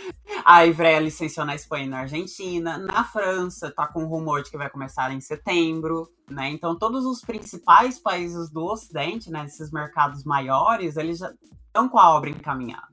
A 0.45 0.67
Ivrea 0.67 1.01
licenciou 1.01 1.47
na 1.47 1.55
Espanha 1.55 1.85
e 1.85 1.89
na 1.89 1.99
Argentina. 2.01 2.79
Na 2.79 3.05
França, 3.05 3.71
tá 3.71 3.87
com 3.87 4.05
rumor 4.05 4.43
de 4.43 4.51
que 4.51 4.57
vai 4.57 4.71
começar 4.71 5.13
em 5.13 5.21
setembro. 5.21 6.09
Né? 6.31 6.51
Então, 6.51 6.79
todos 6.79 7.05
os 7.05 7.21
principais 7.21 7.99
países 7.99 8.51
do 8.51 8.65
Ocidente, 8.65 9.31
né, 9.31 9.45
esses 9.45 9.71
mercados 9.73 10.25
maiores, 10.25 10.97
eles 10.97 11.19
já 11.19 11.33
estão 11.67 11.89
com 11.89 11.99
a 11.99 12.15
obra 12.15 12.31
encaminhada. 12.31 12.93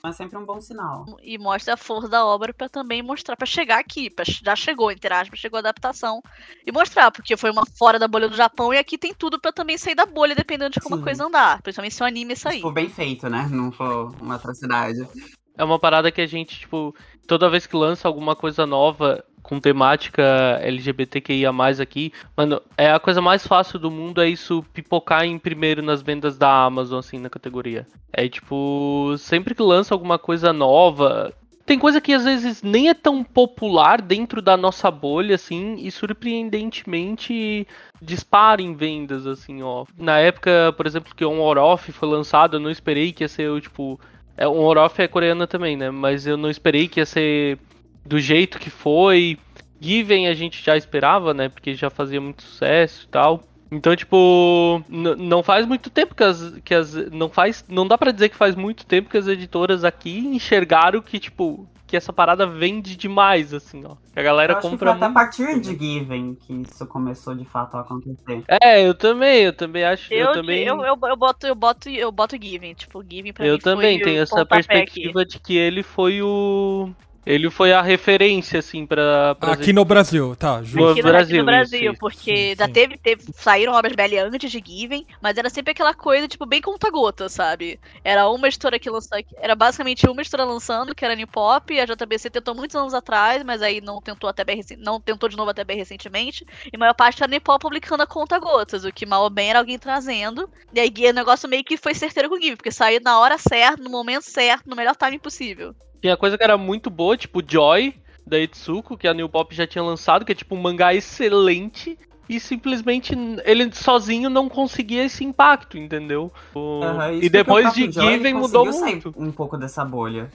Então, 0.00 0.10
é 0.10 0.14
sempre 0.14 0.38
um 0.38 0.46
bom 0.46 0.58
sinal. 0.62 1.04
E 1.22 1.36
mostra 1.36 1.74
a 1.74 1.76
força 1.76 2.08
da 2.08 2.24
obra 2.24 2.54
para 2.54 2.70
também 2.70 3.02
mostrar, 3.02 3.36
para 3.36 3.46
chegar 3.46 3.78
aqui, 3.78 4.08
pra, 4.08 4.24
já 4.24 4.56
chegou, 4.56 4.90
entre 4.90 5.12
aspas, 5.12 5.38
chegou 5.38 5.58
a 5.58 5.60
adaptação. 5.60 6.22
E 6.66 6.72
mostrar, 6.72 7.10
porque 7.10 7.36
foi 7.36 7.50
uma 7.50 7.66
fora 7.78 7.98
da 7.98 8.08
bolha 8.08 8.26
do 8.26 8.34
Japão 8.34 8.72
e 8.72 8.78
aqui 8.78 8.96
tem 8.96 9.12
tudo 9.12 9.38
para 9.38 9.52
também 9.52 9.76
sair 9.76 9.94
da 9.94 10.06
bolha, 10.06 10.34
dependendo 10.34 10.70
de 10.70 10.80
como 10.80 10.96
Sim. 10.96 11.02
a 11.02 11.04
coisa 11.04 11.26
andar. 11.26 11.60
Principalmente 11.60 11.94
se 11.94 12.02
o 12.02 12.06
anime 12.06 12.34
sair. 12.34 12.56
Se 12.56 12.62
for 12.62 12.72
bem 12.72 12.88
feito, 12.88 13.28
né? 13.28 13.46
Não 13.50 13.70
for 13.70 14.14
uma 14.22 14.36
atrocidade. 14.36 15.06
É 15.54 15.62
uma 15.62 15.78
parada 15.78 16.10
que 16.10 16.22
a 16.22 16.26
gente, 16.26 16.60
tipo, 16.60 16.94
toda 17.28 17.50
vez 17.50 17.66
que 17.66 17.76
lança 17.76 18.08
alguma 18.08 18.34
coisa 18.34 18.64
nova, 18.64 19.22
com 19.42 19.60
temática 19.60 20.22
LGBTQIA 20.62 21.50
aqui, 21.80 22.12
mano, 22.36 22.60
é 22.76 22.90
a 22.90 23.00
coisa 23.00 23.20
mais 23.20 23.46
fácil 23.46 23.78
do 23.78 23.90
mundo 23.90 24.20
é 24.20 24.28
isso 24.28 24.64
pipocar 24.72 25.24
em 25.24 25.38
primeiro 25.38 25.82
nas 25.82 26.02
vendas 26.02 26.38
da 26.38 26.64
Amazon, 26.64 26.98
assim, 26.98 27.18
na 27.18 27.30
categoria. 27.30 27.86
É 28.12 28.28
tipo, 28.28 29.14
sempre 29.18 29.54
que 29.54 29.62
lança 29.62 29.94
alguma 29.94 30.18
coisa 30.18 30.52
nova, 30.52 31.32
tem 31.70 31.78
coisa 31.78 32.00
que 32.00 32.12
às 32.12 32.24
vezes 32.24 32.64
nem 32.64 32.88
é 32.88 32.94
tão 32.94 33.22
popular 33.22 34.02
dentro 34.02 34.42
da 34.42 34.56
nossa 34.56 34.90
bolha, 34.90 35.36
assim, 35.36 35.76
e 35.78 35.88
surpreendentemente 35.88 37.64
dispara 38.02 38.60
em 38.60 38.74
vendas, 38.74 39.24
assim, 39.24 39.62
ó. 39.62 39.84
Na 39.96 40.18
época, 40.18 40.74
por 40.76 40.84
exemplo, 40.84 41.14
que 41.14 41.24
o 41.24 41.40
Orof 41.40 41.92
foi 41.92 42.08
lançado, 42.08 42.56
eu 42.56 42.60
não 42.60 42.72
esperei 42.72 43.12
que 43.12 43.22
ia 43.22 43.28
ser, 43.28 43.60
tipo... 43.60 44.00
É, 44.36 44.48
o 44.48 44.56
Orof 44.56 44.98
é 45.00 45.06
coreana 45.06 45.46
também, 45.46 45.76
né? 45.76 45.92
Mas 45.92 46.26
eu 46.26 46.36
não 46.36 46.50
esperei 46.50 46.88
que 46.88 46.98
ia 46.98 47.06
ser 47.06 47.56
do 48.04 48.18
jeito 48.18 48.58
que 48.58 48.70
foi. 48.70 49.38
Given 49.80 50.28
a 50.28 50.34
gente 50.34 50.62
já 50.62 50.76
esperava, 50.76 51.32
né? 51.32 51.48
Porque 51.48 51.74
já 51.74 51.88
fazia 51.88 52.20
muito 52.20 52.42
sucesso 52.42 53.06
e 53.06 53.08
tal. 53.08 53.42
Então, 53.72 53.94
tipo, 53.94 54.82
não 54.88 55.44
faz 55.44 55.64
muito 55.64 55.90
tempo 55.90 56.14
que 56.14 56.24
as, 56.24 56.54
que 56.64 56.74
as. 56.74 56.92
Não 57.12 57.28
faz. 57.28 57.64
Não 57.68 57.86
dá 57.86 57.96
para 57.96 58.10
dizer 58.10 58.28
que 58.28 58.36
faz 58.36 58.56
muito 58.56 58.84
tempo 58.84 59.08
que 59.08 59.16
as 59.16 59.28
editoras 59.28 59.84
aqui 59.84 60.18
enxergaram 60.18 61.00
que, 61.00 61.20
tipo, 61.20 61.68
que 61.86 61.96
essa 61.96 62.12
parada 62.12 62.46
vende 62.46 62.96
demais, 62.96 63.54
assim, 63.54 63.84
ó. 63.84 63.94
Que 64.12 64.18
a 64.18 64.22
galera 64.24 64.54
eu 64.54 64.60
compra 64.60 64.76
que 64.76 64.84
foi 64.84 64.88
até 64.90 65.04
a 65.04 65.10
partir 65.10 65.60
de 65.60 65.70
Given 65.78 66.34
que 66.34 66.62
isso 66.62 66.84
começou 66.86 67.34
de 67.34 67.44
fato 67.44 67.76
a 67.76 67.80
acontecer. 67.80 68.42
É, 68.48 68.84
eu 68.84 68.92
também, 68.92 69.42
eu 69.42 69.52
também 69.52 69.84
acho. 69.84 70.12
Eu, 70.12 70.26
eu 70.26 70.32
também. 70.32 70.64
Eu, 70.64 70.84
eu, 70.84 70.98
eu, 71.00 71.16
boto, 71.16 71.46
eu 71.46 71.54
boto, 71.54 71.88
eu 71.88 72.10
boto 72.10 72.36
Given, 72.40 72.74
tipo, 72.74 73.04
Given 73.08 73.32
pra 73.32 73.46
eu 73.46 73.52
mim. 73.52 73.56
Eu 73.56 73.62
também 73.62 74.00
tenho 74.00 74.20
essa 74.20 74.44
perspectiva 74.44 75.22
aqui. 75.22 75.30
de 75.30 75.38
que 75.38 75.56
ele 75.56 75.84
foi 75.84 76.22
o 76.22 76.90
ele 77.30 77.48
foi 77.48 77.72
a 77.72 77.80
referência, 77.80 78.58
assim, 78.58 78.84
pra. 78.84 79.34
pra 79.36 79.52
aqui 79.52 79.72
no 79.72 79.84
Brasil, 79.84 80.34
tá. 80.34 80.62
Justo. 80.62 80.90
Aqui 80.90 81.02
no 81.02 81.08
Brasil, 81.08 81.36
aqui 81.36 81.38
no 81.38 81.44
Brasil 81.44 81.92
isso, 81.92 82.00
porque 82.00 82.54
já 82.58 82.68
teve, 82.68 82.98
teve. 82.98 83.22
Saíram 83.34 83.72
obras 83.72 83.94
BL 83.94 84.18
antes 84.18 84.50
de 84.50 84.62
Given, 84.64 85.06
mas 85.22 85.38
era 85.38 85.48
sempre 85.48 85.70
aquela 85.70 85.94
coisa, 85.94 86.26
tipo, 86.26 86.44
bem 86.44 86.60
conta-gota, 86.60 87.28
sabe? 87.28 87.78
Era 88.02 88.28
uma 88.28 88.48
editora 88.48 88.78
que 88.78 88.90
lançou. 88.90 89.18
Era 89.36 89.54
basicamente 89.54 90.08
uma 90.08 90.20
editora 90.20 90.44
lançando, 90.44 90.94
que 90.94 91.04
era 91.04 91.14
New 91.14 91.28
Pop, 91.28 91.78
a 91.78 91.84
JBC 91.84 92.30
tentou 92.30 92.54
muitos 92.54 92.74
anos 92.74 92.94
atrás, 92.94 93.44
mas 93.44 93.62
aí 93.62 93.80
não 93.80 94.00
tentou 94.00 94.28
até 94.28 94.44
bem 94.44 94.60
não 94.78 95.00
tentou 95.00 95.28
de 95.28 95.36
novo 95.36 95.50
até 95.50 95.62
bem 95.62 95.76
recentemente. 95.76 96.44
E 96.64 96.76
a 96.76 96.78
maior 96.78 96.94
parte 96.94 97.22
era 97.22 97.30
New 97.30 97.40
Pop 97.40 97.62
publicando 97.62 98.02
a 98.02 98.06
conta-gotas, 98.06 98.84
o 98.84 98.92
que 98.92 99.06
mal 99.06 99.22
ou 99.22 99.30
bem 99.30 99.50
era 99.50 99.58
alguém 99.60 99.78
trazendo. 99.78 100.50
E 100.74 100.80
aí 100.80 100.92
o 101.08 101.12
negócio 101.12 101.48
meio 101.48 101.62
que 101.62 101.76
foi 101.76 101.94
certeiro 101.94 102.28
com 102.28 102.36
o 102.36 102.40
Given, 102.40 102.56
porque 102.56 102.72
saiu 102.72 103.00
na 103.00 103.18
hora 103.20 103.38
certa, 103.38 103.82
no 103.82 103.90
momento 103.90 104.24
certo, 104.24 104.68
no 104.68 104.76
melhor 104.76 104.96
timing 104.96 105.18
possível. 105.18 105.74
Tinha 106.00 106.16
coisa 106.16 106.38
que 106.38 106.44
era 106.44 106.56
muito 106.56 106.88
boa, 106.90 107.16
tipo 107.16 107.42
Joy, 107.46 107.94
da 108.26 108.38
Itsuko, 108.38 108.96
que 108.96 109.08
a 109.08 109.14
New 109.14 109.28
Pop 109.28 109.54
já 109.54 109.66
tinha 109.66 109.82
lançado, 109.82 110.24
que 110.24 110.32
é 110.32 110.34
tipo 110.34 110.54
um 110.54 110.60
mangá 110.60 110.94
excelente. 110.94 111.98
E 112.28 112.38
simplesmente 112.38 113.12
ele 113.44 113.72
sozinho 113.72 114.30
não 114.30 114.48
conseguia 114.48 115.04
esse 115.04 115.24
impacto, 115.24 115.76
entendeu? 115.76 116.32
Uhum, 116.54 117.20
e 117.20 117.28
depois 117.28 117.74
de 117.74 117.90
Given 117.90 118.34
mudou 118.34 118.66
muito. 118.66 119.12
um 119.16 119.32
pouco 119.32 119.58
dessa 119.58 119.84
bolha. 119.84 120.30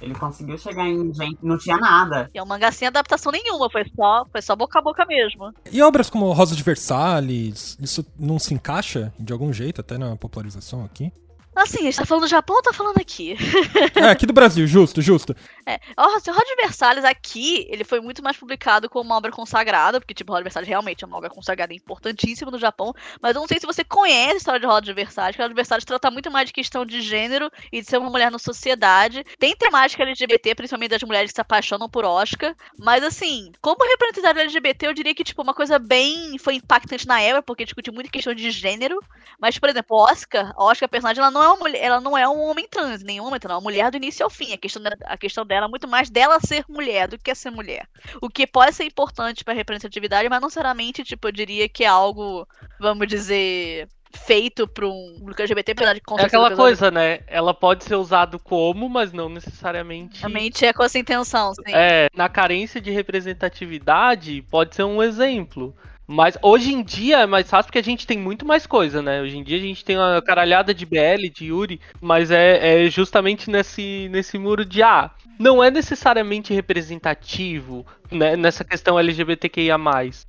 Ele 0.00 0.12
conseguiu 0.14 0.58
chegar 0.58 0.86
em 0.88 1.14
gente, 1.14 1.38
não 1.40 1.56
tinha 1.56 1.76
nada. 1.76 2.28
E 2.34 2.38
é 2.38 2.42
um 2.42 2.46
mangá 2.46 2.72
sem 2.72 2.88
adaptação 2.88 3.30
nenhuma, 3.30 3.70
foi 3.70 3.84
só, 3.94 4.26
foi 4.30 4.42
só 4.42 4.56
boca 4.56 4.78
a 4.78 4.82
boca 4.82 5.06
mesmo. 5.06 5.52
E 5.70 5.80
obras 5.82 6.10
como 6.10 6.32
Rosa 6.32 6.56
de 6.56 6.64
Versalhes, 6.64 7.78
isso 7.80 8.04
não 8.18 8.40
se 8.40 8.52
encaixa 8.52 9.12
de 9.16 9.32
algum 9.32 9.52
jeito 9.52 9.80
até 9.80 9.96
na 9.96 10.16
popularização 10.16 10.84
aqui? 10.84 11.12
Assim, 11.56 11.78
a 11.80 11.82
gente 11.84 11.96
tá 11.96 12.04
falando 12.04 12.24
do 12.24 12.28
Japão 12.28 12.56
ou 12.56 12.62
tá 12.62 12.72
falando 12.72 12.98
aqui? 12.98 13.34
é, 13.96 14.10
aqui 14.10 14.26
do 14.26 14.32
Brasil, 14.32 14.66
justo, 14.66 15.00
justo. 15.00 15.34
É, 15.64 15.80
o 15.96 16.02
Rod 16.02 16.46
Versalhes 16.62 17.02
aqui, 17.02 17.66
ele 17.70 17.82
foi 17.82 17.98
muito 17.98 18.22
mais 18.22 18.36
publicado 18.36 18.90
como 18.90 19.04
uma 19.04 19.16
obra 19.16 19.32
consagrada, 19.32 19.98
porque, 19.98 20.12
tipo, 20.12 20.32
Rod 20.32 20.42
Versalhes 20.42 20.68
realmente 20.68 21.02
é 21.02 21.06
uma 21.06 21.16
obra 21.16 21.30
consagrada 21.30 21.72
importantíssima 21.72 22.50
no 22.50 22.58
Japão, 22.58 22.92
mas 23.22 23.34
eu 23.34 23.40
não 23.40 23.48
sei 23.48 23.58
se 23.58 23.66
você 23.66 23.82
conhece 23.82 24.34
a 24.34 24.36
história 24.36 24.60
de 24.60 24.66
Rod 24.66 24.86
Versalhes, 24.90 25.34
porque 25.34 25.42
Rod 25.42 25.56
Versalhes 25.56 25.84
trata 25.86 26.10
muito 26.10 26.30
mais 26.30 26.46
de 26.46 26.52
questão 26.52 26.84
de 26.84 27.00
gênero 27.00 27.50
e 27.72 27.80
de 27.80 27.86
ser 27.86 27.96
uma 27.96 28.10
mulher 28.10 28.30
na 28.30 28.38
sociedade. 28.38 29.24
Tem 29.38 29.56
temática 29.56 30.02
LGBT, 30.02 30.54
principalmente 30.54 30.90
das 30.90 31.02
mulheres 31.02 31.30
que 31.30 31.36
se 31.36 31.40
apaixonam 31.40 31.88
por 31.88 32.04
Oscar, 32.04 32.54
mas, 32.78 33.02
assim, 33.02 33.50
como 33.62 33.82
representatividade 33.82 34.40
LGBT, 34.40 34.88
eu 34.88 34.94
diria 34.94 35.14
que, 35.14 35.24
tipo, 35.24 35.40
uma 35.40 35.54
coisa 35.54 35.78
bem... 35.78 36.38
foi 36.38 36.56
impactante 36.56 37.06
na 37.06 37.18
época, 37.20 37.42
porque 37.42 37.64
discutiu 37.64 37.94
muito 37.94 38.10
questão 38.10 38.34
de 38.34 38.50
gênero, 38.50 39.00
mas, 39.40 39.58
por 39.58 39.70
exemplo, 39.70 39.96
Oscar, 39.96 40.52
Oscar, 40.56 40.86
a 40.86 40.88
personagem, 40.88 41.22
ela 41.22 41.30
não 41.30 41.45
é 41.46 41.48
uma 41.48 41.56
mulher, 41.56 41.82
ela 41.82 42.00
não 42.00 42.16
é 42.16 42.28
um 42.28 42.42
homem 42.42 42.66
trans, 42.68 43.02
nenhum 43.02 43.24
homem 43.24 43.40
trans, 43.40 43.52
é 43.52 43.56
uma 43.56 43.62
mulher 43.62 43.90
do 43.90 43.96
início 43.96 44.24
ao 44.24 44.30
fim. 44.30 44.52
A 44.52 44.58
questão, 44.58 44.82
dela, 44.82 44.96
a 45.04 45.16
questão 45.16 45.46
dela 45.46 45.66
é 45.66 45.68
muito 45.68 45.88
mais 45.88 46.10
dela 46.10 46.38
ser 46.40 46.64
mulher 46.68 47.08
do 47.08 47.18
que 47.18 47.34
ser 47.34 47.50
mulher. 47.50 47.86
O 48.20 48.28
que 48.28 48.46
pode 48.46 48.74
ser 48.74 48.84
importante 48.84 49.44
para 49.44 49.54
representatividade, 49.54 50.28
mas 50.28 50.40
não 50.40 50.48
necessariamente, 50.48 51.04
tipo, 51.04 51.28
eu 51.28 51.32
diria 51.32 51.68
que 51.68 51.84
é 51.84 51.88
algo, 51.88 52.46
vamos 52.78 53.06
dizer, 53.06 53.88
feito 54.16 54.66
para 54.66 54.86
um 54.86 55.16
público 55.18 55.42
LGBT, 55.42 55.72
apesar 55.72 55.94
de 55.94 56.02
É 56.18 56.22
aquela 56.24 56.56
coisa, 56.56 56.90
né? 56.90 57.20
Ela 57.26 57.52
pode 57.52 57.84
ser 57.84 57.96
usado 57.96 58.38
como, 58.38 58.88
mas 58.88 59.12
não 59.12 59.28
necessariamente. 59.28 60.20
Realmente 60.20 60.64
é 60.64 60.72
com 60.72 60.82
essa 60.82 60.98
intenção, 60.98 61.54
sim. 61.54 61.62
É, 61.68 62.08
na 62.14 62.28
carência 62.28 62.80
de 62.80 62.90
representatividade, 62.90 64.42
pode 64.50 64.74
ser 64.74 64.84
um 64.84 65.02
exemplo. 65.02 65.74
Mas 66.06 66.38
hoje 66.40 66.72
em 66.72 66.82
dia 66.82 67.18
é 67.18 67.26
mais 67.26 67.50
fácil 67.50 67.66
porque 67.66 67.78
a 67.78 67.84
gente 67.84 68.06
tem 68.06 68.18
muito 68.18 68.46
mais 68.46 68.66
coisa, 68.66 69.02
né? 69.02 69.20
Hoje 69.20 69.36
em 69.36 69.42
dia 69.42 69.58
a 69.58 69.60
gente 69.60 69.84
tem 69.84 69.96
uma 69.96 70.22
caralhada 70.22 70.72
de 70.72 70.86
BL, 70.86 71.28
de 71.34 71.46
Yuri, 71.46 71.80
mas 72.00 72.30
é, 72.30 72.84
é 72.84 72.90
justamente 72.90 73.50
nesse, 73.50 74.08
nesse 74.10 74.38
muro 74.38 74.64
de 74.64 74.82
ah, 74.82 75.10
não 75.38 75.62
é 75.62 75.70
necessariamente 75.70 76.54
representativo 76.54 77.84
né, 78.10 78.36
nessa 78.36 78.64
questão 78.64 78.98
LGBTQIA. 78.98 79.76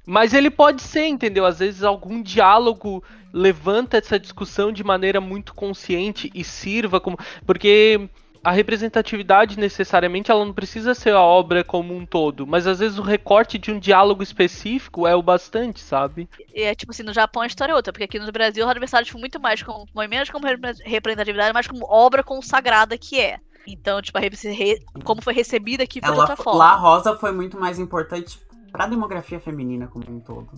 Mas 0.05 0.33
ele 0.33 0.49
pode 0.49 0.81
ser, 0.81 1.05
entendeu? 1.05 1.45
Às 1.45 1.59
vezes 1.59 1.83
algum 1.83 2.21
diálogo 2.21 3.03
levanta 3.31 3.97
essa 3.97 4.19
discussão 4.19 4.71
de 4.71 4.83
maneira 4.83 5.21
muito 5.21 5.53
consciente 5.53 6.31
e 6.33 6.43
sirva 6.43 6.99
como. 6.99 7.17
Porque 7.45 8.09
a 8.43 8.51
representatividade 8.51 9.59
necessariamente 9.59 10.31
ela 10.31 10.45
não 10.45 10.53
precisa 10.53 10.93
ser 10.93 11.13
a 11.13 11.21
obra 11.21 11.63
como 11.63 11.95
um 11.95 12.05
todo, 12.05 12.45
mas 12.45 12.67
às 12.67 12.79
vezes 12.79 12.97
o 12.97 13.01
recorte 13.01 13.57
de 13.57 13.71
um 13.71 13.79
diálogo 13.79 14.23
específico 14.23 15.07
é 15.07 15.15
o 15.15 15.21
bastante, 15.21 15.79
sabe? 15.79 16.29
E 16.53 16.63
é 16.63 16.75
tipo 16.75 16.91
assim, 16.91 17.03
no 17.03 17.13
Japão 17.13 17.41
a 17.41 17.47
história 17.47 17.71
é 17.71 17.75
outra, 17.75 17.93
porque 17.93 18.05
aqui 18.05 18.19
no 18.19 18.31
Brasil 18.31 18.65
o 18.65 18.69
aniversário 18.69 19.09
foi 19.09 19.19
muito 19.19 19.39
mais 19.39 19.61
como 19.61 19.85
menos 20.09 20.29
como 20.29 20.45
representatividade, 20.45 21.53
mas 21.53 21.67
como 21.67 21.85
obra 21.89 22.23
consagrada 22.23 22.97
que 22.97 23.19
é. 23.19 23.39
Então, 23.67 24.01
tipo, 24.01 24.17
a 24.17 24.21
re... 24.21 24.85
como 25.03 25.21
foi 25.21 25.33
recebida 25.33 25.83
aqui 25.83 25.99
foi 25.99 26.13
de 26.13 26.19
outra 26.19 26.37
forma. 26.37 26.59
Lá 26.59 26.71
a 26.71 26.75
Rosa 26.75 27.17
foi 27.17 27.33
muito 27.33 27.59
mais 27.59 27.77
importante 27.77 28.39
para 28.71 28.85
a 28.85 28.87
demografia 28.87 29.39
feminina 29.39 29.87
como 29.87 30.05
um 30.09 30.19
todo. 30.21 30.49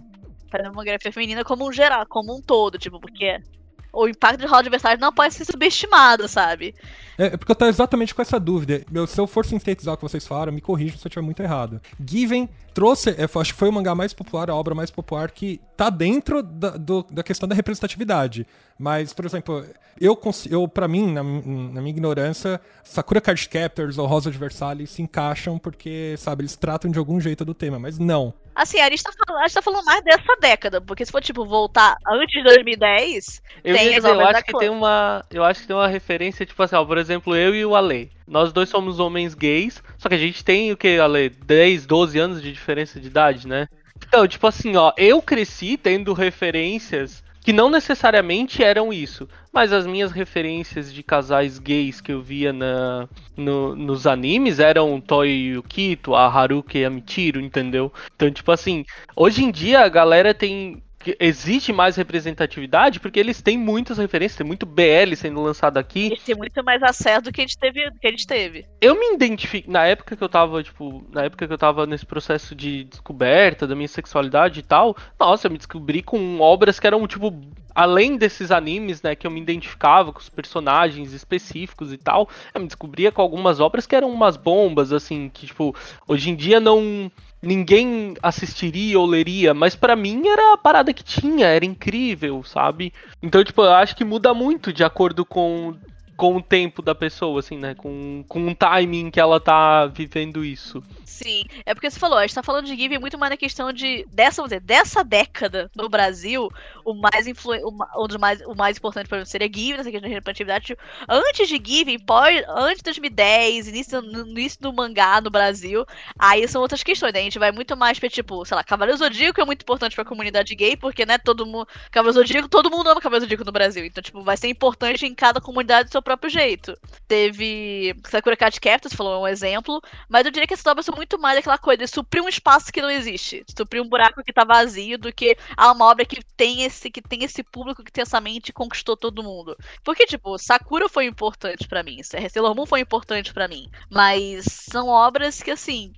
Para 0.50 0.68
a 0.68 0.70
demografia 0.70 1.12
feminina 1.12 1.44
como 1.44 1.68
um 1.68 1.72
geral, 1.72 2.06
como 2.08 2.36
um 2.36 2.42
todo, 2.42 2.78
tipo, 2.78 3.00
porque 3.00 3.42
o 3.91 4.08
impacto 4.08 4.39
de 4.39 4.45
rola 4.45 4.60
adversário 4.60 4.99
não 4.99 5.12
pode 5.12 5.34
ser 5.34 5.45
subestimado, 5.45 6.28
sabe? 6.28 6.75
É, 7.17 7.36
porque 7.36 7.52
eu 7.52 7.56
tô 7.56 7.65
exatamente 7.65 8.15
com 8.15 8.21
essa 8.21 8.39
dúvida. 8.39 8.82
Eu, 8.93 9.06
se 9.06 9.19
eu 9.19 9.28
for 9.28 9.45
sintetizar 9.45 9.93
o 9.93 9.97
que 9.97 10.04
vocês 10.04 10.25
falaram, 10.25 10.54
me 10.54 10.62
corrijam 10.62 10.97
se 10.97 11.06
eu 11.06 11.10
estiver 11.10 11.25
muito 11.25 11.41
errado. 11.41 11.82
Given 12.06 12.48
trouxe, 12.73 13.10
é, 13.10 13.23
acho 13.23 13.54
que 13.54 13.60
foi 13.60 13.67
o 13.67 13.73
mangá 13.73 13.94
mais 13.94 14.13
popular, 14.13 14.50
a 14.50 14.56
obra 14.56 14.73
mais 14.73 14.90
popular 14.90 15.31
que 15.31 15.60
tá 15.75 15.90
dentro 15.90 16.42
da, 16.42 16.71
do, 16.71 17.06
da 17.12 17.21
questão 17.23 17.50
da 17.50 17.56
representatividade. 17.56 18.48
Mas, 18.77 19.12
por 19.12 19.25
exemplo, 19.25 19.65
eu, 20.00 20.17
eu 20.50 20.67
para 20.67 20.87
mim, 20.87 21.12
na, 21.12 21.21
na, 21.21 21.81
minha 21.81 21.90
ignorância, 21.90 22.62
Sakura 22.83 23.19
Card 23.19 23.50
Captors 23.50 23.98
ou 23.98 24.08
Rosa 24.08 24.31
de 24.31 24.37
Versalhes 24.37 24.92
se 24.92 25.02
encaixam 25.02 25.58
porque, 25.58 26.15
sabe, 26.17 26.44
eles 26.44 26.56
tratam 26.56 26.90
de 26.90 26.98
algum 26.98 27.19
jeito 27.19 27.44
do 27.44 27.54
tema, 27.54 27.77
mas 27.77 28.00
não. 28.00 28.33
Assim, 28.60 28.77
a 28.81 28.89
gente, 28.89 29.01
tá 29.01 29.13
falando, 29.13 29.41
a 29.41 29.47
gente 29.47 29.53
tá 29.53 29.62
falando 29.62 29.85
mais 29.85 30.03
dessa 30.03 30.35
década, 30.37 30.81
porque 30.81 31.05
se 31.05 31.13
for, 31.13 31.21
tipo, 31.21 31.45
voltar 31.45 31.95
antes 32.05 32.33
de 32.33 32.43
2010, 32.43 33.41
eu 33.63 33.73
tem 33.73 33.93
dizer, 33.93 34.10
eu 34.10 34.19
acho 34.19 34.43
que 34.43 34.57
tem 34.57 34.67
uma 34.67 35.23
Eu 35.31 35.45
acho 35.45 35.62
que 35.62 35.67
tem 35.67 35.75
uma 35.77 35.87
referência, 35.87 36.45
tipo 36.45 36.62
assim, 36.62 36.75
ó, 36.75 36.83
por 36.83 36.97
exemplo, 36.97 37.33
eu 37.33 37.55
e 37.55 37.65
o 37.65 37.73
Ale. 37.73 38.12
Nós 38.27 38.51
dois 38.51 38.67
somos 38.67 38.99
homens 38.99 39.33
gays, 39.33 39.81
só 39.97 40.10
que 40.10 40.15
a 40.15 40.17
gente 40.17 40.43
tem 40.43 40.73
o 40.73 40.77
que, 40.77 40.99
Ale? 40.99 41.29
10, 41.29 41.85
12 41.85 42.19
anos 42.19 42.41
de 42.41 42.51
diferença 42.51 42.99
de 42.99 43.07
idade, 43.07 43.47
né? 43.47 43.69
Então, 44.05 44.27
tipo 44.27 44.45
assim, 44.45 44.75
ó, 44.75 44.91
eu 44.97 45.21
cresci 45.21 45.77
tendo 45.77 46.12
referências 46.12 47.23
que 47.42 47.54
não 47.54 47.69
necessariamente 47.69 48.63
eram 48.63 48.92
isso, 48.92 49.27
mas 49.52 49.71
as 49.71 49.87
minhas 49.87 50.12
referências 50.12 50.94
de 50.94 51.02
casais 51.02 51.58
gays 51.58 52.02
que 52.02 52.12
eu 52.12 52.21
via 52.21 52.52
na, 52.52 53.08
no, 53.35 53.75
nos 53.75 54.06
animes 54.06 54.60
eram 54.60 55.00
Toy 55.00 55.29
Yukito, 55.54 56.15
a 56.15 56.27
Haruki 56.27 56.79
e 56.79 56.85
a 56.85 56.90
Michiro, 56.90 57.40
entendeu? 57.40 57.92
Então, 58.15 58.29
tipo 58.29 58.52
assim, 58.52 58.85
hoje 59.15 59.44
em 59.44 59.52
dia 59.52 59.81
a 59.81 59.90
galera 59.90 60.33
tem 60.33 60.83
existe 61.19 61.71
mais 61.71 61.95
representatividade 61.95 63.00
porque 63.00 63.19
eles 63.19 63.41
têm 63.41 63.58
muitas 63.58 63.97
referências, 63.97 64.37
tem 64.37 64.45
muito 64.45 64.65
BL 64.65 65.15
sendo 65.15 65.41
lançado 65.41 65.77
aqui. 65.77 66.08
Eles 66.08 66.23
têm 66.23 66.35
muito 66.35 66.63
mais 66.63 66.83
acesso 66.83 67.23
do 67.23 67.31
que 67.31 67.41
a 67.41 67.45
gente 67.45 67.58
teve, 67.58 67.91
que 68.00 68.08
a 68.08 68.12
gente 68.12 68.27
teve. 68.27 68.65
Eu 68.81 69.00
me 69.00 69.13
identifico 69.13 69.71
na 69.71 69.85
época 69.85 70.15
que 70.15 70.23
eu 70.23 70.29
tava, 70.29 70.62
tipo, 70.62 71.06
na 71.12 71.23
época 71.23 71.47
que 71.47 71.54
eu 71.54 71.58
tava 71.58 71.85
nesse 71.85 72.06
processo 72.06 72.54
de 72.54 72.83
descoberta 72.83 73.65
da 73.65 73.75
minha 73.75 73.87
sexualidade 73.87 74.60
e 74.60 74.63
tal, 74.63 74.95
nossa, 75.19 75.47
eu 75.47 75.52
me 75.52 75.58
descobri 75.58 76.04
com 76.04 76.39
obras 76.39 76.79
que 76.79 76.87
eram 76.87 77.08
tipo 77.08 77.33
além 77.73 78.17
desses 78.17 78.52
animes, 78.52 79.02
né, 79.02 79.15
que 79.15 79.25
eu 79.25 79.31
me 79.31 79.39
identificava 79.39 80.12
com 80.12 80.19
os 80.19 80.27
personagens 80.27 81.13
específicos 81.13 81.93
e 81.93 81.97
tal, 81.97 82.27
eu 82.54 82.60
me 82.60 82.67
descobria 82.67 83.10
com 83.10 83.21
algumas 83.21 83.62
obras 83.62 83.87
que 83.87 83.95
eram 83.95 84.12
umas 84.12 84.35
bombas 84.35 84.91
assim, 84.91 85.29
que 85.29 85.47
tipo, 85.47 85.73
hoje 86.06 86.29
em 86.29 86.35
dia 86.35 86.60
não 86.60 87.10
ninguém 87.42 88.15
assistiria 88.21 89.00
ou 89.00 89.06
leria, 89.06 89.54
mas 89.54 89.75
para 89.75 89.96
mim 89.96 90.27
era 90.27 90.54
a 90.54 90.58
parada 90.58 90.94
que 90.94 91.04
tinha, 91.04 91.48
era 91.48 91.65
incrível, 91.65 92.44
sabe? 92.44 92.94
Então, 93.21 93.44
tipo, 93.44 93.62
eu 93.62 93.73
acho 93.73 93.96
que 93.96 94.04
muda 94.04 94.33
muito 94.33 94.73
de 94.73 94.83
acordo 94.83 95.25
com 95.25 95.75
com 96.19 96.35
o 96.35 96.42
tempo 96.42 96.81
da 96.81 96.94
pessoa, 96.94 97.40
assim, 97.40 97.58
né? 97.58 97.73
Com, 97.73 98.25
com 98.27 98.42
um 98.42 98.54
timing 98.54 99.10
que 99.10 99.21
ela 99.21 99.40
tá 99.40 99.85
vivendo 99.85 100.44
isso. 100.44 100.83
Sim, 101.06 101.46
é 101.65 101.73
porque 101.73 101.90
você 101.90 101.98
falou, 101.98 102.17
a 102.17 102.23
gente 102.23 102.35
tá 102.35 102.44
falando 102.44 102.65
de 102.65 102.75
Give 102.75 103.00
muito 103.00 103.17
mais 103.17 103.29
na 103.29 103.37
questão 103.37 103.71
de 103.71 104.06
dessa, 104.12 104.44
dizer, 104.44 104.60
dessa 104.60 105.02
década 105.02 105.71
no 105.73 105.87
Brasil, 105.87 106.52
o 106.92 106.94
mais 106.96 107.27
influ, 107.27 107.54
o, 107.63 107.69
o, 107.69 108.19
mais, 108.19 108.42
o 108.42 108.56
mais 108.56 108.77
importante 108.77 109.08
para 109.08 109.23
você 109.23 109.31
seria 109.31 109.50
Give, 109.52 109.77
nessa 109.77 109.92
questão 109.92 110.10
de 110.10 110.15
representatividade. 110.15 110.77
Antes 111.08 111.48
de 111.48 111.62
Give, 111.63 111.98
pós, 112.00 112.44
antes 112.48 112.77
de 112.77 112.83
2010, 112.83 113.67
início, 113.67 114.00
início 114.00 114.62
do 114.62 114.73
mangá 114.73 115.21
no 115.21 115.29
Brasil, 115.29 115.85
aí 116.17 116.48
são 116.48 116.62
outras 116.62 116.83
questões, 116.83 117.13
né? 117.13 117.19
A 117.19 117.23
gente 117.23 117.40
vai 117.40 117.52
muito 117.52 117.75
mais 117.75 118.00
pra, 118.00 118.10
tipo, 118.10 118.46
sei 118.46 118.56
lá, 118.56 118.63
Cavaleiro 118.63 118.98
Zodíaco 118.98 119.42
é 119.42 119.46
muito 119.46 119.62
importante 119.62 119.96
pra 119.96 120.06
comunidade 120.06 120.56
gay, 120.56 120.75
porque, 120.77 121.06
né, 121.06 121.17
todo 121.17 121.46
mundo. 121.46 121.67
Cavaleiro 121.92 122.19
Zodíaco, 122.21 122.50
todo 122.50 122.69
mundo 122.69 122.90
ama 122.90 123.02
Cavaleiro 123.02 123.25
Zodíaco 123.25 123.46
no 123.46 123.52
Brasil. 123.52 123.85
Então, 123.85 124.02
tipo, 124.02 124.23
vai 124.23 124.37
ser 124.37 124.48
importante 124.48 125.06
em 125.06 125.13
cada 125.13 125.42
comunidade 125.42 125.90
do 125.90 125.92
seu 125.92 126.02
próprio 126.02 126.29
jeito. 126.29 126.77
Teve 127.08 127.96
Sakura 128.08 128.37
Card 128.37 128.60
Captors, 128.60 128.94
falou 128.94 129.23
um 129.23 129.27
exemplo, 129.27 129.81
mas 130.08 130.25
eu 130.25 130.31
diria 130.31 130.48
que 130.48 130.54
essas 130.54 130.65
obras 130.65 130.85
são 130.85 130.96
muito 130.96 131.19
mais 131.19 131.37
aquela 131.37 131.58
coisa 131.58 131.83
de 131.83 131.87
suprir 131.87 132.23
um 132.23 132.29
espaço 132.29 132.71
que 132.71 132.81
não 132.81 132.90
existe, 132.90 133.44
suprir 133.56 133.81
um 133.81 133.90
buraco 133.90 134.23
que 134.23 134.33
tá 134.33 134.44
vazio 134.44 134.98
do 134.98 135.12
que 135.12 135.35
ah, 135.58 135.71
uma 135.71 135.85
obra 135.85 136.06
que 136.06 136.23
tem 136.37 136.63
esse 136.63 136.79
que 136.88 137.02
tem 137.02 137.23
esse 137.23 137.42
público 137.44 137.84
que 137.84 137.92
tem 137.92 138.04
essa 138.04 138.21
mente 138.21 138.50
e 138.50 138.54
conquistou 138.54 138.96
todo 138.96 139.23
mundo. 139.23 139.58
Porque 139.84 140.06
tipo, 140.06 140.38
Sakura 140.38 140.88
foi 140.88 141.06
importante 141.06 141.67
para 141.67 141.82
mim, 141.82 142.02
Sailor 142.04 142.56
Moon 142.56 142.67
foi 142.67 142.82
importante 142.82 143.34
para 143.34 143.48
mim, 143.48 143.67
mas 143.90 144.46
são 144.46 144.88
obras 144.88 145.42
que 145.42 145.50
assim, 145.50 145.94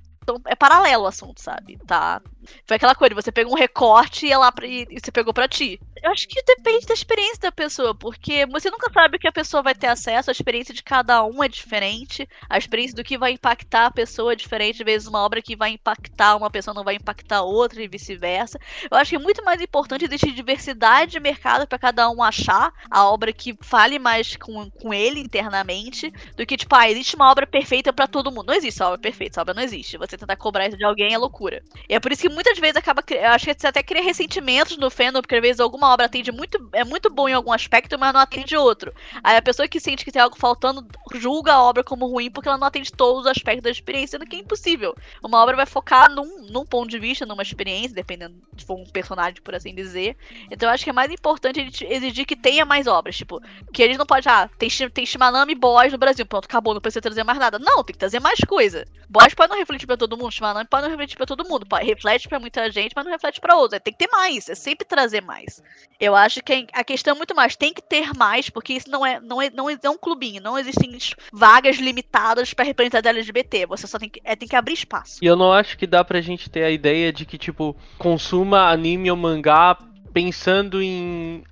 é 0.46 0.56
paralelo 0.56 1.04
o 1.04 1.08
assunto, 1.08 1.42
sabe? 1.42 1.78
Tá. 1.86 2.22
Foi 2.66 2.78
aquela 2.78 2.96
coisa, 2.96 3.16
você 3.16 3.32
pegou 3.32 3.54
um 3.54 3.58
recorte 3.58 4.28
e, 4.28 4.36
lá 4.36 4.52
pra, 4.52 4.66
e 4.66 4.86
você 4.86 5.12
pegou 5.12 5.34
para 5.34 5.48
ti. 5.48 5.80
Eu 6.02 6.12
acho 6.12 6.28
que 6.28 6.42
depende 6.44 6.86
da 6.88 6.94
experiência 6.94 7.40
da 7.42 7.52
pessoa, 7.52 7.94
porque 7.94 8.46
você 8.48 8.70
nunca 8.72 8.92
sabe 8.92 9.18
o 9.18 9.20
que 9.20 9.28
a 9.28 9.32
pessoa 9.32 9.62
vai 9.62 9.76
ter 9.76 9.88
acesso, 9.88 10.30
a 10.30 10.34
experiência 10.34 10.74
de 10.74 10.82
cada 10.82 11.24
um 11.24 11.44
é 11.44 11.48
diferente, 11.48 12.28
a 12.50 12.58
experiência 12.58 12.96
do 12.96 13.04
que 13.04 13.18
vai 13.18 13.34
impactar 13.34 13.86
a 13.86 13.92
pessoa 13.92 14.34
é 14.34 14.36
diferente, 14.36 14.82
às 14.82 14.86
vezes 14.86 15.08
uma 15.08 15.20
obra 15.20 15.42
que 15.42 15.56
vai 15.56 15.72
impactar 15.72 16.36
uma 16.36 16.50
pessoa 16.50 16.74
não 16.74 16.84
vai 16.84 16.96
impactar 16.96 17.44
outra 17.44 17.82
e 17.82 17.88
vice-versa. 17.88 18.60
Eu 18.90 18.98
acho 18.98 19.12
que 19.12 19.16
é 19.16 19.20
muito 19.20 19.44
mais 19.44 19.62
importante 19.62 20.06
existir 20.06 20.32
diversidade 20.32 21.12
de 21.12 21.20
mercado 21.20 21.68
para 21.68 21.78
cada 21.78 22.10
um 22.10 22.24
achar 22.24 22.74
a 22.90 23.06
obra 23.06 23.32
que 23.32 23.56
fale 23.62 24.00
mais 24.00 24.36
com, 24.36 24.70
com 24.72 24.94
ele 24.94 25.20
internamente, 25.20 26.12
do 26.36 26.46
que, 26.46 26.58
tipo, 26.58 26.76
ah, 26.76 26.90
existe 26.90 27.16
uma 27.16 27.30
obra 27.30 27.46
perfeita 27.46 27.94
para 27.94 28.08
todo 28.08 28.32
mundo. 28.32 28.48
Não 28.48 28.54
existe 28.54 28.82
obra 28.82 28.98
perfeita, 28.98 29.34
essa 29.34 29.42
obra 29.42 29.54
não 29.54 29.62
existe. 29.62 29.98
Você 29.98 30.11
tentar 30.18 30.36
cobrar 30.36 30.68
isso 30.68 30.78
de 30.78 30.84
alguém 30.84 31.14
é 31.14 31.18
loucura. 31.18 31.64
E 31.90 31.94
é 31.94 32.00
por 32.00 32.12
isso 32.12 32.22
que 32.22 32.30
muitas 32.30 32.58
vezes 32.58 32.76
acaba. 32.76 33.04
Eu 33.10 33.30
acho 33.30 33.46
que 33.46 33.56
você 33.58 33.68
até 33.68 33.84
cria 33.84 34.04
ressentimentos 34.04 34.78
no 34.78 34.90
fandom, 34.90 35.22
porque 35.22 35.36
às 35.36 35.42
vezes 35.42 35.60
alguma 35.60 35.92
obra 35.94 36.06
atende 36.06 36.32
muito, 36.32 36.70
é 36.74 36.84
muito 36.84 37.10
bom 37.10 37.28
em 37.28 37.34
algum 37.34 37.52
aspecto, 37.52 37.98
mas 38.00 38.14
não 38.14 38.22
atende 38.22 38.56
outro. 38.56 38.94
Aí 39.24 39.38
a 39.38 39.42
pessoa 39.42 39.68
que 39.68 39.80
sente 39.80 40.06
que 40.06 40.12
tem 40.12 40.22
algo 40.22 40.38
faltando 40.38 40.86
julga 41.16 41.54
a 41.54 41.64
obra 41.64 41.84
como 41.84 42.08
ruim 42.08 42.32
porque 42.32 42.48
ela 42.48 42.58
não 42.58 42.68
atende 42.68 42.92
todos 42.92 43.22
os 43.22 43.28
aspectos 43.28 43.64
da 43.64 43.70
experiência, 43.70 44.18
sendo 44.18 44.28
que 44.28 44.36
é 44.36 44.40
impossível. 44.40 44.96
Uma 45.24 45.42
obra 45.42 45.56
vai 45.56 45.66
focar 45.66 46.10
num, 46.12 46.48
num 46.50 46.66
ponto 46.66 46.90
de 46.90 47.00
vista, 47.00 47.26
numa 47.26 47.44
experiência, 47.44 47.96
dependendo 47.96 48.36
de 48.54 48.66
um 48.72 48.86
personagem, 48.86 49.42
por 49.42 49.56
assim 49.56 49.74
dizer. 49.74 50.16
Então 50.50 50.70
eu 50.70 50.74
acho 50.74 50.84
que 50.84 50.90
é 50.90 50.94
mais 50.94 51.12
importante 51.12 51.60
a 51.60 51.64
gente 51.64 51.86
exigir 51.86 52.26
que 52.26 52.36
tenha 52.36 52.66
mais 52.66 52.88
obras. 52.88 53.16
Tipo, 53.16 53.42
que 53.74 53.82
eles 53.82 53.98
não 53.98 54.06
pode, 54.06 54.28
ah, 54.30 54.50
tem, 54.58 54.70
tem 54.90 55.06
Shimanami 55.06 55.56
Boys 55.56 55.92
no 55.92 55.98
Brasil, 55.98 56.26
pronto, 56.26 56.46
acabou, 56.46 56.74
não 56.74 56.82
precisa 56.82 57.02
trazer 57.02 57.24
mais 57.24 57.40
nada. 57.40 57.60
Não, 57.60 57.84
tem 57.84 57.94
que 57.94 58.00
trazer 58.00 58.20
mais 58.20 58.40
coisa. 58.40 58.86
Boys 59.10 59.34
pode 59.34 59.50
não 59.50 59.60
refletir 59.60 59.86
todo 60.02 60.18
mundo, 60.18 60.32
Shimanami 60.32 60.68
pode 60.68 60.84
não 60.84 60.90
refletir 60.90 61.16
pra 61.16 61.26
todo 61.26 61.48
mundo. 61.48 61.66
Pode, 61.66 61.86
reflete 61.86 62.28
pra 62.28 62.40
muita 62.40 62.70
gente, 62.72 62.94
mas 62.96 63.06
não 63.06 63.12
reflete 63.12 63.40
pra 63.40 63.56
outros. 63.56 63.80
Tem 63.82 63.94
que 63.94 64.00
ter 64.00 64.12
mais, 64.12 64.50
é 64.50 64.56
sempre 64.56 64.86
trazer 64.86 65.22
mais. 65.22 65.62
Eu 66.00 66.16
acho 66.16 66.42
que 66.42 66.68
a 66.74 66.84
questão 66.84 67.14
é 67.14 67.18
muito 67.18 67.36
mais, 67.36 67.56
tem 67.56 67.74
que 67.74 67.82
ter 67.82 68.14
mais, 68.16 68.50
porque 68.50 68.74
isso 68.74 68.90
não 68.90 69.06
é, 69.06 69.20
não 69.20 69.42
é, 69.42 69.50
não 69.52 69.70
é 69.70 69.90
um 69.90 69.98
clubinho, 69.98 70.42
não 70.42 70.58
existem 70.58 70.98
vagas 71.32 71.78
limitadas 71.78 72.54
para 72.54 72.66
representar 72.66 73.06
LGBT. 73.06 73.68
Você 73.68 73.86
só 73.86 74.00
tem 74.00 74.10
que, 74.10 74.22
é, 74.24 74.36
tem 74.36 74.48
que 74.48 74.56
abrir 74.56 74.74
espaço. 74.74 75.20
E 75.22 75.26
eu 75.26 75.36
não 75.36 75.54
acho 75.54 75.78
que 75.78 75.86
dá 75.86 76.04
pra 76.04 76.22
gente 76.22 76.50
ter 76.50 76.64
a 76.64 76.72
ideia 76.72 77.14
de 77.14 77.26
que, 77.26 77.38
tipo, 77.38 77.76
consuma 77.98 78.70
anime 78.72 79.12
ou 79.12 79.18
mangá 79.18 79.78
pensando 80.12 80.82
em, 80.82 81.44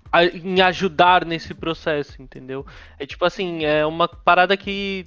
em 0.43 0.61
ajudar 0.61 1.25
nesse 1.25 1.53
processo, 1.53 2.21
entendeu? 2.21 2.65
É 2.97 3.05
tipo 3.05 3.23
assim, 3.25 3.63
é 3.63 3.85
uma 3.85 4.07
parada 4.07 4.57
que 4.57 5.05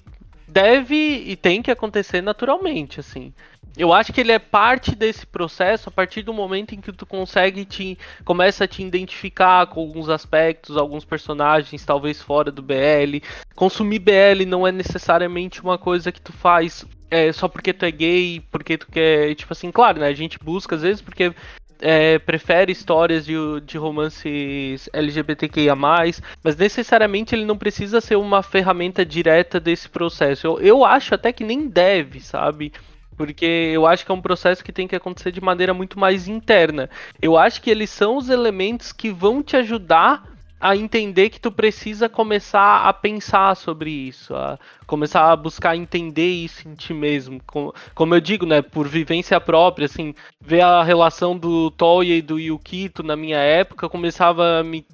deve 0.52 0.94
e 0.94 1.36
tem 1.36 1.62
que 1.62 1.70
acontecer 1.70 2.20
naturalmente, 2.20 3.00
assim 3.00 3.32
eu 3.76 3.92
acho 3.92 4.12
que 4.12 4.20
ele 4.20 4.32
é 4.32 4.38
parte 4.38 4.94
desse 4.94 5.26
processo 5.26 5.88
a 5.88 5.92
partir 5.92 6.22
do 6.22 6.32
momento 6.32 6.74
em 6.74 6.80
que 6.80 6.92
tu 6.92 7.06
consegue 7.06 7.64
te 7.64 7.98
começa 8.24 8.64
a 8.64 8.68
te 8.68 8.82
identificar 8.82 9.66
com 9.66 9.80
alguns 9.80 10.08
aspectos, 10.08 10.76
alguns 10.76 11.04
personagens, 11.04 11.84
talvez 11.84 12.20
fora 12.20 12.50
do 12.50 12.62
BL. 12.62 13.22
Consumir 13.54 13.98
BL 13.98 14.44
não 14.46 14.66
é 14.66 14.72
necessariamente 14.72 15.62
uma 15.62 15.78
coisa 15.78 16.12
que 16.12 16.20
tu 16.20 16.32
faz 16.32 16.84
é, 17.10 17.32
só 17.32 17.48
porque 17.48 17.72
tu 17.72 17.84
é 17.84 17.90
gay, 17.90 18.42
porque 18.50 18.78
tu 18.78 18.86
quer, 18.90 19.34
tipo 19.34 19.52
assim, 19.52 19.70
claro, 19.70 20.00
né? 20.00 20.06
A 20.06 20.14
gente 20.14 20.38
busca 20.38 20.76
às 20.76 20.82
vezes 20.82 21.02
porque 21.02 21.34
é, 21.82 22.18
prefere 22.20 22.70
histórias 22.70 23.26
de, 23.26 23.34
de 23.66 23.76
romances 23.76 24.88
LGBTQIA, 24.92 25.74
mas 25.74 26.22
necessariamente 26.56 27.34
ele 27.34 27.44
não 27.44 27.58
precisa 27.58 28.00
ser 28.00 28.16
uma 28.16 28.42
ferramenta 28.42 29.04
direta 29.04 29.58
desse 29.58 29.88
processo. 29.88 30.46
Eu, 30.46 30.60
eu 30.60 30.84
acho 30.84 31.14
até 31.14 31.32
que 31.32 31.42
nem 31.42 31.68
deve, 31.68 32.20
sabe? 32.20 32.72
Porque 33.16 33.70
eu 33.74 33.86
acho 33.86 34.06
que 34.06 34.12
é 34.12 34.14
um 34.14 34.22
processo 34.22 34.64
que 34.64 34.72
tem 34.72 34.88
que 34.88 34.96
acontecer 34.96 35.32
de 35.32 35.40
maneira 35.40 35.74
muito 35.74 35.98
mais 35.98 36.28
interna. 36.28 36.88
Eu 37.20 37.36
acho 37.36 37.60
que 37.60 37.70
eles 37.70 37.90
são 37.90 38.16
os 38.16 38.30
elementos 38.30 38.92
que 38.92 39.10
vão 39.10 39.42
te 39.42 39.56
ajudar 39.56 40.32
a 40.62 40.76
entender 40.76 41.28
que 41.28 41.40
tu 41.40 41.50
precisa 41.50 42.08
começar 42.08 42.86
a 42.86 42.92
pensar 42.92 43.56
sobre 43.56 43.90
isso, 43.90 44.32
a 44.32 44.56
começar 44.92 45.32
a 45.32 45.36
buscar 45.36 45.74
entender 45.74 46.28
isso 46.28 46.68
em 46.68 46.74
ti 46.74 46.92
mesmo. 46.92 47.40
Como, 47.46 47.74
como 47.94 48.14
eu 48.14 48.20
digo, 48.20 48.44
né, 48.44 48.60
por 48.60 48.86
vivência 48.86 49.40
própria, 49.40 49.86
assim, 49.86 50.14
ver 50.38 50.60
a 50.60 50.82
relação 50.82 51.34
do 51.34 51.70
Toya 51.70 52.14
e 52.14 52.20
do 52.20 52.38
Yukito 52.38 53.02
na 53.02 53.16
minha 53.16 53.38
época, 53.38 53.88
começava 53.88 54.60
a 54.60 54.62
me 54.62 54.84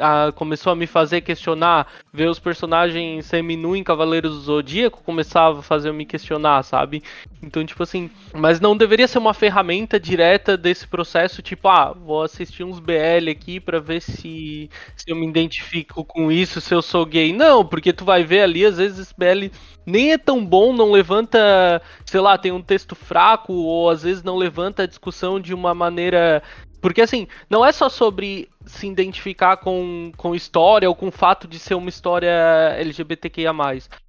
a, 0.00 0.32
começou 0.32 0.72
a 0.72 0.76
me 0.76 0.86
fazer 0.86 1.20
questionar, 1.20 1.86
ver 2.12 2.28
os 2.28 2.38
personagens 2.38 3.26
semi-nu 3.26 3.76
em 3.76 3.84
Cavaleiros 3.84 4.32
do 4.32 4.40
Zodíaco, 4.40 5.02
começava 5.04 5.60
a 5.60 5.62
fazer 5.62 5.90
eu 5.90 5.94
me 5.94 6.06
questionar, 6.06 6.62
sabe? 6.62 7.02
Então, 7.42 7.64
tipo 7.64 7.82
assim, 7.82 8.10
mas 8.34 8.60
não 8.60 8.76
deveria 8.76 9.06
ser 9.06 9.18
uma 9.18 9.34
ferramenta 9.34 10.00
direta 10.00 10.56
desse 10.56 10.86
processo, 10.86 11.42
tipo, 11.42 11.68
ah, 11.68 11.92
vou 11.92 12.22
assistir 12.22 12.64
uns 12.64 12.78
BL 12.78 13.30
aqui 13.30 13.60
para 13.60 13.78
ver 13.78 14.00
se, 14.00 14.70
se 14.96 15.10
eu 15.10 15.16
me 15.16 15.26
identifico 15.26 16.04
com 16.04 16.32
isso, 16.32 16.60
se 16.60 16.74
eu 16.74 16.80
sou 16.80 17.04
gay. 17.04 17.32
Não, 17.32 17.64
porque 17.64 17.92
tu 17.92 18.04
vai 18.04 18.24
ver 18.24 18.40
ali, 18.40 18.64
às 18.64 18.78
vezes 18.78 18.98
esse 18.98 19.14
BL 19.48 19.56
nem 19.86 20.12
é 20.12 20.18
tão 20.18 20.44
bom, 20.44 20.72
não 20.72 20.90
levanta, 20.90 21.80
sei 22.04 22.20
lá, 22.20 22.36
tem 22.36 22.50
um 22.50 22.62
texto 22.62 22.94
fraco, 22.96 23.52
ou 23.52 23.88
às 23.88 24.02
vezes 24.02 24.22
não 24.22 24.36
levanta 24.36 24.82
a 24.82 24.86
discussão 24.86 25.40
de 25.40 25.54
uma 25.54 25.74
maneira 25.74 26.42
porque 26.80 27.00
assim, 27.00 27.26
não 27.50 27.64
é 27.64 27.72
só 27.72 27.88
sobre 27.88 28.48
se 28.64 28.86
identificar 28.86 29.56
com, 29.56 30.12
com 30.16 30.36
história 30.36 30.88
ou 30.88 30.94
com 30.94 31.08
o 31.08 31.12
fato 31.12 31.48
de 31.48 31.58
ser 31.58 31.74
uma 31.74 31.88
história 31.88 32.30
LGBTQIA. 32.78 33.52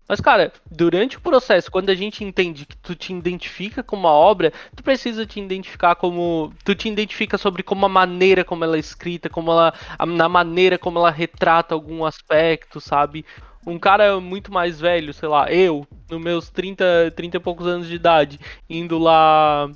Mas, 0.07 0.21
cara, 0.21 0.53
durante 0.71 1.17
o 1.17 1.21
processo, 1.21 1.71
quando 1.71 1.89
a 1.89 1.95
gente 1.95 2.23
entende 2.23 2.65
que 2.65 2.77
tu 2.77 2.95
te 2.95 3.11
identifica 3.11 3.81
com 3.81 3.95
uma 3.95 4.11
obra, 4.11 4.53
tu 4.75 4.83
precisa 4.83 5.25
te 5.25 5.39
identificar 5.39 5.95
como. 5.95 6.53
Tu 6.63 6.75
te 6.75 6.87
identifica 6.87 7.37
sobre 7.37 7.61
como 7.61 7.85
a 7.85 7.89
maneira 7.89 8.43
como 8.43 8.63
ela 8.63 8.77
é 8.77 8.79
escrita, 8.79 9.29
como 9.29 9.51
ela. 9.51 9.73
na 10.05 10.29
maneira 10.29 10.77
como 10.77 10.99
ela 10.99 11.11
retrata 11.11 11.73
algum 11.73 12.05
aspecto, 12.05 12.79
sabe? 12.79 13.25
Um 13.67 13.77
cara 13.77 14.19
muito 14.19 14.51
mais 14.51 14.79
velho, 14.79 15.13
sei 15.13 15.27
lá, 15.27 15.51
eu, 15.51 15.85
nos 16.09 16.21
meus 16.21 16.49
30, 16.49 17.11
30 17.15 17.37
e 17.37 17.39
poucos 17.39 17.67
anos 17.67 17.87
de 17.87 17.95
idade, 17.95 18.39
indo 18.69 18.97
lá 18.97 19.69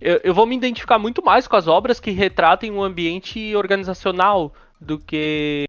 eu, 0.00 0.20
eu 0.22 0.34
vou 0.34 0.44
me 0.46 0.54
identificar 0.54 0.98
muito 0.98 1.24
mais 1.24 1.48
com 1.48 1.56
as 1.56 1.66
obras 1.66 1.98
que 1.98 2.10
retratem 2.10 2.70
um 2.70 2.82
ambiente 2.82 3.56
organizacional 3.56 4.52
do 4.78 4.98
que 4.98 5.66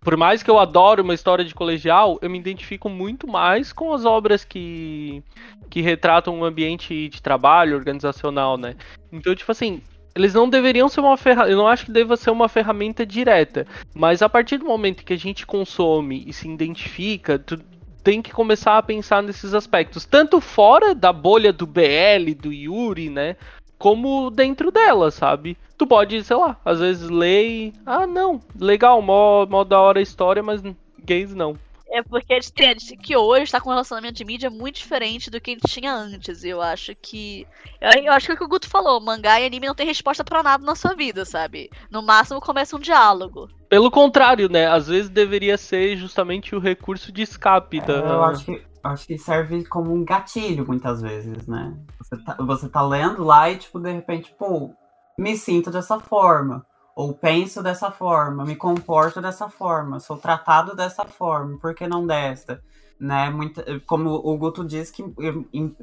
por 0.00 0.16
mais 0.16 0.42
que 0.42 0.50
eu 0.50 0.58
adore 0.58 1.02
uma 1.02 1.14
história 1.14 1.44
de 1.44 1.54
colegial, 1.54 2.18
eu 2.22 2.30
me 2.30 2.38
identifico 2.38 2.88
muito 2.88 3.28
mais 3.28 3.72
com 3.72 3.92
as 3.92 4.04
obras 4.04 4.44
que, 4.44 5.22
que 5.68 5.82
retratam 5.82 6.34
um 6.34 6.42
ambiente 6.42 7.08
de 7.08 7.20
trabalho 7.20 7.76
organizacional, 7.76 8.56
né? 8.56 8.74
Então, 9.12 9.34
tipo 9.34 9.52
assim, 9.52 9.82
eles 10.14 10.34
não 10.34 10.48
deveriam 10.48 10.88
ser 10.88 11.00
uma 11.00 11.16
ferramenta. 11.16 11.52
Eu 11.52 11.56
não 11.56 11.66
acho 11.66 11.86
que 11.86 11.92
deva 11.92 12.16
ser 12.16 12.30
uma 12.30 12.48
ferramenta 12.48 13.06
direta. 13.06 13.66
Mas 13.94 14.22
a 14.22 14.28
partir 14.28 14.58
do 14.58 14.64
momento 14.64 15.04
que 15.04 15.12
a 15.12 15.18
gente 15.18 15.46
consome 15.46 16.24
e 16.26 16.32
se 16.32 16.48
identifica, 16.48 17.38
tu 17.38 17.58
tem 18.02 18.22
que 18.22 18.32
começar 18.32 18.78
a 18.78 18.82
pensar 18.82 19.22
nesses 19.22 19.54
aspectos. 19.54 20.04
Tanto 20.04 20.40
fora 20.40 20.94
da 20.94 21.12
bolha 21.12 21.52
do 21.52 21.66
BL, 21.66 22.34
do 22.40 22.52
Yuri, 22.52 23.10
né? 23.10 23.36
como 23.80 24.30
dentro 24.30 24.70
dela, 24.70 25.10
sabe? 25.10 25.56
Tu 25.78 25.86
pode, 25.86 26.22
sei 26.22 26.36
lá, 26.36 26.54
às 26.62 26.78
vezes 26.80 27.08
ler 27.08 27.48
e. 27.48 27.72
Ah, 27.86 28.06
não, 28.06 28.38
legal, 28.60 29.00
mó, 29.00 29.46
mó 29.46 29.64
da 29.64 29.80
hora 29.80 29.98
a 29.98 30.02
história, 30.02 30.42
mas 30.42 30.62
gays 31.02 31.34
não. 31.34 31.56
É 31.92 32.02
porque 32.02 32.32
a 32.32 32.40
gente 32.40 32.52
tem 32.52 32.76
que 32.76 33.16
hoje 33.16 33.44
está 33.44 33.60
com 33.60 33.68
um 33.68 33.72
relacionamento 33.72 34.14
de 34.14 34.24
mídia 34.24 34.48
muito 34.48 34.76
diferente 34.76 35.28
do 35.28 35.40
que 35.40 35.50
a 35.50 35.54
gente 35.54 35.68
tinha 35.68 35.92
antes. 35.92 36.44
Eu 36.44 36.62
acho 36.62 36.94
que. 36.94 37.46
Eu, 37.80 38.04
eu 38.04 38.12
acho 38.12 38.26
que 38.26 38.32
é 38.32 38.34
o 38.34 38.38
que 38.38 38.44
o 38.44 38.48
Guto 38.48 38.68
falou: 38.68 39.00
mangá 39.00 39.40
e 39.40 39.46
anime 39.46 39.66
não 39.66 39.74
tem 39.74 39.86
resposta 39.86 40.22
para 40.22 40.42
nada 40.42 40.64
na 40.64 40.76
sua 40.76 40.94
vida, 40.94 41.24
sabe? 41.24 41.68
No 41.90 42.00
máximo 42.00 42.40
começa 42.40 42.76
um 42.76 42.80
diálogo. 42.80 43.48
Pelo 43.68 43.90
contrário, 43.90 44.48
né? 44.48 44.68
Às 44.68 44.86
vezes 44.86 45.08
deveria 45.08 45.58
ser 45.58 45.96
justamente 45.96 46.54
o 46.54 46.60
recurso 46.60 47.10
de 47.10 47.22
escape 47.22 47.80
da. 47.80 47.94
Eu 47.94 48.24
acho 48.24 48.44
que 48.44 48.70
acho 48.82 49.06
que 49.06 49.18
serve 49.18 49.64
como 49.64 49.92
um 49.92 50.04
gatilho 50.04 50.66
muitas 50.66 51.02
vezes, 51.02 51.46
né? 51.46 51.76
Você 51.98 52.16
tá, 52.24 52.36
você 52.40 52.68
tá 52.68 52.82
lendo 52.82 53.24
lá 53.24 53.50
e, 53.50 53.56
tipo, 53.56 53.78
de 53.78 53.92
repente, 53.92 54.34
pô, 54.38 54.74
me 55.18 55.36
sinto 55.36 55.70
dessa 55.70 55.98
forma. 56.00 56.64
Ou 57.00 57.14
penso 57.14 57.62
dessa 57.62 57.90
forma, 57.90 58.44
me 58.44 58.54
comporto 58.54 59.22
dessa 59.22 59.48
forma, 59.48 59.98
sou 59.98 60.18
tratado 60.18 60.76
dessa 60.76 61.02
forma, 61.06 61.56
por 61.56 61.74
que 61.74 61.88
não 61.88 62.06
desta? 62.06 62.62
Né? 63.00 63.30
Muito, 63.30 63.64
como 63.86 64.10
o 64.10 64.36
Guto 64.36 64.62
diz 64.62 64.90
que 64.90 65.02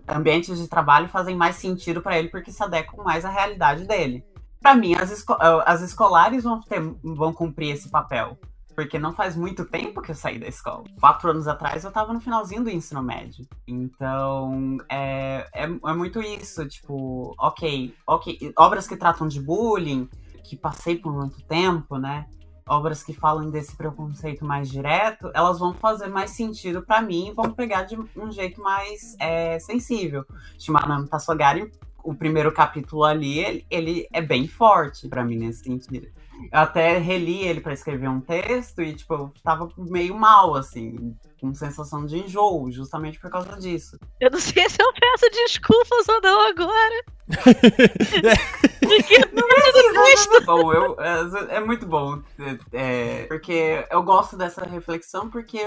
ambientes 0.07 0.59
de 0.59 0.67
trabalho 0.67 1.09
fazem 1.09 1.35
mais 1.35 1.55
sentido 1.55 2.03
para 2.03 2.19
ele 2.19 2.29
porque 2.29 2.51
se 2.51 2.61
adequam 2.61 3.03
mais 3.03 3.25
à 3.25 3.31
realidade 3.31 3.87
dele. 3.87 4.23
Para 4.61 4.75
mim, 4.75 4.93
as, 4.93 5.09
esco 5.09 5.35
as 5.65 5.81
escolares 5.81 6.43
vão, 6.43 6.61
ter, 6.61 6.81
vão 7.03 7.33
cumprir 7.33 7.71
esse 7.71 7.89
papel 7.89 8.37
porque 8.75 8.99
não 8.99 9.11
faz 9.11 9.35
muito 9.35 9.65
tempo 9.65 10.03
que 10.03 10.11
eu 10.11 10.15
saí 10.15 10.37
da 10.37 10.47
escola. 10.47 10.83
Quatro 10.99 11.31
anos 11.31 11.47
atrás 11.47 11.83
eu 11.83 11.91
tava 11.91 12.13
no 12.13 12.21
finalzinho 12.21 12.63
do 12.63 12.69
ensino 12.69 13.01
médio. 13.01 13.43
Então, 13.67 14.77
é, 14.87 15.47
é, 15.51 15.63
é 15.63 15.93
muito 15.95 16.21
isso, 16.21 16.63
tipo, 16.67 17.33
ok, 17.39 17.91
ok, 18.05 18.53
obras 18.55 18.87
que 18.87 18.95
tratam 18.95 19.27
de 19.27 19.41
bullying, 19.41 20.07
que 20.47 20.55
passei 20.55 20.95
por 20.95 21.13
muito 21.13 21.41
tempo, 21.43 21.97
né? 21.97 22.25
Obras 22.67 23.03
que 23.03 23.13
falam 23.13 23.49
desse 23.49 23.75
preconceito 23.75 24.43
mais 24.43 24.69
direto, 24.69 25.31
elas 25.33 25.59
vão 25.59 25.73
fazer 25.73 26.07
mais 26.07 26.31
sentido 26.31 26.81
para 26.81 27.01
mim 27.01 27.29
e 27.29 27.33
vão 27.33 27.51
pegar 27.51 27.83
de 27.83 27.97
um 28.15 28.31
jeito 28.31 28.61
mais 28.61 29.15
é, 29.19 29.57
sensível. 29.59 30.25
Shimanami 30.57 31.07
Tassogari, 31.07 31.71
o 32.03 32.13
primeiro 32.13 32.51
capítulo 32.51 33.03
ali, 33.03 33.39
ele, 33.39 33.65
ele 33.69 34.07
é 34.11 34.21
bem 34.21 34.47
forte 34.47 35.07
para 35.07 35.23
mim 35.23 35.37
nesse 35.37 35.63
sentido. 35.63 36.07
Eu 36.51 36.59
até 36.59 36.97
reli 36.97 37.45
ele 37.45 37.61
para 37.61 37.73
escrever 37.73 38.07
um 38.07 38.21
texto 38.21 38.81
e, 38.81 38.93
tipo, 38.93 39.13
eu 39.13 39.33
tava 39.43 39.67
meio 39.77 40.15
mal, 40.15 40.55
assim, 40.55 41.15
com 41.41 41.53
sensação 41.53 42.05
de 42.05 42.17
enjoo, 42.17 42.71
justamente 42.71 43.19
por 43.19 43.29
causa 43.31 43.57
disso. 43.57 43.97
Eu 44.19 44.29
não 44.29 44.39
sei 44.39 44.69
se 44.69 44.81
eu 44.81 44.93
peço 44.93 45.31
desculpas 45.31 46.07
ou 46.07 46.21
não 46.21 46.47
agora. 46.47 47.03
porque 48.87 49.17
não 49.33 49.47
é, 50.05 50.37
é 50.37 50.45
bom, 50.45 50.73
eu, 50.73 50.97
é, 50.99 51.55
é 51.57 51.59
muito 51.59 51.85
bom. 51.85 52.21
É, 52.71 53.25
porque 53.27 53.85
eu 53.89 54.03
gosto 54.03 54.37
dessa 54.37 54.65
reflexão, 54.65 55.29
porque 55.29 55.59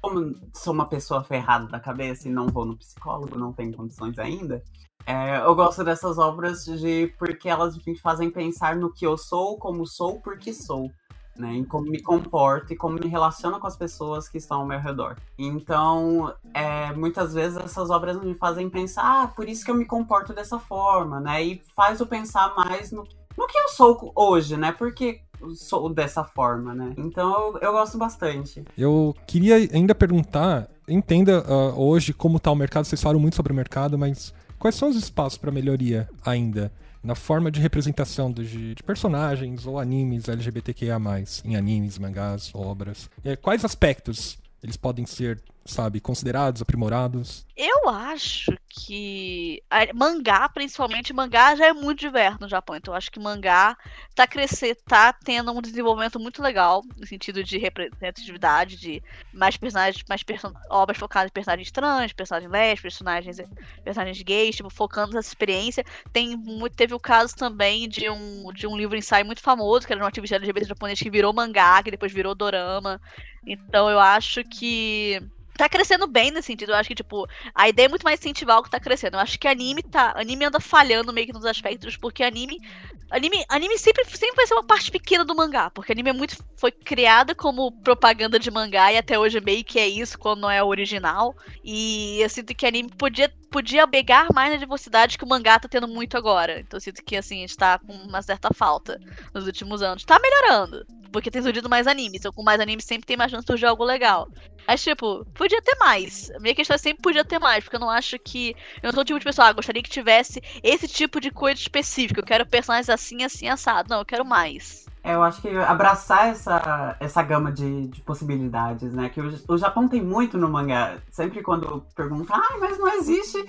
como 0.00 0.34
sou 0.54 0.72
uma 0.72 0.88
pessoa 0.88 1.24
ferrada 1.24 1.66
da 1.66 1.80
cabeça 1.80 2.28
e 2.28 2.30
não 2.30 2.46
vou 2.46 2.64
no 2.64 2.78
psicólogo, 2.78 3.38
não 3.38 3.52
tenho 3.52 3.76
condições 3.76 4.18
ainda, 4.18 4.62
é, 5.06 5.38
eu 5.38 5.54
gosto 5.54 5.84
dessas 5.84 6.18
obras 6.18 6.64
de 6.64 7.12
porque 7.16 7.48
elas 7.48 7.78
me 7.84 7.96
fazem 7.96 8.28
pensar 8.28 8.74
no 8.74 8.92
que 8.92 9.06
eu 9.06 9.16
sou, 9.16 9.56
como 9.56 9.86
sou, 9.86 10.20
porque 10.20 10.52
sou. 10.52 10.90
Né, 11.38 11.52
em 11.52 11.64
como 11.64 11.90
me 11.90 12.00
comporto 12.00 12.72
e 12.72 12.76
como 12.76 12.98
me 12.98 13.08
relaciono 13.08 13.60
com 13.60 13.66
as 13.66 13.76
pessoas 13.76 14.26
que 14.28 14.38
estão 14.38 14.60
ao 14.60 14.66
meu 14.66 14.80
redor. 14.80 15.16
Então, 15.38 16.32
é, 16.54 16.92
muitas 16.94 17.34
vezes 17.34 17.58
essas 17.58 17.90
obras 17.90 18.18
me 18.22 18.34
fazem 18.34 18.70
pensar, 18.70 19.22
ah, 19.22 19.26
por 19.28 19.46
isso 19.46 19.64
que 19.64 19.70
eu 19.70 19.74
me 19.74 19.84
comporto 19.84 20.32
dessa 20.32 20.58
forma, 20.58 21.20
né? 21.20 21.44
E 21.44 21.62
faz 21.74 22.00
eu 22.00 22.06
pensar 22.06 22.54
mais 22.56 22.90
no, 22.90 23.06
no 23.36 23.46
que 23.46 23.58
eu 23.58 23.68
sou 23.68 24.12
hoje, 24.14 24.56
né? 24.56 24.72
Porque 24.72 25.20
sou 25.54 25.92
dessa 25.92 26.24
forma, 26.24 26.74
né? 26.74 26.94
Então 26.96 27.30
eu, 27.32 27.58
eu 27.60 27.72
gosto 27.72 27.98
bastante. 27.98 28.64
Eu 28.76 29.14
queria 29.26 29.56
ainda 29.56 29.94
perguntar, 29.94 30.68
entenda 30.88 31.44
uh, 31.46 31.78
hoje 31.78 32.14
como 32.14 32.38
está 32.38 32.50
o 32.50 32.56
mercado, 32.56 32.86
vocês 32.86 33.02
falam 33.02 33.20
muito 33.20 33.36
sobre 33.36 33.52
o 33.52 33.56
mercado, 33.56 33.98
mas 33.98 34.32
Quais 34.58 34.74
são 34.74 34.88
os 34.88 34.96
espaços 34.96 35.38
para 35.38 35.52
melhoria 35.52 36.08
ainda 36.24 36.72
na 37.06 37.14
forma 37.14 37.52
de 37.52 37.60
representação 37.60 38.32
de, 38.32 38.74
de, 38.74 38.82
personagens 38.82 39.64
ou 39.64 39.78
animes 39.78 40.28
LGBTQIA+, 40.28 40.98
em 41.44 41.54
animes, 41.54 41.98
mangás, 41.98 42.50
obras? 42.52 43.08
É, 43.24 43.36
quais 43.36 43.64
aspectos 43.64 44.36
eles 44.60 44.76
podem 44.76 45.06
ser, 45.06 45.40
sabe, 45.66 46.00
considerados, 46.00 46.62
aprimorados? 46.62 47.44
Eu 47.56 47.88
acho 47.88 48.52
que 48.68 49.62
mangá, 49.94 50.48
principalmente 50.48 51.12
mangá, 51.12 51.56
já 51.56 51.66
é 51.66 51.72
muito 51.72 52.00
diverso 52.00 52.38
no 52.40 52.48
Japão. 52.48 52.76
Então 52.76 52.92
eu 52.92 52.98
acho 52.98 53.10
que 53.10 53.18
mangá 53.18 53.76
tá 54.14 54.26
crescer, 54.26 54.76
tá 54.86 55.12
tendo 55.12 55.52
um 55.52 55.62
desenvolvimento 55.62 56.20
muito 56.20 56.42
legal 56.42 56.82
no 56.96 57.06
sentido 57.06 57.42
de 57.42 57.56
representatividade, 57.58 58.76
de 58.76 59.02
mais 59.32 59.56
personagens, 59.56 60.04
mais 60.08 60.22
obras 60.68 60.98
focadas 60.98 61.30
em 61.30 61.32
personagens 61.32 61.70
trans, 61.70 62.12
personagens 62.12 62.50
lésbicos, 62.50 62.82
personagens 62.82 63.40
personagens 63.82 64.22
gays, 64.22 64.56
tipo, 64.56 64.68
focando 64.68 65.14
nessa 65.14 65.28
experiência. 65.28 65.84
Tem 66.12 66.36
teve 66.76 66.94
o 66.94 67.00
caso 67.00 67.34
também 67.34 67.88
de 67.88 68.08
um 68.10 68.52
de 68.52 68.66
um 68.66 68.76
livro 68.76 68.96
ensaio 68.96 69.24
muito 69.24 69.40
famoso, 69.40 69.86
que 69.86 69.92
era 69.92 70.04
um 70.04 70.06
ativista 70.06 70.36
LGBT 70.36 70.68
japonês 70.68 71.00
que 71.00 71.10
virou 71.10 71.32
mangá, 71.32 71.82
que 71.82 71.90
depois 71.90 72.12
virou 72.12 72.34
dorama. 72.34 73.00
Então 73.46 73.88
eu 73.88 73.98
acho 73.98 74.44
que 74.44 75.22
tá 75.56 75.68
crescendo 75.68 76.06
bem 76.06 76.30
nesse 76.30 76.46
sentido. 76.46 76.72
Eu 76.72 76.76
acho 76.76 76.88
que, 76.88 76.94
tipo, 76.94 77.26
a 77.54 77.68
ideia 77.68 77.86
é 77.86 77.88
muito 77.88 78.02
mais 78.02 78.20
incentivar 78.20 78.58
o 78.58 78.62
que 78.62 78.70
tá 78.70 78.80
crescendo. 78.80 79.14
Eu 79.14 79.20
acho 79.20 79.38
que 79.38 79.48
anime 79.48 79.82
tá. 79.82 80.12
Anime 80.16 80.44
anda 80.44 80.60
falhando 80.60 81.12
meio 81.12 81.26
que 81.26 81.32
nos 81.32 81.44
aspectos, 81.44 81.96
porque 81.96 82.22
anime. 82.22 82.60
Anime, 83.08 83.44
anime 83.48 83.78
sempre, 83.78 84.04
sempre 84.04 84.34
vai 84.34 84.46
ser 84.48 84.54
uma 84.54 84.64
parte 84.64 84.90
pequena 84.90 85.24
do 85.24 85.34
mangá, 85.34 85.70
porque 85.70 85.92
anime 85.92 86.10
é 86.10 86.12
muito. 86.12 86.36
Foi 86.56 86.72
criada 86.72 87.34
como 87.34 87.70
propaganda 87.70 88.38
de 88.38 88.50
mangá 88.50 88.92
e 88.92 88.98
até 88.98 89.16
hoje 89.16 89.40
meio 89.40 89.64
que 89.64 89.78
é 89.78 89.86
isso 89.86 90.18
quando 90.18 90.40
não 90.40 90.50
é 90.50 90.62
original. 90.62 91.34
E 91.62 92.20
eu 92.20 92.28
sinto 92.28 92.54
que 92.54 92.66
anime 92.66 92.90
podia, 92.90 93.32
podia 93.50 93.86
pegar 93.86 94.26
mais 94.34 94.52
na 94.52 94.58
diversidade 94.58 95.16
que 95.16 95.24
o 95.24 95.28
mangá 95.28 95.58
tá 95.58 95.68
tendo 95.68 95.86
muito 95.86 96.16
agora. 96.16 96.58
Então 96.58 96.78
eu 96.78 96.80
sinto 96.80 97.04
que 97.04 97.16
assim, 97.16 97.38
a 97.38 97.40
gente 97.42 97.56
tá 97.56 97.78
com 97.78 97.92
uma 97.92 98.22
certa 98.22 98.52
falta 98.52 99.00
nos 99.32 99.46
últimos 99.46 99.82
anos. 99.82 100.04
Tá 100.04 100.18
melhorando 100.18 100.84
porque 101.16 101.30
tem 101.30 101.40
surgido 101.40 101.66
mais 101.66 101.86
animes. 101.86 102.20
Então, 102.20 102.30
com 102.30 102.42
mais 102.42 102.60
animes 102.60 102.84
sempre 102.84 103.06
tem 103.06 103.16
mais 103.16 103.30
chance 103.30 103.42
de 103.42 103.46
surgir 103.46 103.64
algo 103.64 103.82
legal. 103.82 104.28
Mas, 104.68 104.82
tipo, 104.82 105.24
podia 105.32 105.62
ter 105.62 105.74
mais. 105.76 106.30
A 106.32 106.38
minha 106.38 106.54
questão 106.54 106.74
é 106.74 106.78
sempre 106.78 107.02
podia 107.02 107.24
ter 107.24 107.38
mais, 107.38 107.64
porque 107.64 107.76
eu 107.76 107.80
não 107.80 107.88
acho 107.88 108.18
que. 108.18 108.54
Eu 108.82 108.88
não 108.88 108.92
sou 108.92 109.00
o 109.00 109.04
tipo 109.04 109.18
de 109.18 109.24
pessoa, 109.24 109.48
ah, 109.48 109.52
gostaria 109.52 109.82
que 109.82 109.88
tivesse 109.88 110.42
esse 110.62 110.86
tipo 110.86 111.18
de 111.18 111.30
coisa 111.30 111.58
específica. 111.58 112.20
Eu 112.20 112.24
quero 112.24 112.44
personagens 112.44 112.90
assim, 112.90 113.24
assim, 113.24 113.48
assado. 113.48 113.88
Não, 113.88 114.00
eu 114.00 114.04
quero 114.04 114.26
mais. 114.26 114.84
É, 115.02 115.14
eu 115.14 115.22
acho 115.22 115.40
que 115.40 115.48
abraçar 115.56 116.28
essa, 116.28 116.96
essa 117.00 117.22
gama 117.22 117.50
de, 117.50 117.86
de 117.86 118.00
possibilidades, 118.02 118.92
né? 118.92 119.08
Que 119.08 119.20
o, 119.20 119.32
o 119.48 119.56
Japão 119.56 119.88
tem 119.88 120.02
muito 120.02 120.36
no 120.36 120.50
mangá. 120.50 120.98
Sempre 121.10 121.42
quando 121.42 121.82
pergunta, 121.94 122.34
ah, 122.34 122.56
mas 122.60 122.78
não 122.78 122.88
existe. 122.88 123.42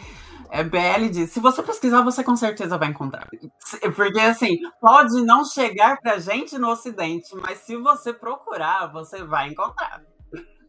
É, 0.49 0.63
BL 0.63 1.09
diz, 1.09 1.31
se 1.31 1.39
você 1.39 1.61
pesquisar, 1.61 2.01
você 2.01 2.23
com 2.23 2.35
certeza 2.35 2.77
vai 2.77 2.89
encontrar. 2.89 3.27
Porque, 3.95 4.19
assim, 4.19 4.57
pode 4.79 5.21
não 5.23 5.43
chegar 5.43 5.99
pra 5.99 6.19
gente 6.19 6.57
no 6.57 6.69
ocidente, 6.69 7.35
mas 7.35 7.59
se 7.59 7.75
você 7.75 8.13
procurar, 8.13 8.87
você 8.91 9.23
vai 9.23 9.49
encontrar. 9.49 10.01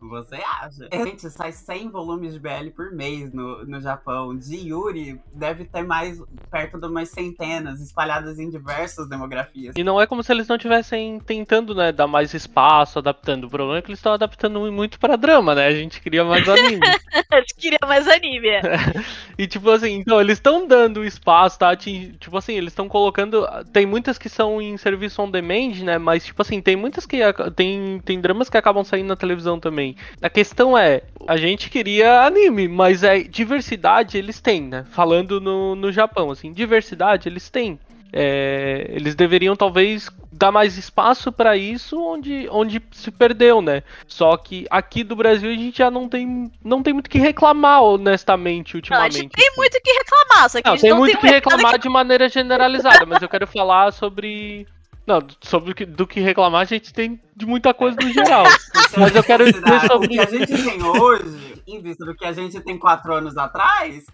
Você 0.00 0.36
acha? 0.36 0.88
Gente, 0.92 1.28
sai 1.30 1.50
100 1.52 1.90
volumes 1.90 2.32
de 2.32 2.38
BL 2.40 2.70
por 2.74 2.92
mês 2.92 3.32
no, 3.32 3.64
no 3.66 3.80
Japão. 3.80 4.36
De 4.36 4.56
Yuri, 4.68 5.20
deve 5.34 5.64
ter 5.64 5.82
mais 5.82 6.22
perto 6.50 6.78
de 6.78 6.86
umas 6.86 7.08
centenas, 7.10 7.80
espalhadas 7.80 8.38
em 8.38 8.48
diversas 8.48 9.08
demografias. 9.08 9.74
E 9.76 9.82
não 9.82 10.00
é 10.00 10.06
como 10.06 10.22
se 10.22 10.32
eles 10.32 10.46
não 10.46 10.56
estivessem 10.56 11.18
tentando, 11.20 11.74
né, 11.74 11.90
dar 11.92 12.06
mais 12.06 12.32
espaço, 12.32 12.98
adaptando. 12.98 13.44
O 13.44 13.50
problema 13.50 13.78
é 13.78 13.82
que 13.82 13.88
eles 13.90 13.98
estão 13.98 14.12
adaptando 14.12 14.60
muito 14.72 14.98
pra 15.00 15.16
drama, 15.16 15.54
né? 15.54 15.66
A 15.66 15.72
gente 15.74 16.00
queria 16.00 16.24
mais 16.24 16.46
anime. 16.48 16.86
A 17.32 17.36
gente 17.40 17.54
queria 17.56 17.78
mais 17.86 18.06
anime. 18.06 18.48
é. 18.48 18.62
E 19.38 19.46
tipo 19.46 19.70
assim, 19.70 19.92
então 19.92 20.20
eles 20.20 20.38
estão 20.38 20.66
dando 20.66 21.04
espaço, 21.04 21.60
tá? 21.60 21.76
Ti- 21.76 22.12
Tipo 22.18 22.36
assim, 22.38 22.54
eles 22.54 22.72
estão 22.72 22.88
colocando. 22.88 23.46
Tem 23.72 23.86
muitas 23.86 24.18
que 24.18 24.28
são 24.28 24.60
em 24.60 24.76
serviço 24.76 25.22
on 25.22 25.30
demand, 25.30 25.76
né? 25.84 25.96
Mas 25.96 26.24
tipo 26.24 26.42
assim, 26.42 26.60
tem 26.60 26.74
muitas 26.74 27.06
que. 27.06 27.18
Tem, 27.54 28.00
tem 28.04 28.20
dramas 28.20 28.50
que 28.50 28.56
acabam 28.56 28.82
saindo 28.82 29.06
na 29.06 29.14
televisão 29.16 29.60
também. 29.60 29.87
A 30.22 30.28
questão 30.30 30.76
é, 30.76 31.02
a 31.26 31.36
gente 31.36 31.70
queria 31.70 32.22
anime, 32.22 32.68
mas 32.68 33.02
é 33.02 33.20
diversidade 33.20 34.16
eles 34.18 34.40
têm, 34.40 34.62
né? 34.62 34.84
Falando 34.90 35.40
no, 35.40 35.74
no 35.74 35.92
Japão, 35.92 36.30
assim, 36.30 36.52
diversidade 36.52 37.28
eles 37.28 37.48
têm. 37.50 37.78
É, 38.10 38.86
eles 38.88 39.14
deveriam 39.14 39.54
talvez 39.54 40.08
dar 40.32 40.50
mais 40.50 40.78
espaço 40.78 41.30
pra 41.30 41.56
isso 41.58 42.00
onde, 42.00 42.48
onde 42.50 42.80
se 42.90 43.10
perdeu, 43.10 43.60
né? 43.60 43.82
Só 44.06 44.34
que 44.38 44.66
aqui 44.70 45.04
do 45.04 45.14
Brasil 45.14 45.50
a 45.50 45.54
gente 45.54 45.76
já 45.76 45.90
não 45.90 46.08
tem, 46.08 46.50
não 46.64 46.82
tem 46.82 46.94
muito 46.94 47.06
o 47.08 47.10
que 47.10 47.18
reclamar, 47.18 47.82
honestamente, 47.82 48.72
Não, 48.72 48.78
a 48.78 48.78
ultimamente. 48.78 49.16
gente 49.18 49.32
tem 49.32 49.46
assim. 49.48 49.56
muito 49.58 49.74
o 49.76 49.80
que 49.82 49.92
reclamar, 49.92 50.48
só 50.48 50.62
que 50.62 50.68
a 50.68 50.70
Não, 50.70 50.76
gente 50.76 50.82
tem 50.82 50.90
não 50.90 50.98
muito 50.98 51.12
tem 51.12 51.20
que 51.20 51.26
reclamar 51.34 51.78
de 51.78 51.88
maneira 51.90 52.28
generalizada, 52.30 53.04
mas 53.04 53.20
eu 53.20 53.28
quero 53.28 53.46
falar 53.46 53.92
sobre. 53.92 54.66
Não, 55.08 55.26
sobre 55.42 55.72
que, 55.72 55.86
do 55.86 56.06
que 56.06 56.20
reclamar 56.20 56.60
a 56.60 56.64
gente 56.66 56.92
tem 56.92 57.18
de 57.34 57.46
muita 57.46 57.72
coisa 57.72 57.96
no 57.98 58.12
geral. 58.12 58.44
Mas 58.98 59.14
eu 59.16 59.24
quero 59.24 59.50
dizer 59.50 59.80
sobre- 59.88 60.06
O 60.06 60.10
que 60.10 60.20
a 60.20 60.26
gente 60.26 60.62
tem 60.64 60.82
hoje, 60.82 61.62
em 61.66 61.80
vista 61.80 62.04
do 62.04 62.14
que 62.14 62.26
a 62.26 62.32
gente 62.32 62.60
tem 62.60 62.78
quatro 62.78 63.14
anos 63.14 63.34
atrás, 63.38 64.04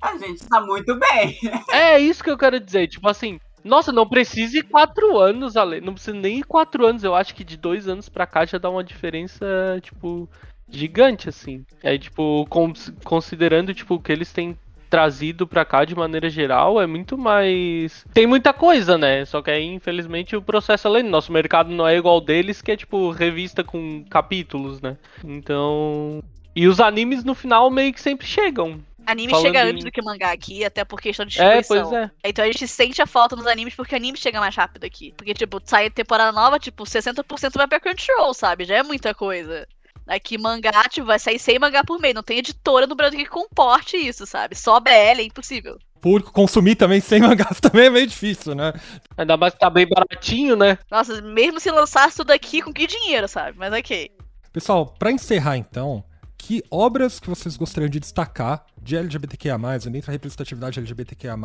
a 0.00 0.16
gente 0.16 0.46
tá 0.48 0.62
muito 0.62 0.98
bem. 0.98 1.38
É 1.70 1.98
isso 1.98 2.24
que 2.24 2.30
eu 2.30 2.38
quero 2.38 2.58
dizer. 2.58 2.88
Tipo 2.88 3.06
assim, 3.10 3.38
nossa, 3.62 3.92
não 3.92 4.08
precisa 4.08 4.56
ir 4.58 4.62
quatro 4.62 5.18
anos, 5.18 5.58
Ale. 5.58 5.82
Não 5.82 5.92
precisa 5.92 6.16
nem 6.16 6.38
ir 6.38 6.44
quatro 6.44 6.86
anos. 6.86 7.04
Eu 7.04 7.14
acho 7.14 7.34
que 7.34 7.44
de 7.44 7.58
dois 7.58 7.86
anos 7.86 8.08
pra 8.08 8.26
cá 8.26 8.46
já 8.46 8.56
dá 8.56 8.70
uma 8.70 8.82
diferença, 8.82 9.44
tipo, 9.82 10.26
gigante, 10.70 11.28
assim. 11.28 11.66
É, 11.82 11.98
tipo, 11.98 12.46
cons- 12.48 12.92
considerando, 13.04 13.74
tipo, 13.74 14.00
que 14.00 14.10
eles 14.10 14.32
têm 14.32 14.56
trazido 14.94 15.44
pra 15.46 15.64
cá 15.64 15.84
de 15.84 15.94
maneira 15.94 16.30
geral, 16.30 16.80
é 16.80 16.86
muito 16.86 17.18
mais. 17.18 18.04
Tem 18.14 18.26
muita 18.28 18.52
coisa, 18.52 18.96
né? 18.96 19.24
Só 19.24 19.42
que 19.42 19.50
aí, 19.50 19.64
infelizmente, 19.66 20.36
o 20.36 20.42
processo 20.42 20.86
é 20.86 20.90
lento. 20.90 21.08
Nosso 21.10 21.32
mercado 21.32 21.70
não 21.70 21.86
é 21.86 21.96
igual 21.96 22.20
deles, 22.20 22.62
que 22.62 22.70
é, 22.70 22.76
tipo, 22.76 23.10
revista 23.10 23.64
com 23.64 24.04
capítulos, 24.08 24.80
né? 24.80 24.96
Então. 25.24 26.22
E 26.54 26.68
os 26.68 26.78
animes 26.78 27.24
no 27.24 27.34
final 27.34 27.68
meio 27.70 27.92
que 27.92 28.00
sempre 28.00 28.24
chegam. 28.26 28.78
Anime 29.06 29.30
Falando 29.32 29.46
chega 29.46 29.64
em- 29.66 29.70
antes 29.72 29.84
do 29.84 29.90
que 29.90 30.00
mangá 30.00 30.30
aqui, 30.32 30.64
até 30.64 30.84
por 30.84 31.00
questão 31.00 31.26
de 31.26 31.38
É, 31.42 31.58
distribuição. 31.58 31.90
pois 31.90 32.02
é. 32.04 32.10
Então 32.24 32.44
a 32.44 32.46
gente 32.46 32.66
sente 32.68 33.02
a 33.02 33.06
falta 33.06 33.34
nos 33.36 33.46
animes 33.46 33.74
porque 33.74 33.94
anime 33.94 34.16
chega 34.16 34.38
mais 34.40 34.54
rápido 34.54 34.84
aqui. 34.84 35.12
Porque, 35.16 35.34
tipo, 35.34 35.60
sai 35.64 35.90
temporada 35.90 36.30
nova, 36.32 36.58
tipo, 36.58 36.84
60% 36.86 37.54
vai 37.58 37.66
pra 37.66 37.80
Crunchyroll, 37.80 38.32
sabe? 38.32 38.64
Já 38.64 38.76
é 38.76 38.82
muita 38.82 39.12
coisa. 39.12 39.66
Aqui 40.06 40.36
mangá, 40.36 40.84
tipo, 40.88 41.06
vai 41.06 41.18
sair 41.18 41.38
100 41.38 41.58
mangá 41.58 41.82
por 41.82 41.98
mês. 41.98 42.14
Não 42.14 42.22
tem 42.22 42.38
editora 42.38 42.86
no 42.86 42.94
Brasil 42.94 43.18
que 43.18 43.26
comporte 43.26 43.96
isso, 43.96 44.26
sabe? 44.26 44.54
Só 44.54 44.78
BL 44.80 44.90
é 44.90 45.22
impossível. 45.22 45.78
Público 46.00 46.32
consumir 46.32 46.74
também 46.74 47.00
sem 47.00 47.20
mangás 47.20 47.58
também 47.62 47.86
é 47.86 47.90
meio 47.90 48.06
difícil, 48.06 48.54
né? 48.54 48.74
Ainda 49.16 49.36
mais 49.36 49.54
que 49.54 49.60
tá 49.60 49.70
bem 49.70 49.86
baratinho, 49.86 50.54
né? 50.54 50.78
Nossa, 50.90 51.22
mesmo 51.22 51.58
se 51.58 51.70
lançasse 51.70 52.18
tudo 52.18 52.30
aqui, 52.30 52.60
com 52.60 52.72
que 52.72 52.86
dinheiro, 52.86 53.26
sabe? 53.26 53.56
Mas 53.58 53.72
ok. 53.72 54.10
Pessoal, 54.52 54.86
pra 54.98 55.10
encerrar 55.10 55.56
então, 55.56 56.04
que 56.36 56.62
obras 56.70 57.18
que 57.18 57.30
vocês 57.30 57.56
gostariam 57.56 57.88
de 57.88 57.98
destacar 57.98 58.66
de 58.82 58.96
LGBTQIA+, 58.96 59.56
dentro 59.58 60.06
da 60.08 60.12
representatividade 60.12 60.78
LGBTQIA+, 60.78 61.36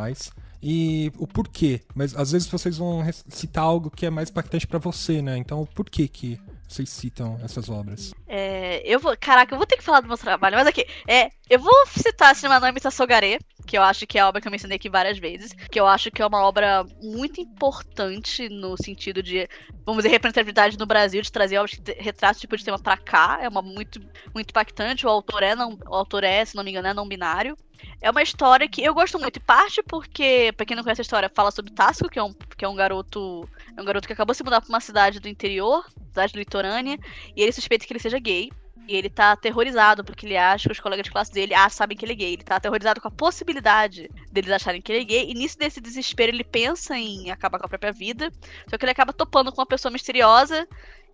e 0.61 1.09
o 1.17 1.25
porquê? 1.25 1.81
Mas 1.95 2.13
às 2.13 2.33
vezes 2.33 2.49
vocês 2.49 2.77
vão 2.77 3.01
citar 3.29 3.63
algo 3.63 3.89
que 3.89 4.05
é 4.05 4.09
mais 4.09 4.29
impactante 4.29 4.67
pra 4.67 4.77
você, 4.77 5.21
né? 5.21 5.37
Então, 5.37 5.65
por 5.73 5.89
que 5.89 6.05
que 6.09 6.39
vocês 6.69 6.87
citam 6.89 7.39
essas 7.43 7.67
obras? 7.67 8.13
É, 8.27 8.81
eu 8.85 8.99
vou. 8.99 9.17
Caraca, 9.19 9.53
eu 9.53 9.57
vou 9.57 9.65
ter 9.65 9.75
que 9.75 9.83
falar 9.83 10.01
do 10.01 10.07
meu 10.07 10.17
trabalho, 10.17 10.55
mas 10.55 10.67
aqui. 10.67 10.85
É, 11.07 11.31
eu 11.49 11.59
vou 11.59 11.73
citar 11.87 12.35
Shimanami 12.35 12.79
Tassogare, 12.79 13.39
que 13.65 13.75
eu 13.75 13.81
acho 13.81 14.05
que 14.05 14.19
é 14.19 14.21
a 14.21 14.29
obra 14.29 14.39
que 14.39 14.47
eu 14.47 14.51
mencionei 14.51 14.75
aqui 14.75 14.87
várias 14.87 15.17
vezes. 15.17 15.51
Que 15.71 15.79
eu 15.79 15.87
acho 15.87 16.11
que 16.11 16.21
é 16.21 16.27
uma 16.27 16.43
obra 16.43 16.85
muito 17.01 17.41
importante 17.41 18.47
no 18.49 18.77
sentido 18.77 19.23
de, 19.23 19.49
vamos 19.83 20.03
dizer, 20.03 20.09
representatividade 20.09 20.77
no 20.77 20.85
Brasil, 20.85 21.23
de 21.23 21.31
trazer 21.31 21.57
obras 21.57 21.75
que 21.75 21.91
retratam 21.93 22.39
tipo 22.39 22.55
de 22.55 22.63
tema 22.63 22.77
pra 22.77 22.97
cá. 22.97 23.39
É 23.41 23.49
uma 23.49 23.63
muito, 23.63 23.99
muito 24.31 24.51
impactante. 24.51 25.07
O 25.07 25.09
autor 25.09 25.41
é, 25.41 25.55
não, 25.55 25.75
o 25.87 25.95
autor 25.95 26.23
é, 26.23 26.45
se 26.45 26.55
não 26.55 26.63
me 26.63 26.69
engano, 26.69 26.87
é 26.87 26.93
não 26.93 27.07
binário. 27.07 27.57
É 28.01 28.09
uma 28.09 28.21
história 28.21 28.67
que 28.67 28.81
eu 28.83 28.93
gosto 28.93 29.19
muito, 29.19 29.37
em 29.37 29.41
parte 29.41 29.83
porque, 29.83 30.53
pra 30.55 30.65
quem 30.65 30.75
não 30.75 30.83
conhece 30.83 31.01
a 31.01 31.03
história, 31.03 31.31
fala 31.33 31.51
sobre 31.51 31.73
Tasco, 31.73 32.09
que 32.09 32.17
é 32.17 32.23
um, 32.23 32.33
que 32.33 32.63
é 32.63 32.67
um 32.67 32.75
garoto. 32.75 33.47
É 33.75 33.81
um 33.81 33.85
garoto 33.85 34.07
que 34.07 34.13
acabou 34.13 34.33
de 34.33 34.37
se 34.37 34.43
mudar 34.43 34.61
pra 34.61 34.69
uma 34.69 34.79
cidade 34.79 35.19
do 35.19 35.27
interior, 35.27 35.85
cidade 36.07 36.37
litorânea, 36.37 36.97
e 37.35 37.41
ele 37.41 37.51
suspeita 37.51 37.85
que 37.85 37.93
ele 37.93 37.99
seja 37.99 38.19
gay. 38.19 38.49
E 38.87 38.95
ele 38.95 39.09
tá 39.09 39.33
aterrorizado, 39.33 40.03
porque 40.03 40.25
ele 40.25 40.35
acha 40.35 40.67
que 40.67 40.71
os 40.71 40.79
colegas 40.79 41.03
de 41.03 41.11
classe 41.11 41.31
dele 41.31 41.53
ah, 41.53 41.69
sabem 41.69 41.95
que 41.95 42.03
ele 42.03 42.13
é 42.13 42.15
gay. 42.15 42.33
Ele 42.33 42.43
tá 42.43 42.55
aterrorizado 42.55 42.99
com 42.99 43.07
a 43.07 43.11
possibilidade 43.11 44.09
deles 44.31 44.49
acharem 44.49 44.81
que 44.81 44.91
ele 44.91 45.01
é 45.01 45.05
gay. 45.05 45.29
E 45.29 45.35
nisso 45.35 45.59
desse 45.59 45.79
desespero, 45.79 46.31
ele 46.31 46.43
pensa 46.43 46.97
em 46.97 47.29
acabar 47.29 47.59
com 47.59 47.67
a 47.67 47.69
própria 47.69 47.91
vida. 47.91 48.31
Só 48.67 48.79
que 48.79 48.85
ele 48.85 48.91
acaba 48.91 49.13
topando 49.13 49.51
com 49.51 49.61
uma 49.61 49.67
pessoa 49.67 49.91
misteriosa. 49.91 50.67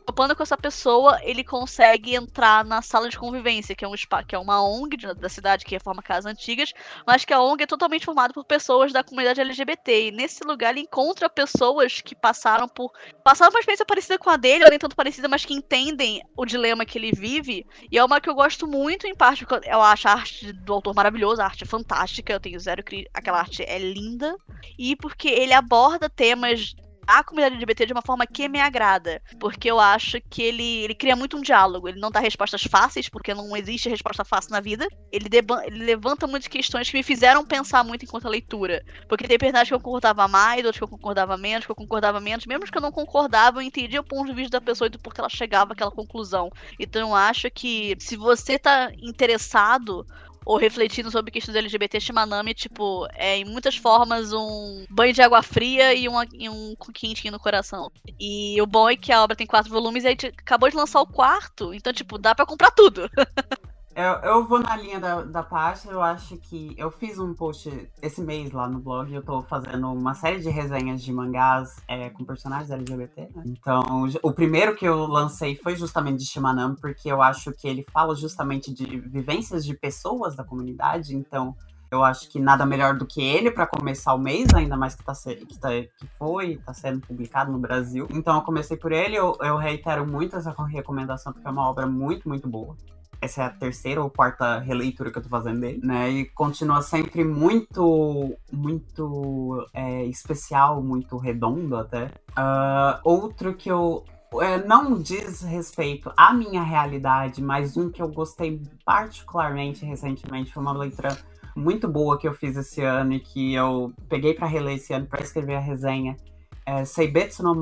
Topando 0.06 0.36
com 0.36 0.44
essa 0.44 0.56
pessoa, 0.56 1.20
ele 1.24 1.44
consegue 1.44 2.14
entrar 2.14 2.64
na 2.64 2.82
sala 2.82 3.10
de 3.10 3.18
convivência, 3.18 3.76
que 3.76 3.84
é, 3.84 3.88
um 3.88 3.98
spa, 3.98 4.24
que 4.24 4.36
é 4.36 4.40
uma 4.40 4.64
ONG 4.64 4.98
da 5.16 5.28
cidade 5.28 5.66
que 5.66 5.74
reforma 5.74 6.04
casas 6.04 6.32
antigas, 6.32 6.74
mas 7.08 7.26
que 7.26 7.34
a 7.34 7.42
ONG 7.42 7.64
é 7.64 7.68
totalmente 7.68 8.06
formada 8.06 8.32
por 8.32 8.46
pessoas 8.46 8.94
da 8.94 9.04
comunidade 9.04 9.42
LGBT. 9.42 10.10
E 10.10 10.12
nesse 10.12 10.44
lugar 10.44 10.72
ele 10.72 10.82
encontra 10.82 11.28
pessoas 11.28 12.02
que 12.02 12.16
passaram 12.16 12.68
por 12.68 12.92
passaram 13.24 13.52
uma 13.52 13.60
experiência 13.60 13.86
parecida 13.86 14.20
com 14.20 14.30
a 14.30 14.38
dele, 14.38 14.64
ou 14.64 14.70
nem 14.70 14.78
tanto 14.78 14.96
parecida, 14.96 15.28
mas 15.28 15.44
que 15.44 15.56
entendem 15.56 16.22
o 16.38 16.46
dilema 16.46 16.86
que 16.86 17.00
ele 17.00 17.12
vive. 17.12 17.66
E 17.92 17.98
é 17.98 18.06
uma 18.06 18.22
que 18.22 18.30
eu 18.30 18.36
gosto 18.36 18.68
muito, 18.68 19.08
em 19.08 19.16
parte, 19.16 19.44
porque 19.44 19.68
eu 19.68 19.82
acho 19.82 20.08
a 20.08 20.12
arte 20.12 20.54
do 20.54 20.74
autor 20.74 20.94
maravilhosa, 20.94 21.42
a 21.42 21.48
arte 21.48 21.64
é 21.64 21.68
fantástica, 21.68 22.32
eu 22.32 22.40
tenho 22.40 22.60
zero 22.60 22.84
cri... 22.84 23.08
aquela 23.12 23.40
arte 23.40 23.64
é 23.64 23.80
linda. 23.80 24.36
E 24.78 24.96
porque 24.96 25.28
ele 25.28 25.54
aborda 25.54 26.08
temas 26.08 26.76
da 27.06 27.24
comunidade 27.24 27.56
LGBT 27.56 27.86
de 27.86 27.94
uma 27.94 28.02
forma 28.02 28.26
que 28.26 28.48
me 28.48 28.60
agrada. 28.60 29.22
Porque 29.40 29.70
eu 29.70 29.80
acho 29.80 30.20
que 30.30 30.42
ele, 30.42 30.84
ele 30.84 30.96
cria 30.96 31.16
muito 31.16 31.38
um 31.38 31.42
diálogo. 31.42 31.88
Ele 31.88 32.00
não 32.00 32.12
dá 32.12 32.20
respostas 32.20 32.64
fáceis, 32.64 33.08
porque 33.10 33.34
não 33.34 33.56
existe 33.56 33.90
resposta 33.90 34.26
fácil 34.26 34.52
na 34.52 34.60
vida. 34.60 34.88
Ele, 35.12 35.28
ele 35.66 35.86
levanta 35.86 36.28
muitas 36.28 36.48
questões 36.48 36.90
que 36.90 36.98
me 36.98 37.04
fizeram 37.04 37.46
pensar 37.46 37.84
muito 37.84 38.04
enquanto 38.04 38.26
a 38.26 38.30
leitura. 38.30 38.84
Porque 39.08 39.28
tem 39.28 39.38
personagens 39.38 39.70
que 39.70 39.76
eu 39.76 39.80
concordava 39.80 40.28
mais, 40.28 40.66
outros 40.66 40.78
que 40.78 40.84
eu 40.84 40.88
concordava 40.88 41.38
menos, 41.38 41.66
que 41.66 41.72
eu 41.72 41.76
concordava 41.76 42.20
menos. 42.20 42.46
Mesmo 42.46 42.66
que 42.66 42.78
eu 42.78 42.82
não 42.82 42.92
concordava, 42.92 43.60
eu 43.60 43.62
entendia 43.62 44.02
o 44.02 44.04
ponto 44.04 44.28
de 44.28 44.34
vista 44.34 44.60
da 44.60 44.66
pessoa 44.66 44.88
e 44.88 44.90
do 44.90 45.00
porquê 45.00 45.22
ela 45.22 45.30
chegava 45.30 45.74
àquela 45.74 45.92
conclusão. 45.92 46.50
Então 46.80 47.10
eu 47.10 47.16
acho 47.16 47.50
que 47.52 47.96
se 48.00 48.16
você 48.16 48.58
tá 48.58 48.92
interessado 49.02 50.06
ou 50.46 50.58
refletindo 50.58 51.10
sobre 51.10 51.32
questões 51.32 51.56
LGBT, 51.56 52.00
Shimanami, 52.00 52.54
tipo, 52.54 53.08
é 53.14 53.38
em 53.38 53.46
muitas 53.46 53.76
formas 53.76 54.32
um 54.32 54.86
banho 54.90 55.14
de 55.14 55.22
água 55.22 55.42
fria 55.42 55.94
e, 55.94 56.08
uma, 56.08 56.26
e 56.34 56.48
um 56.48 56.76
quentinho 56.94 57.32
no 57.32 57.40
coração. 57.40 57.92
E 58.20 58.62
o 58.62 58.68
bom 58.68 58.90
é 58.90 58.96
que 58.96 59.12
a 59.12 59.24
obra 59.24 59.36
tem 59.36 59.48
quatro 59.48 59.72
volumes 59.72 60.04
e 60.04 60.08
a 60.08 60.10
gente 60.12 60.28
acabou 60.28 60.70
de 60.70 60.76
lançar 60.76 61.02
o 61.02 61.08
quarto, 61.08 61.74
então, 61.74 61.92
tipo, 61.92 62.18
dá 62.18 62.36
pra 62.36 62.46
comprar 62.46 62.72
tudo. 62.72 63.10
Eu, 63.96 64.30
eu 64.30 64.46
vou 64.46 64.60
na 64.60 64.76
linha 64.76 65.00
da, 65.00 65.24
da 65.24 65.74
eu 65.90 66.02
acho 66.02 66.36
que 66.36 66.76
eu 66.78 66.92
fiz 66.92 67.18
um 67.18 67.34
post 67.34 67.90
esse 68.02 68.22
mês 68.22 68.52
lá 68.52 68.68
no 68.68 68.80
blog, 68.80 69.14
eu 69.14 69.24
tô 69.24 69.42
fazendo 69.44 69.90
uma 69.90 70.14
série 70.14 70.42
de 70.42 70.50
resenhas 70.50 71.02
de 71.02 71.14
mangás 71.14 71.82
é, 71.88 72.10
com 72.10 72.26
personagens 72.26 72.70
LGBT, 72.70 73.30
né? 73.34 73.44
Então, 73.46 74.06
o 74.22 74.34
primeiro 74.34 74.76
que 74.76 74.84
eu 74.84 75.08
lancei 75.08 75.56
foi 75.56 75.78
justamente 75.78 76.20
de 76.20 76.26
Shimanami, 76.26 76.76
porque 76.76 77.10
eu 77.10 77.22
acho 77.22 77.54
que 77.54 77.70
ele 77.70 77.86
fala 77.94 78.14
justamente 78.16 78.74
de 78.74 79.00
vivências 79.00 79.64
de 79.64 79.74
pessoas 79.74 80.36
da 80.36 80.44
comunidade, 80.44 81.16
então 81.16 81.56
eu 81.90 82.04
acho 82.04 82.30
que 82.30 82.38
nada 82.38 82.66
melhor 82.66 82.98
do 82.98 83.06
que 83.06 83.22
ele 83.22 83.50
para 83.50 83.66
começar 83.66 84.14
o 84.14 84.20
mês, 84.20 84.48
ainda 84.54 84.76
mais 84.76 84.94
que, 84.94 85.06
tá, 85.06 85.14
que, 85.14 85.58
tá, 85.58 85.70
que 85.70 86.08
foi, 86.20 86.58
tá 86.66 86.74
sendo 86.74 87.00
publicado 87.00 87.50
no 87.50 87.60
Brasil. 87.60 88.10
Então 88.12 88.36
eu 88.36 88.42
comecei 88.42 88.76
por 88.76 88.92
ele, 88.92 89.16
eu, 89.16 89.38
eu 89.40 89.56
reitero 89.56 90.06
muito 90.06 90.36
essa 90.36 90.54
recomendação, 90.66 91.32
porque 91.32 91.48
é 91.48 91.52
uma 91.52 91.70
obra 91.70 91.88
muito, 91.88 92.28
muito 92.28 92.46
boa. 92.46 92.76
Essa 93.22 93.44
é 93.44 93.46
a 93.46 93.50
terceira 93.50 94.02
ou 94.02 94.10
quarta 94.10 94.60
releitura 94.60 95.12
que 95.12 95.18
eu 95.18 95.24
tô 95.24 95.30
fazendo 95.30 95.62
dele, 95.62 95.80
né? 95.84 96.10
E 96.10 96.26
continua 96.26 96.82
sempre 96.82 97.24
muito, 97.24 98.36
muito 98.52 99.68
é, 99.74 100.06
especial, 100.06 100.82
muito 100.82 101.18
redondo 101.18 101.76
até. 101.78 102.06
Uh, 102.38 103.00
outro 103.04 103.54
que 103.54 103.70
eu 103.70 104.04
é, 104.42 104.66
não 104.66 105.00
diz 105.00 105.42
respeito 105.42 106.12
à 106.18 106.34
minha 106.34 106.64
realidade, 106.64 107.42
mas 107.42 107.78
um 107.78 107.90
que 107.90 108.02
eu 108.02 108.08
gostei 108.08 108.62
particularmente 108.84 109.86
recentemente 109.86 110.54
foi 110.54 110.62
uma 110.62 110.74
leitura 110.74 111.18
muito 111.56 111.88
boa 111.88 112.18
que 112.18 112.28
eu 112.28 112.34
fiz 112.34 112.58
esse 112.58 112.82
ano 112.82 113.14
e 113.14 113.20
que 113.20 113.54
eu 113.54 113.94
peguei 114.10 114.34
para 114.34 114.48
reler 114.48 114.76
esse 114.76 114.94
ano 114.94 115.06
para 115.06 115.24
escrever 115.24 115.56
a 115.56 115.60
resenha. 115.60 116.18
É, 116.66 116.84
Seibetsu 116.84 117.44
no 117.44 117.56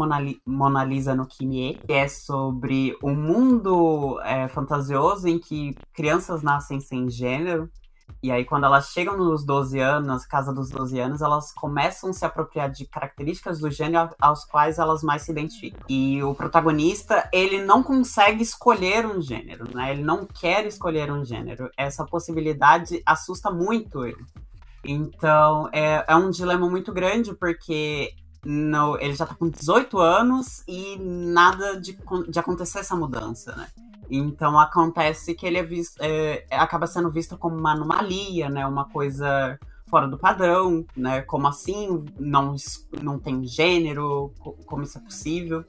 Mona 0.45 0.84
Lisa 0.84 1.14
no 1.14 1.26
Kimie, 1.26 1.80
que 1.86 1.93
é 1.93 2.08
sobre 2.08 2.97
um 3.04 3.14
mundo 3.14 4.20
é, 4.24 4.47
fantasioso 4.47 5.28
em 5.28 5.38
que 5.39 5.76
crianças 5.93 6.41
nascem 6.41 6.80
sem 6.80 7.10
gênero 7.10 7.70
e 8.22 8.32
aí, 8.32 8.45
quando 8.45 8.66
elas 8.66 8.91
chegam 8.91 9.18
nos 9.18 9.43
12 9.45 9.80
anos, 9.80 10.26
casa 10.26 10.54
dos 10.54 10.70
12 10.70 10.97
anos, 10.97 11.22
elas 11.22 11.51
começam 11.51 12.10
a 12.10 12.14
se 12.14 12.24
apropriar 12.26 12.72
de 12.72 12.86
características 12.86 13.60
do 13.60 13.70
gênero 13.70 14.10
aos 14.18 14.45
quais 14.45 14.80
elas 14.80 15.04
mais 15.04 15.24
se 15.24 15.32
identificam. 15.32 15.82
E 15.89 16.24
o 16.24 16.34
protagonista, 16.34 17.30
ele 17.34 17.62
não 17.64 17.84
consegue 17.84 18.41
escolher 18.41 19.06
um 19.06 19.22
gênero, 19.22 19.66
né? 19.76 19.91
Ele 19.91 20.04
não 20.04 20.26
quer 20.26 20.66
escolher 20.66 21.12
um 21.12 21.26
gênero. 21.26 21.70
Essa 21.78 22.06
possibilidade 22.06 23.01
assusta 23.06 23.51
muito 23.51 24.06
ele. 24.06 24.24
Então, 24.86 25.70
é, 25.74 26.06
é 26.08 26.16
um 26.16 26.30
dilema 26.30 26.70
muito 26.70 26.93
grande, 26.93 27.34
porque 27.34 28.14
no, 28.46 28.98
ele 29.00 29.16
já 29.16 29.26
tá 29.26 29.36
com 29.36 29.50
18 29.50 29.98
anos 30.00 30.64
e 30.68 30.98
nada 31.00 31.80
de, 31.80 31.98
de 32.28 32.39
acontecer 32.39 32.80
essa 32.80 32.96
mudança, 32.96 33.56
né? 33.56 33.68
Então 34.10 34.60
acontece 34.60 35.34
que 35.34 35.46
ele 35.46 35.58
é 35.58 35.64
visto, 35.64 35.98
é, 36.00 36.46
acaba 36.52 36.86
sendo 36.86 37.10
visto 37.10 37.38
como 37.38 37.56
uma 37.58 37.72
anomalia, 37.72 38.50
né? 38.50 38.66
Uma 38.66 38.86
coisa 38.86 39.58
fora 39.89 40.08
do 40.08 40.18
padrão, 40.18 40.86
né? 40.96 41.22
Como 41.22 41.48
assim 41.48 42.06
não, 42.20 42.56
não 43.02 43.18
tem 43.18 43.46
gênero? 43.46 44.34
Como 44.66 44.84
isso 44.84 44.98
é 44.98 45.02
possível? 45.02 45.64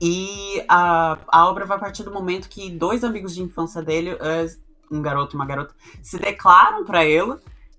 E 0.00 0.64
a, 0.68 1.18
a 1.28 1.48
obra 1.48 1.64
vai 1.64 1.78
partir 1.78 2.02
do 2.02 2.12
momento 2.12 2.48
que 2.48 2.70
dois 2.70 3.02
amigos 3.04 3.34
de 3.34 3.42
infância 3.42 3.82
dele, 3.82 4.10
é, 4.10 4.46
um 4.90 5.00
garoto 5.00 5.34
e 5.34 5.36
uma 5.36 5.46
garota, 5.46 5.74
se 6.02 6.18
declaram 6.18 6.84
para 6.84 7.04
ele 7.04 7.36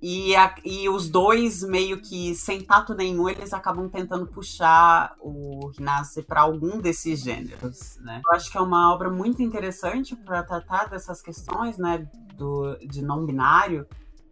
e, 0.08 0.36
a, 0.36 0.54
e 0.64 0.88
os 0.88 1.10
dois, 1.10 1.64
meio 1.64 2.00
que 2.00 2.36
sem 2.36 2.62
tato 2.62 2.94
nenhum, 2.94 3.28
eles 3.28 3.52
acabam 3.54 3.90
tentando 3.90 4.28
puxar 4.28 5.16
o 5.20 5.72
Rinasce 5.76 6.22
para 6.22 6.42
algum 6.42 6.80
desses 6.80 7.22
gêneros, 7.22 7.98
né? 8.02 8.22
Eu 8.24 8.38
acho 8.38 8.52
que 8.52 8.56
é 8.56 8.62
uma 8.62 8.94
obra 8.94 9.10
muito 9.10 9.42
interessante 9.42 10.16
para 10.16 10.44
tratar 10.44 10.90
dessas 10.90 11.24
questões, 11.24 11.80
né? 11.80 12.08
Do, 12.36 12.78
de 12.86 13.02
não 13.02 13.26
binário, 13.26 13.88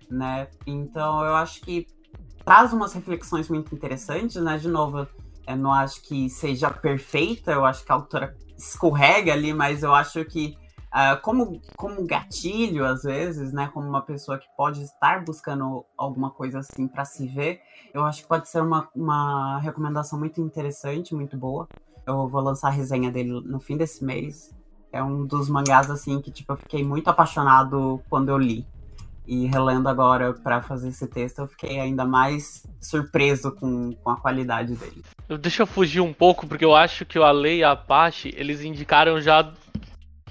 né? 0.07 0.47
Então 0.67 1.25
eu 1.25 1.33
acho 1.33 1.59
que 1.61 1.87
traz 2.45 2.71
umas 2.71 2.93
reflexões 2.93 3.49
muito 3.49 3.73
interessantes, 3.73 4.35
né? 4.35 4.59
De 4.59 4.67
novo, 4.67 5.07
eu 5.47 5.57
não 5.57 5.73
acho 5.73 6.03
que 6.03 6.29
seja 6.29 6.69
perfeita, 6.69 7.51
eu 7.51 7.65
acho 7.65 7.83
que 7.83 7.91
a 7.91 7.95
autora 7.95 8.37
escorrega 8.55 9.33
ali, 9.33 9.51
mas 9.55 9.81
eu 9.81 9.91
acho 9.91 10.23
que 10.23 10.55
Uh, 10.93 11.19
como, 11.23 11.59
como 11.75 12.05
gatilho, 12.05 12.85
às 12.85 13.01
vezes, 13.01 13.51
né? 13.51 13.67
Como 13.73 13.89
uma 13.89 14.03
pessoa 14.03 14.37
que 14.37 14.45
pode 14.55 14.83
estar 14.83 15.25
buscando 15.25 15.83
alguma 15.97 16.29
coisa 16.29 16.59
assim 16.59 16.87
para 16.87 17.03
se 17.03 17.25
ver, 17.27 17.61
eu 17.91 18.05
acho 18.05 18.21
que 18.21 18.27
pode 18.27 18.47
ser 18.47 18.61
uma, 18.61 18.87
uma 18.95 19.59
recomendação 19.59 20.19
muito 20.19 20.39
interessante, 20.39 21.15
muito 21.15 21.35
boa. 21.35 21.67
Eu 22.05 22.27
vou 22.27 22.41
lançar 22.41 22.67
a 22.67 22.71
resenha 22.71 23.09
dele 23.11 23.41
no 23.43 23.59
fim 23.59 23.75
desse 23.75 24.05
mês. 24.05 24.53
É 24.91 25.01
um 25.01 25.25
dos 25.25 25.49
mangás, 25.49 25.89
assim, 25.89 26.21
que 26.21 26.29
tipo, 26.29 26.53
eu 26.53 26.57
fiquei 26.57 26.83
muito 26.83 27.07
apaixonado 27.07 27.99
quando 28.07 28.29
eu 28.29 28.37
li. 28.37 28.63
E 29.25 29.47
relendo 29.47 29.89
agora 29.89 30.31
para 30.31 30.61
fazer 30.61 30.89
esse 30.89 31.07
texto, 31.07 31.39
eu 31.39 31.47
fiquei 31.47 31.79
ainda 31.79 32.05
mais 32.05 32.67
surpreso 32.79 33.51
com, 33.51 33.93
com 33.93 34.09
a 34.11 34.17
qualidade 34.17 34.75
dele. 34.75 35.01
Deixa 35.39 35.63
eu 35.63 35.67
fugir 35.67 36.01
um 36.01 36.13
pouco, 36.13 36.45
porque 36.45 36.65
eu 36.65 36.75
acho 36.75 37.03
que 37.03 37.17
o 37.17 37.23
Ale 37.23 37.57
e 37.57 37.63
a 37.63 37.71
Apache, 37.71 38.31
eles 38.37 38.61
indicaram 38.61 39.19
já 39.19 39.51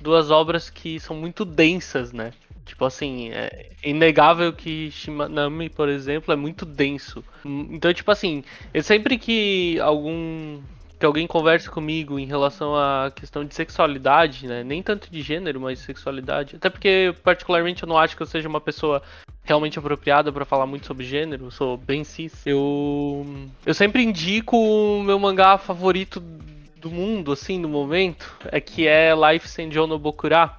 duas 0.03 0.30
obras 0.30 0.68
que 0.68 1.00
são 1.00 1.16
muito 1.16 1.44
densas, 1.44 2.12
né? 2.12 2.32
Tipo 2.64 2.84
assim, 2.84 3.30
é 3.30 3.70
inegável 3.82 4.53
que 4.53 4.90
Shimanami, 4.90 5.68
por 5.68 5.88
exemplo, 5.88 6.32
é 6.32 6.36
muito 6.36 6.64
denso. 6.64 7.24
Então, 7.44 7.92
tipo 7.92 8.11
assim, 8.11 8.44
eu 8.72 8.82
sempre 8.82 9.18
que 9.18 9.78
algum 9.80 10.61
que 11.03 11.07
alguém 11.07 11.26
converse 11.26 11.68
comigo 11.68 12.16
em 12.16 12.26
relação 12.26 12.76
à 12.76 13.11
questão 13.12 13.44
de 13.44 13.53
sexualidade, 13.57 14.46
né? 14.46 14.62
Nem 14.62 14.80
tanto 14.80 15.11
de 15.11 15.20
gênero, 15.20 15.61
mas 15.61 15.80
sexualidade. 15.80 16.55
Até 16.55 16.70
porque, 16.70 17.12
particularmente, 17.24 17.82
eu 17.82 17.88
não 17.88 17.98
acho 17.98 18.16
que 18.16 18.22
eu 18.22 18.26
seja 18.26 18.48
uma 18.48 18.61
pessoa 18.61 19.03
realmente 19.42 19.76
apropriada 19.76 20.32
para 20.32 20.44
falar 20.44 20.64
muito 20.64 20.86
sobre 20.86 21.05
gênero. 21.05 21.46
Eu 21.46 21.50
sou 21.50 21.76
bem 21.76 22.05
cis. 22.05 22.46
Eu 22.46 23.26
eu 23.66 23.74
sempre 23.74 24.05
indico 24.05 24.57
o 24.57 25.03
meu 25.03 25.18
mangá 25.18 25.59
favorito 25.59 26.22
do 26.82 26.90
mundo, 26.90 27.32
assim, 27.32 27.58
no 27.58 27.68
momento, 27.68 28.36
é 28.50 28.60
que 28.60 28.86
é 28.86 29.12
Life 29.14 29.48
Senjou 29.48 29.86
no 29.86 29.98
Bokura. 29.98 30.50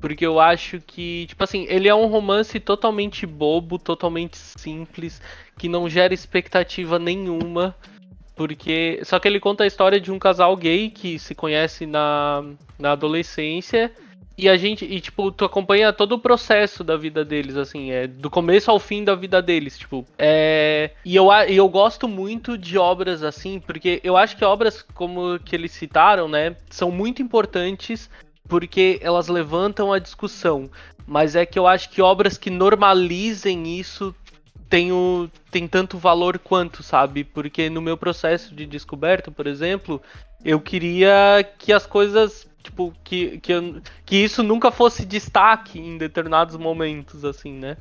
Porque 0.00 0.24
eu 0.24 0.40
acho 0.40 0.80
que, 0.80 1.26
tipo 1.26 1.44
assim, 1.44 1.66
ele 1.68 1.88
é 1.88 1.94
um 1.94 2.06
romance 2.06 2.58
totalmente 2.58 3.26
bobo, 3.26 3.78
totalmente 3.78 4.36
simples, 4.36 5.20
que 5.58 5.68
não 5.68 5.88
gera 5.88 6.14
expectativa 6.14 6.98
nenhuma. 6.98 7.74
Porque. 8.34 9.00
Só 9.04 9.18
que 9.18 9.28
ele 9.28 9.38
conta 9.38 9.64
a 9.64 9.66
história 9.66 10.00
de 10.00 10.10
um 10.10 10.18
casal 10.18 10.56
gay 10.56 10.88
que 10.88 11.18
se 11.18 11.34
conhece 11.34 11.84
na, 11.84 12.44
na 12.78 12.92
adolescência 12.92 13.92
e 14.36 14.48
a 14.48 14.56
gente, 14.56 14.84
e 14.84 15.00
tipo, 15.00 15.30
tu 15.30 15.44
acompanha 15.44 15.92
todo 15.92 16.12
o 16.12 16.18
processo 16.18 16.82
da 16.82 16.96
vida 16.96 17.24
deles, 17.24 17.56
assim, 17.56 17.90
é 17.90 18.06
do 18.06 18.30
começo 18.30 18.70
ao 18.70 18.78
fim 18.78 19.04
da 19.04 19.14
vida 19.14 19.42
deles, 19.42 19.78
tipo. 19.78 20.06
É, 20.18 20.90
e 21.04 21.14
eu, 21.14 21.30
eu 21.48 21.68
gosto 21.68 22.08
muito 22.08 22.56
de 22.56 22.78
obras 22.78 23.22
assim, 23.22 23.60
porque 23.60 24.00
eu 24.02 24.16
acho 24.16 24.36
que 24.36 24.44
obras 24.44 24.82
como 24.94 25.38
que 25.40 25.54
eles 25.54 25.72
citaram, 25.72 26.28
né, 26.28 26.56
são 26.70 26.90
muito 26.90 27.20
importantes 27.20 28.08
porque 28.48 28.98
elas 29.02 29.28
levantam 29.28 29.92
a 29.92 29.98
discussão. 29.98 30.70
Mas 31.06 31.34
é 31.34 31.44
que 31.44 31.58
eu 31.58 31.66
acho 31.66 31.90
que 31.90 32.00
obras 32.00 32.38
que 32.38 32.50
normalizem 32.50 33.78
isso 33.78 34.14
tem, 34.68 34.90
o, 34.92 35.28
tem 35.50 35.68
tanto 35.68 35.98
valor 35.98 36.38
quanto, 36.38 36.82
sabe? 36.82 37.24
Porque 37.24 37.68
no 37.68 37.82
meu 37.82 37.96
processo 37.96 38.54
de 38.54 38.64
descoberta, 38.64 39.30
por 39.30 39.46
exemplo, 39.46 40.00
eu 40.44 40.60
queria 40.60 41.44
que 41.58 41.72
as 41.72 41.86
coisas 41.86 42.48
tipo, 42.62 42.92
que, 43.02 43.38
que, 43.38 43.52
que 44.06 44.16
isso 44.16 44.42
nunca 44.42 44.70
fosse 44.70 45.04
destaque 45.04 45.78
em 45.78 45.98
determinados 45.98 46.56
momentos, 46.56 47.24
assim, 47.24 47.52
né? 47.52 47.76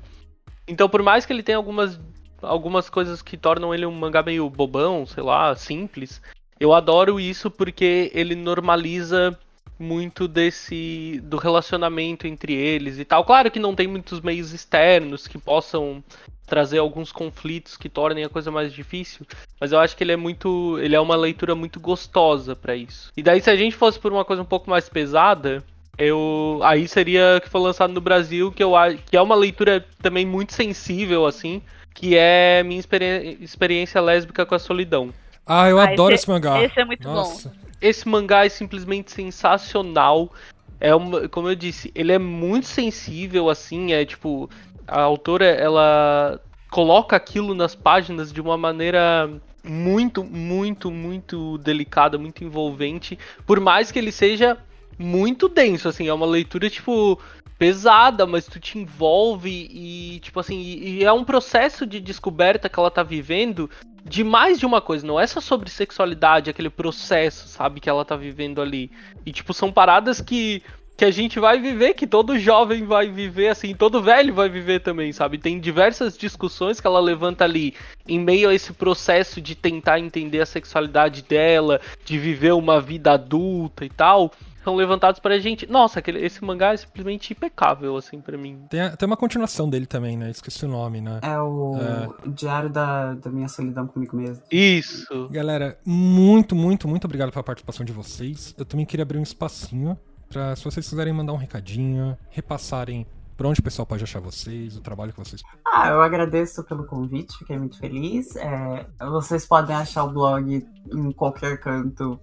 Então, 0.68 0.90
por 0.90 1.04
mais 1.04 1.26
que 1.26 1.32
ele 1.32 1.44
tenha 1.44 1.58
algumas, 1.58 2.00
algumas 2.42 2.90
coisas 2.90 3.22
que 3.22 3.38
tornam 3.38 3.74
ele 3.74 3.86
um 3.86 3.92
mangá 3.92 4.24
meio 4.24 4.50
bobão, 4.50 5.06
sei 5.06 5.24
lá, 5.24 5.56
simples, 5.56 6.22
eu 6.60 6.74
adoro 6.74 7.20
isso 7.20 7.50
porque 7.50 8.12
ele 8.14 8.36
normaliza 8.36 9.38
muito 9.82 10.28
desse 10.28 11.20
do 11.24 11.38
relacionamento 11.38 12.28
entre 12.28 12.54
eles 12.54 13.00
e 13.00 13.06
tal. 13.06 13.26
Claro 13.26 13.52
que 13.52 13.60
não 13.60 13.76
tem 13.76 13.88
muitos 13.88 14.22
meios 14.22 14.54
externos 14.54 15.28
que 15.28 15.38
possam 15.38 16.04
trazer 16.46 16.80
alguns 16.80 17.12
conflitos 17.14 17.78
que 17.78 17.88
tornem 17.88 18.26
a 18.26 18.30
coisa 18.30 18.52
mais 18.52 18.74
difícil, 18.74 19.26
mas 19.60 19.72
eu 19.72 19.80
acho 19.80 19.96
que 19.96 20.04
ele 20.04 20.12
é 20.12 20.18
muito, 20.18 20.78
ele 20.80 20.96
é 20.96 21.00
uma 21.00 21.16
leitura 21.16 21.56
muito 21.56 21.80
gostosa 21.80 22.56
para 22.56 22.76
isso. 22.76 23.10
E 23.16 23.24
daí 23.24 23.42
se 23.42 23.50
a 23.50 23.56
gente 23.56 23.76
fosse 23.76 23.98
por 23.98 24.12
uma 24.12 24.26
coisa 24.26 24.42
um 24.42 24.46
pouco 24.46 24.70
mais 24.70 24.90
pesada, 24.90 25.64
eu 25.98 26.60
aí 26.64 26.88
seria 26.90 27.40
que 27.42 27.50
foi 27.50 27.62
lançado 27.62 27.94
no 27.94 28.02
Brasil, 28.02 28.52
que 28.52 28.62
eu 28.62 28.74
que 29.06 29.16
é 29.16 29.22
uma 29.22 29.36
leitura 29.36 29.86
também 30.02 30.26
muito 30.26 30.54
sensível 30.54 31.26
assim, 31.26 31.62
que 31.94 32.18
é 32.18 32.64
minha 32.64 32.80
experi 32.80 33.38
experiência 33.40 34.02
lésbica 34.02 34.46
com 34.46 34.56
a 34.56 34.60
solidão. 34.60 35.14
Ah, 35.46 35.70
eu 35.70 35.80
ah, 35.80 35.86
adoro 35.86 36.14
esse, 36.14 36.24
esse, 36.24 36.30
mangá. 36.30 36.62
Esse 36.62 36.80
é 36.80 36.86
muito 36.86 37.08
Nossa. 37.08 37.50
bom. 37.50 37.56
Esse 37.82 38.08
mangá 38.08 38.46
é 38.46 38.50
simplesmente 38.50 39.12
sensacional. 39.12 40.32
É 40.80 40.94
uma, 40.94 41.28
como 41.28 41.50
eu 41.50 41.56
disse, 41.56 41.92
ele 41.96 42.12
é 42.12 42.20
muito 42.20 42.68
sensível 42.68 43.50
assim, 43.50 43.94
é 43.94 44.06
tipo 44.06 44.50
a 44.88 45.02
autora 45.02 45.46
ela 45.46 46.42
coloca 46.70 47.16
aquilo 47.16 47.54
nas 47.54 47.76
páginas 47.76 48.32
de 48.32 48.42
uma 48.42 48.58
maneira 48.58 49.30
muito, 49.64 50.24
muito, 50.24 50.90
muito 50.90 51.58
delicada, 51.60 52.18
muito 52.18 52.44
envolvente, 52.44 53.18
por 53.46 53.60
mais 53.60 53.92
que 53.92 54.00
ele 54.00 54.12
seja 54.12 54.58
muito 54.98 55.48
denso, 55.48 55.88
assim, 55.88 56.08
é 56.08 56.14
uma 56.14 56.26
leitura 56.26 56.70
tipo 56.70 57.20
pesada, 57.62 58.26
mas 58.26 58.48
tu 58.48 58.60
te 58.60 58.80
envolve 58.80 59.70
e 59.72 60.20
tipo 60.20 60.40
assim, 60.40 60.60
e 60.60 61.04
é 61.04 61.14
um 61.14 61.24
processo 61.24 61.86
de 61.86 62.00
descoberta 62.00 62.68
que 62.68 62.80
ela 62.80 62.90
tá 62.90 63.04
vivendo 63.04 63.70
de 64.04 64.24
mais 64.24 64.58
de 64.58 64.66
uma 64.66 64.82
coisa, 64.82 65.06
não 65.06 65.20
é 65.20 65.28
só 65.28 65.40
sobre 65.40 65.70
sexualidade, 65.70 66.50
aquele 66.50 66.72
processo, 66.72 67.48
sabe, 67.48 67.80
que 67.80 67.88
ela 67.88 68.04
tá 68.04 68.16
vivendo 68.16 68.64
ali. 68.64 68.90
E 69.24 69.32
tipo, 69.32 69.54
são 69.54 69.72
paradas 69.72 70.20
que 70.20 70.64
que 70.98 71.06
a 71.06 71.12
gente 71.12 71.40
vai 71.40 71.60
viver, 71.60 71.96
que 71.96 72.06
todo 72.06 72.38
jovem 72.38 72.86
vai 72.86 73.10
viver, 73.10 73.48
assim, 73.48 73.74
todo 73.74 74.04
velho 74.04 74.36
vai 74.36 74.50
viver 74.50 74.82
também, 74.82 75.12
sabe? 75.12 75.40
Tem 75.40 75.60
diversas 75.60 76.16
discussões 76.16 76.80
que 76.80 76.86
ela 76.86 77.00
levanta 77.00 77.44
ali 77.44 77.74
em 78.08 78.20
meio 78.20 78.50
a 78.50 78.54
esse 78.54 78.72
processo 78.74 79.42
de 79.42 79.56
tentar 79.56 80.00
entender 80.00 80.42
a 80.42 80.46
sexualidade 80.46 81.24
dela, 81.24 81.82
de 82.06 82.20
viver 82.20 82.54
uma 82.54 82.80
vida 82.80 83.14
adulta 83.14 83.84
e 83.84 83.90
tal. 83.90 84.32
São 84.64 84.76
levantados 84.76 85.20
pra 85.20 85.40
gente. 85.40 85.68
Nossa, 85.68 86.00
aquele, 86.00 86.24
esse 86.26 86.44
mangá 86.44 86.74
é 86.74 86.78
simplesmente 86.78 87.34
impecável, 87.34 87.96
assim, 87.98 88.22
pra 88.22 88.38
mim. 88.38 88.66
Tem, 88.70 88.90
tem 88.96 89.08
uma 89.08 89.18
continuação 89.18 89.70
dele 89.70 89.86
também, 89.86 90.18
né? 90.18 90.30
Esqueci 90.30 90.66
o 90.66 90.70
nome, 90.70 91.02
né? 91.02 91.20
É 91.22 91.40
o 91.40 91.76
é... 91.78 92.30
Diário 92.30 92.70
da, 92.70 93.14
da 93.14 93.30
Minha 93.30 93.48
Solidão 93.48 93.88
Comigo 93.88 94.16
Mesmo. 94.16 94.44
Isso! 94.52 95.30
Galera, 95.30 95.78
muito, 95.86 96.56
muito, 96.56 96.88
muito 96.88 97.06
obrigado 97.06 97.32
pela 97.32 97.44
participação 97.44 97.86
de 97.86 97.92
vocês. 97.92 98.54
Eu 98.58 98.66
também 98.66 98.86
queria 98.86 99.04
abrir 99.04 99.18
um 99.18 99.24
espacinho 99.24 99.98
pra, 100.30 100.56
se 100.56 100.64
vocês 100.64 100.88
quiserem 100.88 101.14
mandar 101.14 101.34
um 101.34 101.38
recadinho, 101.38 102.18
repassarem 102.30 103.06
por 103.42 103.48
onde 103.48 103.60
o 103.60 103.64
pessoal 103.64 103.88
pode 103.88 104.04
achar 104.04 104.20
vocês, 104.20 104.78
o 104.78 104.82
trabalho 104.82 105.12
que 105.12 105.18
vocês. 105.18 105.42
Ah, 105.66 105.90
eu 105.90 106.02
agradeço 106.02 106.64
pelo 106.64 106.86
convite, 106.86 107.36
fiquei 107.40 107.58
muito 107.58 107.76
feliz. 107.80 108.36
É, 108.36 108.86
vocês 109.00 109.48
podem 109.48 109.76
achar 109.76 110.04
o 110.04 110.12
blog 110.12 110.64
em 110.94 111.12
qualquer 111.12 111.60
canto. 111.60 112.20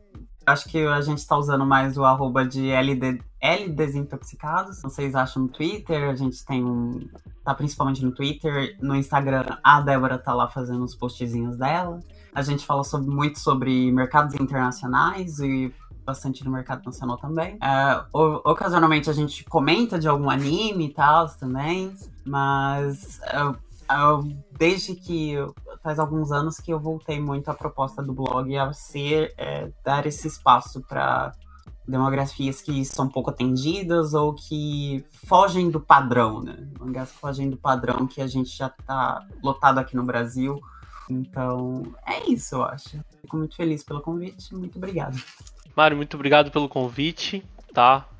Acho 0.48 0.68
que 0.68 0.78
a 0.78 1.00
gente 1.00 1.18
está 1.18 1.36
usando 1.36 1.66
mais 1.66 1.96
o 1.98 2.04
arroba 2.04 2.44
de 2.44 2.70
LD, 2.70 3.20
L. 3.40 3.76
Vocês 4.82 5.14
acham 5.14 5.42
no 5.42 5.48
Twitter, 5.48 6.08
a 6.08 6.14
gente 6.14 6.44
tem 6.44 6.64
um. 6.64 7.06
Tá 7.44 7.54
principalmente 7.54 8.04
no 8.04 8.12
Twitter, 8.12 8.76
no 8.80 8.94
Instagram, 8.94 9.44
a 9.62 9.80
Débora 9.80 10.18
tá 10.18 10.34
lá 10.34 10.48
fazendo 10.48 10.82
os 10.84 10.94
postzinhos 10.94 11.56
dela. 11.56 12.00
A 12.34 12.42
gente 12.42 12.64
fala 12.64 12.84
sobre, 12.84 13.10
muito 13.10 13.38
sobre 13.38 13.90
mercados 13.92 14.34
internacionais 14.34 15.38
e 15.38 15.72
bastante 16.04 16.42
no 16.44 16.50
mercado 16.50 16.84
nacional 16.84 17.18
também. 17.18 17.58
É, 17.62 18.04
ocasionalmente 18.12 19.10
a 19.10 19.12
gente 19.12 19.44
comenta 19.44 19.98
de 19.98 20.08
algum 20.08 20.30
anime 20.30 20.86
e 20.86 20.94
tal 20.94 21.28
também, 21.28 21.94
mas 22.24 23.20
eu, 23.34 23.56
desde 24.58 24.94
que 24.94 25.34
faz 25.82 25.98
alguns 25.98 26.30
anos 26.30 26.58
que 26.58 26.72
eu 26.72 26.78
voltei 26.78 27.20
muito 27.20 27.50
à 27.50 27.54
proposta 27.54 28.02
do 28.02 28.12
blog 28.12 28.56
a 28.56 28.72
ser 28.72 29.32
é, 29.36 29.70
dar 29.84 30.06
esse 30.06 30.28
espaço 30.28 30.82
para 30.86 31.32
demografias 31.86 32.60
que 32.60 32.84
são 32.84 33.08
pouco 33.08 33.30
atendidas 33.30 34.12
ou 34.12 34.34
que 34.34 35.04
fogem 35.26 35.70
do 35.70 35.80
padrão, 35.80 36.42
né? 36.42 36.68
Mangás 36.78 37.10
que 37.10 37.18
fogem 37.18 37.48
do 37.48 37.56
padrão 37.56 38.06
que 38.06 38.20
a 38.20 38.26
gente 38.26 38.54
já 38.54 38.68
tá 38.68 39.26
lotado 39.42 39.78
aqui 39.78 39.96
no 39.96 40.04
Brasil. 40.04 40.60
Então, 41.08 41.82
é 42.06 42.30
isso, 42.30 42.56
eu 42.56 42.64
acho. 42.64 42.90
Fico 43.22 43.38
muito 43.38 43.56
feliz 43.56 43.82
pelo 43.82 44.02
convite. 44.02 44.54
Muito 44.54 44.76
obrigado. 44.76 45.18
Mário, 45.74 45.96
muito 45.96 46.14
obrigado 46.14 46.50
pelo 46.50 46.68
convite, 46.68 47.42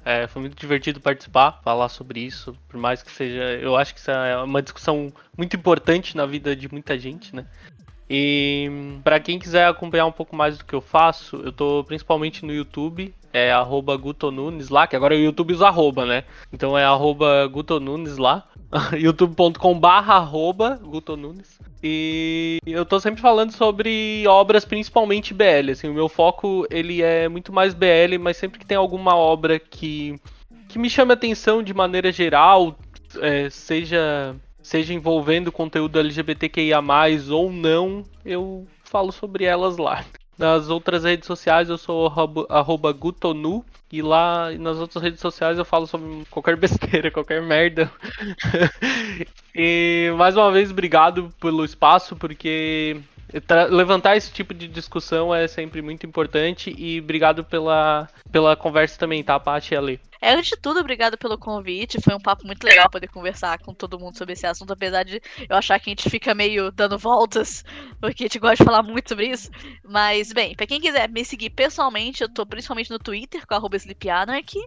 É, 0.05 0.27
foi 0.27 0.41
muito 0.41 0.57
divertido 0.57 1.01
participar, 1.01 1.61
falar 1.63 1.89
sobre 1.89 2.21
isso, 2.21 2.57
por 2.69 2.79
mais 2.79 3.03
que 3.03 3.11
seja. 3.11 3.43
Eu 3.61 3.77
acho 3.77 3.93
que 3.93 4.01
isso 4.01 4.11
é 4.11 4.43
uma 4.43 4.63
discussão 4.63 5.13
muito 5.37 5.55
importante 5.57 6.17
na 6.17 6.25
vida 6.25 6.57
de 6.57 6.71
muita 6.73 6.99
gente, 6.99 7.35
né? 7.37 7.47
E 8.09 8.71
para 9.05 9.21
quem 9.21 9.39
quiser 9.39 9.67
acompanhar 9.67 10.07
um 10.07 10.13
pouco 10.13 10.35
mais 10.35 10.57
do 10.57 10.65
que 10.65 10.75
eu 10.75 10.81
faço, 10.81 11.37
eu 11.45 11.53
tô 11.53 11.85
principalmente 11.85 12.45
no 12.47 12.55
YouTube, 12.55 13.15
é 13.33 13.53
arroba 13.53 13.97
Gutonunes 13.97 14.71
lá, 14.71 14.87
que 14.87 14.97
agora 14.97 15.15
o 15.15 15.19
YouTube 15.19 15.53
usa 15.53 15.69
arroba, 15.69 16.07
né? 16.07 16.25
Então 16.51 16.77
é 16.79 16.85
arroba 16.85 17.47
Gutonunes 17.47 18.17
lá, 18.17 18.49
youtube.com 18.99 19.79
barra 19.79 20.15
arroba 20.15 20.79
Gutonunes. 20.83 21.59
E 21.83 22.59
eu 22.67 22.85
tô 22.85 22.99
sempre 22.99 23.21
falando 23.21 23.53
sobre 23.53 24.25
obras 24.27 24.65
principalmente 24.65 25.33
BL, 25.33 25.71
assim, 25.73 25.89
o 25.89 25.95
meu 25.95 26.09
foco 26.09 26.67
ele 26.71 27.03
é 27.03 27.29
muito 27.29 27.53
mais 27.53 27.73
BL, 27.73 28.19
mas 28.21 28.37
sempre 28.37 28.59
que 28.59 28.67
tem 28.67 28.77
alguma 28.77 29.15
obra 29.15 29.59
que, 29.59 30.21
que 30.69 30.79
me 30.79 30.91
chame 30.91 31.13
atenção 31.13 31.63
de 31.63 31.73
maneira 31.73 32.11
geral, 32.11 32.77
é, 33.21 33.49
seja, 33.49 34.35
seja 34.61 34.93
envolvendo 34.93 35.53
conteúdo 35.53 36.01
LGBTQIA+, 36.01 36.81
ou 37.31 37.53
não, 37.53 38.03
eu 38.25 38.67
falo 38.83 39.13
sobre 39.13 39.45
elas 39.45 39.77
lá. 39.77 40.05
Nas 40.39 40.69
outras 40.69 41.03
redes 41.03 41.27
sociais 41.27 41.69
eu 41.69 41.77
sou 41.77 42.07
arroba, 42.49 42.93
Gutonu. 42.93 43.65
E 43.91 44.03
lá 44.03 44.51
nas 44.53 44.77
outras 44.77 45.03
redes 45.03 45.21
sociais 45.21 45.59
eu 45.59 45.65
falo 45.65 45.87
sobre 45.87 46.25
qualquer 46.31 46.55
besteira, 46.61 47.11
qualquer 47.11 47.43
merda. 47.43 47.91
e 49.55 50.13
mais 50.17 50.37
uma 50.37 50.53
vez, 50.53 50.71
obrigado 50.71 51.35
pelo 51.41 51.65
espaço, 51.65 52.15
porque 52.15 53.01
levantar 53.71 54.17
esse 54.17 54.33
tipo 54.33 54.55
de 54.55 54.67
discussão 54.67 55.35
é 55.35 55.47
sempre 55.47 55.83
muito 55.83 56.07
importante. 56.07 56.75
E 56.77 57.01
obrigado 57.01 57.45
pela, 57.45 58.09
pela 58.33 58.57
conversa 58.57 58.99
também, 58.99 59.23
tá, 59.23 59.39
Paty 59.39 59.75
e 59.75 59.77
Ale? 59.77 60.01
É, 60.21 60.35
antes 60.35 60.51
de 60.51 60.57
tudo, 60.57 60.81
obrigado 60.81 61.17
pelo 61.17 61.39
convite. 61.39 62.01
Foi 62.01 62.15
um 62.15 62.21
papo 62.21 62.47
muito 62.47 62.65
legal 62.65 62.91
poder 62.91 63.09
conversar 63.09 63.59
com 63.59 63.73
todo 63.73 63.99
mundo 63.99 64.17
sobre 64.17 64.33
esse 64.33 64.47
assunto, 64.47 64.73
apesar 64.73 65.05
de 65.05 65.21
eu 65.49 65.57
achar 65.57 65.79
que 65.79 65.91
a 65.91 65.93
gente 65.93 66.11
fica 66.11 66.35
meio 66.35 66.73
dando 66.73 66.99
voltas, 66.99 67.65
porque 68.01 68.25
a 68.25 68.27
gente 68.27 68.39
gosta 68.39 68.57
de 68.57 68.65
falar 68.65 68.83
muito 68.83 69.09
sobre 69.09 69.29
isso. 69.29 69.51
Mas, 69.85 70.33
bem, 70.33 70.57
pra 70.57 70.67
quem 70.67 70.81
quiser 70.81 71.09
me 71.09 71.25
seguir 71.25 71.51
pessoalmente, 71.51 72.23
eu 72.23 72.29
tô 72.29 72.45
principalmente 72.45 72.91
no 72.91 72.99
Twitter, 72.99 73.47
com 73.47 73.77
SleepAnarchy. 73.77 74.61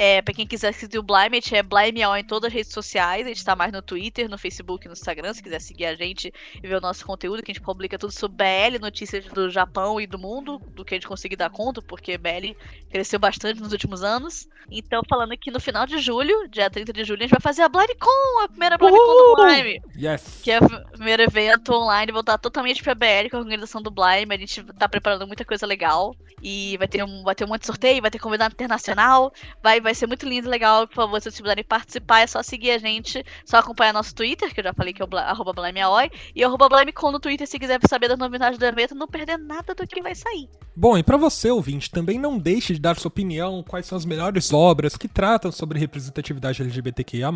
É, 0.00 0.22
pra 0.22 0.32
quem 0.32 0.46
quiser 0.46 0.72
seguir 0.72 0.96
o 0.96 1.02
Blime, 1.02 1.40
é 1.50 1.60
BlimeAll 1.60 2.16
em 2.16 2.22
todas 2.22 2.46
as 2.46 2.54
redes 2.54 2.72
sociais. 2.72 3.26
A 3.26 3.30
gente 3.30 3.44
tá 3.44 3.56
mais 3.56 3.72
no 3.72 3.82
Twitter, 3.82 4.28
no 4.28 4.38
Facebook 4.38 4.86
no 4.86 4.92
Instagram. 4.92 5.34
Se 5.34 5.42
quiser 5.42 5.60
seguir 5.60 5.86
a 5.86 5.96
gente 5.96 6.32
e 6.62 6.68
ver 6.68 6.76
o 6.76 6.80
nosso 6.80 7.04
conteúdo, 7.04 7.42
que 7.42 7.50
a 7.50 7.54
gente 7.54 7.64
publica 7.64 7.98
tudo 7.98 8.12
sobre 8.12 8.36
BL, 8.36 8.78
notícias 8.80 9.24
do 9.24 9.50
Japão 9.50 10.00
e 10.00 10.06
do 10.06 10.16
mundo, 10.16 10.60
do 10.70 10.84
que 10.84 10.94
a 10.94 10.96
gente 10.96 11.08
conseguir 11.08 11.34
dar 11.34 11.50
conta, 11.50 11.82
porque 11.82 12.16
BL 12.16 12.54
cresceu 12.88 13.18
bastante 13.18 13.60
nos 13.60 13.72
últimos 13.72 14.04
anos. 14.04 14.48
Então, 14.70 15.02
falando 15.08 15.36
que 15.36 15.50
no 15.50 15.58
final 15.58 15.84
de 15.84 15.98
julho, 15.98 16.46
dia 16.48 16.70
30 16.70 16.92
de 16.92 17.02
julho, 17.02 17.18
a 17.18 17.22
gente 17.22 17.32
vai 17.32 17.40
fazer 17.40 17.62
a 17.62 17.68
BlimeCon, 17.68 18.40
a 18.44 18.48
primeira 18.48 18.78
BlimeCon 18.78 19.34
do 19.34 19.34
Blime. 19.34 19.82
Yes. 19.96 20.40
Que 20.44 20.52
é 20.52 20.58
o 20.60 20.88
primeiro 20.92 21.22
evento 21.22 21.72
online 21.72 22.12
voltado 22.12 22.40
totalmente 22.40 22.84
pra 22.84 22.94
BL, 22.94 23.28
com 23.30 23.38
a 23.38 23.40
organização 23.40 23.82
do 23.82 23.90
Blime. 23.90 24.32
A 24.32 24.38
gente 24.38 24.62
tá 24.74 24.88
preparando 24.88 25.26
muita 25.26 25.44
coisa 25.44 25.66
legal. 25.66 26.14
E 26.40 26.76
vai 26.76 26.86
ter 26.86 27.02
um, 27.02 27.24
vai 27.24 27.34
ter 27.34 27.44
um 27.44 27.48
monte 27.48 27.62
de 27.62 27.66
sorteio, 27.66 28.00
vai 28.00 28.12
ter 28.12 28.20
convidado 28.20 28.54
internacional, 28.54 29.32
vai 29.60 29.80
vai 29.88 29.94
ser 29.94 30.06
muito 30.06 30.28
lindo 30.28 30.46
e 30.46 30.50
legal. 30.50 30.86
Por 30.86 30.94
favor, 30.94 31.18
se 31.18 31.30
vocês 31.30 31.40
puderem 31.40 31.64
participar, 31.64 32.20
é 32.20 32.26
só 32.26 32.42
seguir 32.42 32.72
a 32.72 32.78
gente, 32.78 33.24
só 33.44 33.56
acompanhar 33.56 33.94
nosso 33.94 34.14
Twitter, 34.14 34.52
que 34.52 34.60
eu 34.60 34.64
já 34.64 34.74
falei 34.74 34.92
que 34.92 35.00
é 35.00 35.04
o 35.04 35.16
arroba 35.16 35.52
BlameAoi, 35.52 36.10
e 36.34 36.44
arroba 36.44 36.68
BlameCon 36.68 37.10
no 37.10 37.18
Twitter 37.18 37.46
se 37.46 37.58
quiser 37.58 37.80
saber 37.88 38.08
das 38.08 38.18
novidades 38.18 38.58
do 38.58 38.64
evento, 38.66 38.94
não 38.94 39.08
perder 39.08 39.38
nada 39.38 39.74
do 39.74 39.86
que 39.86 40.02
vai 40.02 40.14
sair. 40.14 40.48
Bom, 40.76 40.96
e 40.98 41.02
para 41.02 41.16
você, 41.16 41.50
ouvinte, 41.50 41.90
também 41.90 42.18
não 42.18 42.38
deixe 42.38 42.74
de 42.74 42.80
dar 42.80 42.96
sua 42.98 43.08
opinião, 43.08 43.64
quais 43.66 43.86
são 43.86 43.96
as 43.96 44.04
melhores 44.04 44.52
obras 44.52 44.96
que 44.96 45.08
tratam 45.08 45.50
sobre 45.50 45.78
representatividade 45.78 46.62
LGBTQIA+, 46.62 47.32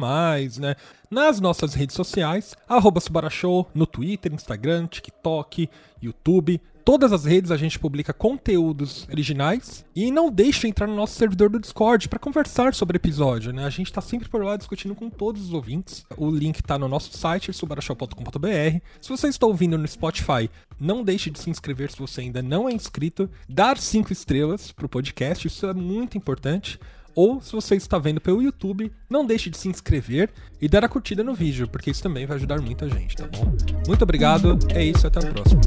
né? 0.60 0.76
Nas 1.10 1.40
nossas 1.40 1.74
redes 1.74 1.96
sociais, 1.96 2.54
arroba 2.68 3.00
Subarashow, 3.00 3.68
no 3.74 3.86
Twitter, 3.86 4.32
Instagram, 4.32 4.86
TikTok, 4.86 5.68
YouTube, 6.00 6.60
todas 6.84 7.12
as 7.12 7.24
redes 7.24 7.50
a 7.50 7.56
gente 7.56 7.78
publica 7.78 8.12
conteúdos 8.12 9.06
originais 9.10 9.84
e 9.94 10.10
não 10.10 10.30
deixe 10.30 10.60
de 10.62 10.66
entrar 10.68 10.86
no 10.86 10.94
nosso 10.94 11.14
servidor 11.14 11.48
do 11.48 11.60
Discord 11.60 12.08
para 12.08 12.18
conversar 12.18 12.74
sobre 12.74 12.96
episódio, 12.96 13.52
né? 13.52 13.64
A 13.64 13.70
gente 13.70 13.86
está 13.86 14.00
sempre 14.00 14.28
por 14.28 14.44
lá 14.44 14.56
discutindo 14.56 14.94
com 14.94 15.08
todos 15.08 15.42
os 15.42 15.52
ouvintes. 15.52 16.04
O 16.16 16.30
link 16.30 16.56
está 16.56 16.78
no 16.78 16.88
nosso 16.88 17.16
site 17.16 17.52
subarachou.com.br. 17.52 18.80
Se 19.00 19.08
você 19.08 19.28
está 19.28 19.46
ouvindo 19.46 19.78
no 19.78 19.86
Spotify, 19.86 20.50
não 20.78 21.02
deixe 21.02 21.30
de 21.30 21.38
se 21.38 21.50
inscrever 21.50 21.90
se 21.90 21.98
você 21.98 22.22
ainda 22.22 22.42
não 22.42 22.68
é 22.68 22.72
inscrito, 22.72 23.30
dar 23.48 23.78
cinco 23.78 24.12
estrelas 24.12 24.72
pro 24.72 24.88
podcast, 24.88 25.46
isso 25.46 25.66
é 25.66 25.74
muito 25.74 26.18
importante 26.18 26.78
ou 27.14 27.40
se 27.40 27.52
você 27.52 27.76
está 27.76 27.98
vendo 27.98 28.20
pelo 28.20 28.42
YouTube, 28.42 28.92
não 29.08 29.24
deixe 29.24 29.50
de 29.50 29.56
se 29.58 29.68
inscrever 29.68 30.30
e 30.60 30.68
dar 30.68 30.84
a 30.84 30.88
curtida 30.88 31.24
no 31.24 31.34
vídeo, 31.34 31.68
porque 31.68 31.90
isso 31.90 32.02
também 32.02 32.26
vai 32.26 32.36
ajudar 32.36 32.60
muita 32.60 32.88
gente, 32.88 33.16
tá 33.16 33.26
bom? 33.26 33.52
Muito 33.86 34.02
obrigado, 34.02 34.58
é 34.74 34.84
isso, 34.84 35.06
até 35.06 35.20
a 35.20 35.32
próxima. 35.32 35.60